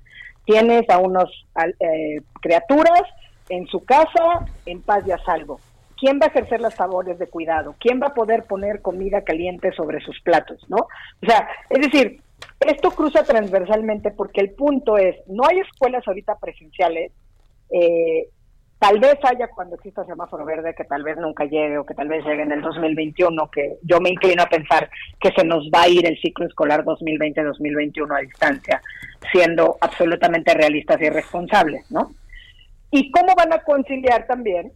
[0.49, 1.29] tienes a unos
[1.79, 3.03] eh, criaturas
[3.49, 5.59] en su casa en paz y a salvo.
[5.95, 7.75] ¿Quién va a ejercer las labores de cuidado?
[7.79, 10.77] ¿Quién va a poder poner comida caliente sobre sus platos, no?
[10.77, 12.21] O sea, es decir,
[12.61, 17.11] esto cruza transversalmente porque el punto es, no hay escuelas ahorita presenciales,
[17.69, 18.29] eh,
[18.79, 22.07] Tal vez haya cuando exista semáforo verde, que tal vez nunca llegue o que tal
[22.07, 24.89] vez llegue en el 2021, que yo me inclino a pensar
[25.19, 28.81] que se nos va a ir el ciclo escolar 2020-2021 a distancia,
[29.33, 32.11] siendo absolutamente realistas y responsables, ¿no?
[32.89, 34.71] ¿Y cómo van a conciliar también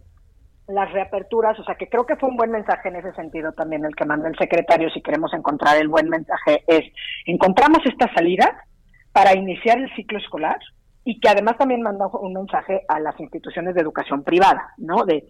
[0.67, 1.57] las reaperturas?
[1.59, 4.03] O sea, que creo que fue un buen mensaje en ese sentido también el que
[4.03, 6.83] mandó el secretario, si queremos encontrar el buen mensaje, es,
[7.25, 8.65] encontramos esta salida
[9.13, 10.59] para iniciar el ciclo escolar
[11.03, 15.05] y que además también mandó un mensaje a las instituciones de educación privada, ¿no?
[15.05, 15.27] De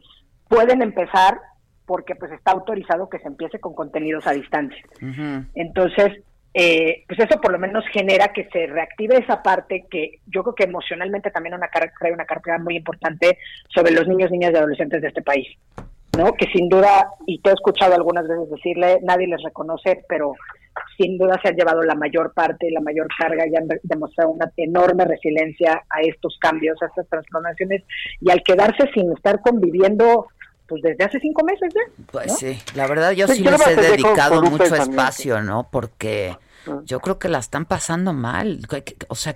[0.47, 1.39] pueden empezar
[1.85, 4.83] porque pues está autorizado que se empiece con contenidos a distancia.
[5.55, 6.23] Entonces,
[6.53, 10.55] eh, pues eso por lo menos genera que se reactive esa parte que yo creo
[10.55, 13.39] que emocionalmente también una trae una carga muy importante
[13.73, 15.47] sobre los niños, niñas y adolescentes de este país.
[16.17, 16.33] ¿no?
[16.33, 20.35] Que sin duda, y te he escuchado algunas veces decirle, nadie les reconoce, pero
[20.97, 24.51] sin duda se han llevado la mayor parte, la mayor carga y han demostrado una
[24.57, 27.83] enorme resiliencia a estos cambios, a estas transformaciones,
[28.21, 30.27] y al quedarse sin estar conviviendo,
[30.67, 32.03] pues desde hace cinco meses ya.
[32.11, 32.33] Pues ¿no?
[32.35, 35.67] sí, la verdad yo Pues sí yo les he dedicado mucho espacio, ¿no?
[35.71, 36.35] Porque
[36.85, 38.59] yo creo que la están pasando mal.
[39.09, 39.35] O sea,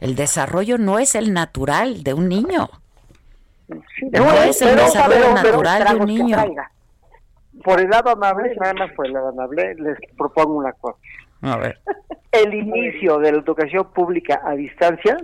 [0.00, 2.68] el desarrollo no es el natural de un niño.
[3.68, 6.36] No es el pero- desarrollo pero- pero natural de un niño.
[6.36, 6.70] traiga.
[7.62, 10.98] Por el lado amable, nada más por el lado amable, les propongo una cosa.
[11.42, 11.78] A ver.
[12.32, 15.16] El inicio de la educación pública a distancia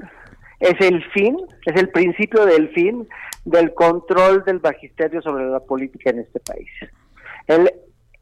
[0.60, 1.36] es el fin,
[1.66, 3.08] es el principio del fin
[3.44, 6.68] del control del magisterio sobre la política en este país.
[7.46, 7.72] El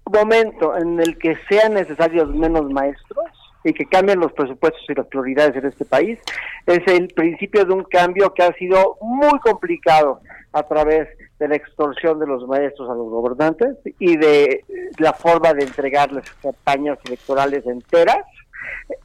[0.04, 3.26] momento en el que sean necesarios menos maestros
[3.64, 6.18] y que cambien los presupuestos y las prioridades en este país
[6.66, 10.20] es el principio de un cambio que ha sido muy complicado
[10.52, 14.64] a través de la extorsión de los maestros a los gobernantes y de
[14.98, 18.24] la forma de entregarles campañas electorales enteras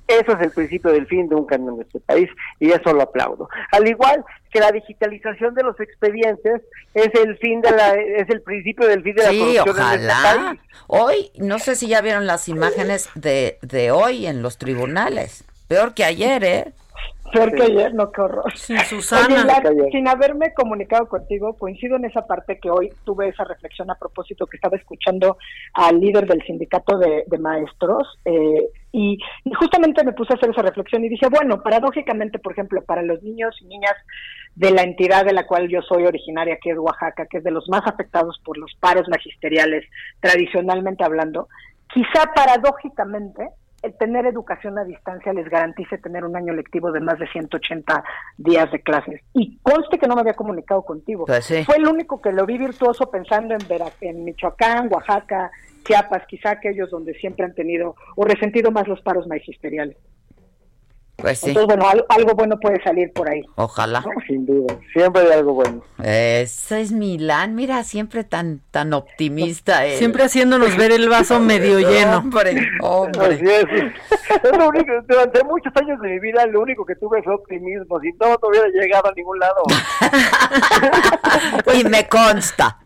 [0.08, 2.30] Eso es el principio del fin de un cambio en este país
[2.60, 3.50] y eso lo aplaudo.
[3.72, 6.62] Al igual que la digitalización de los expedientes
[6.94, 10.24] es el fin de la es el principio del fin de la corrupción en este
[10.24, 10.60] país.
[10.88, 15.44] Hoy, no sé si ya vieron las imágenes de, de hoy en los tribunales.
[15.68, 16.74] Peor que ayer, ¿eh?
[17.34, 18.52] Peor que ayer, no, qué horror.
[18.56, 19.46] Sí, Susana.
[19.92, 24.46] sin haberme comunicado contigo, coincido en esa parte que hoy tuve esa reflexión a propósito
[24.46, 25.38] que estaba escuchando
[25.74, 30.62] al líder del sindicato de, maestros eh, y, y, justamente me puse a hacer esa
[30.62, 33.96] reflexión y dije, bueno, paradójicamente, por ejemplo, para los niños y niñas
[34.56, 37.52] de la entidad de la cual yo soy originaria, que es Oaxaca, que es de
[37.52, 39.84] los más afectados por los paros magisteriales,
[40.20, 41.48] tradicionalmente hablando,
[41.92, 43.50] quizá paradójicamente
[43.84, 48.04] el tener educación a distancia les garantice tener un año lectivo de más de 180
[48.38, 49.22] días de clases.
[49.34, 51.26] Y conste que no me había comunicado contigo.
[51.26, 53.62] Pues Fue el único que lo vi virtuoso pensando en,
[54.02, 55.52] en Michoacán, Oaxaca,
[55.84, 59.98] Chiapas, quizá aquellos donde siempre han tenido o resentido más los paros magisteriales.
[61.16, 61.50] Pues sí.
[61.50, 63.42] Entonces, bueno, algo, bueno puede salir por ahí.
[63.56, 64.04] Ojalá.
[64.28, 65.84] sin duda, siempre hay algo bueno.
[66.04, 69.84] Eso es Milán, mira, siempre tan tan optimista.
[69.98, 72.18] Siempre haciéndonos ver el vaso medio lleno.
[72.18, 73.36] Hombre, hombre.
[73.36, 73.66] Así es.
[74.44, 78.00] es lo único, durante muchos años de mi vida, lo único que tuve fue optimismo.
[78.02, 79.64] Si no, no hubiera llegado a ningún lado.
[81.80, 82.80] y me consta.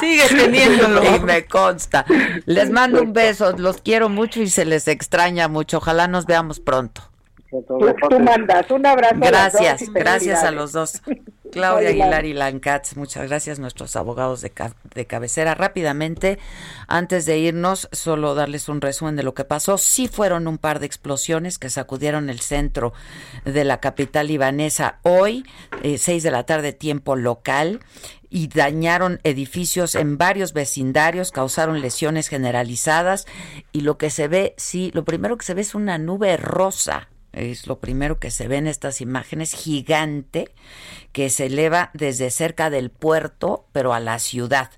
[0.00, 1.02] Sigue teniéndolo.
[1.04, 2.04] Y me consta.
[2.46, 5.78] Les mando un beso, los quiero mucho y se les extraña mucho.
[5.78, 7.02] Ojalá nos veamos pronto.
[7.50, 9.16] Tú, mandas un abrazo.
[9.20, 11.00] Gracias, gracias a los dos.
[11.50, 14.52] Claudia Aguilar y Lancats, muchas gracias, nuestros abogados de,
[14.94, 15.54] de, cabecera.
[15.54, 16.38] Rápidamente,
[16.88, 19.78] antes de irnos, solo darles un resumen de lo que pasó.
[19.78, 22.92] Sí fueron un par de explosiones que sacudieron el centro
[23.46, 25.46] de la capital libanesa hoy,
[25.82, 27.80] eh, seis de la tarde, tiempo local
[28.28, 33.26] y dañaron edificios en varios vecindarios, causaron lesiones generalizadas
[33.72, 37.08] y lo que se ve, sí, lo primero que se ve es una nube rosa
[37.38, 40.50] es lo primero que se ve en estas imágenes, gigante,
[41.12, 44.70] que se eleva desde cerca del puerto, pero a la ciudad.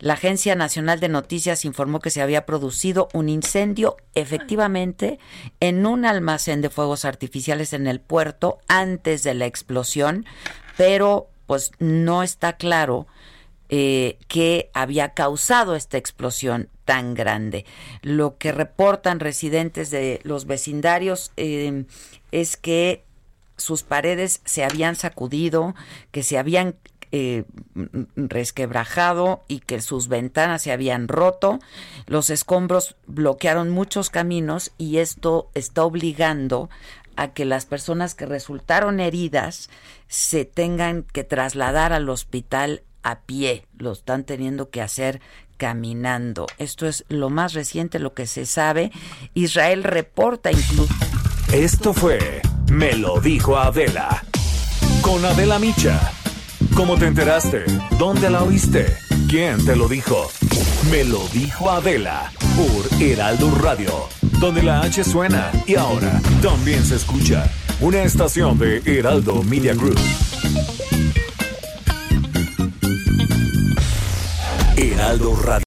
[0.00, 5.18] La Agencia Nacional de Noticias informó que se había producido un incendio efectivamente
[5.60, 10.26] en un almacén de fuegos artificiales en el puerto antes de la explosión,
[10.76, 13.06] pero pues no está claro
[13.68, 17.66] eh, qué había causado esta explosión tan grande.
[18.02, 21.84] Lo que reportan residentes de los vecindarios eh,
[22.32, 23.04] es que
[23.56, 25.74] sus paredes se habían sacudido,
[26.12, 26.76] que se habían
[27.10, 27.44] eh,
[28.16, 31.58] resquebrajado y que sus ventanas se habían roto.
[32.06, 36.70] Los escombros bloquearon muchos caminos y esto está obligando
[37.16, 39.70] a que las personas que resultaron heridas
[40.06, 45.20] se tengan que trasladar al hospital a pie, lo están teniendo que hacer
[45.56, 46.46] caminando.
[46.56, 48.90] Esto es lo más reciente, lo que se sabe.
[49.34, 50.94] Israel reporta incluso.
[51.52, 54.24] Esto fue Me lo dijo Adela.
[55.02, 56.12] Con Adela Micha.
[56.74, 57.64] ¿Cómo te enteraste?
[57.98, 58.96] ¿Dónde la oíste?
[59.28, 60.30] ¿Quién te lo dijo?
[60.90, 64.08] Me lo dijo Adela por Heraldo Radio,
[64.40, 67.50] donde la H suena y ahora también se escucha.
[67.80, 69.98] Una estación de Heraldo Media Group.
[75.08, 75.48] Heraldo Radio.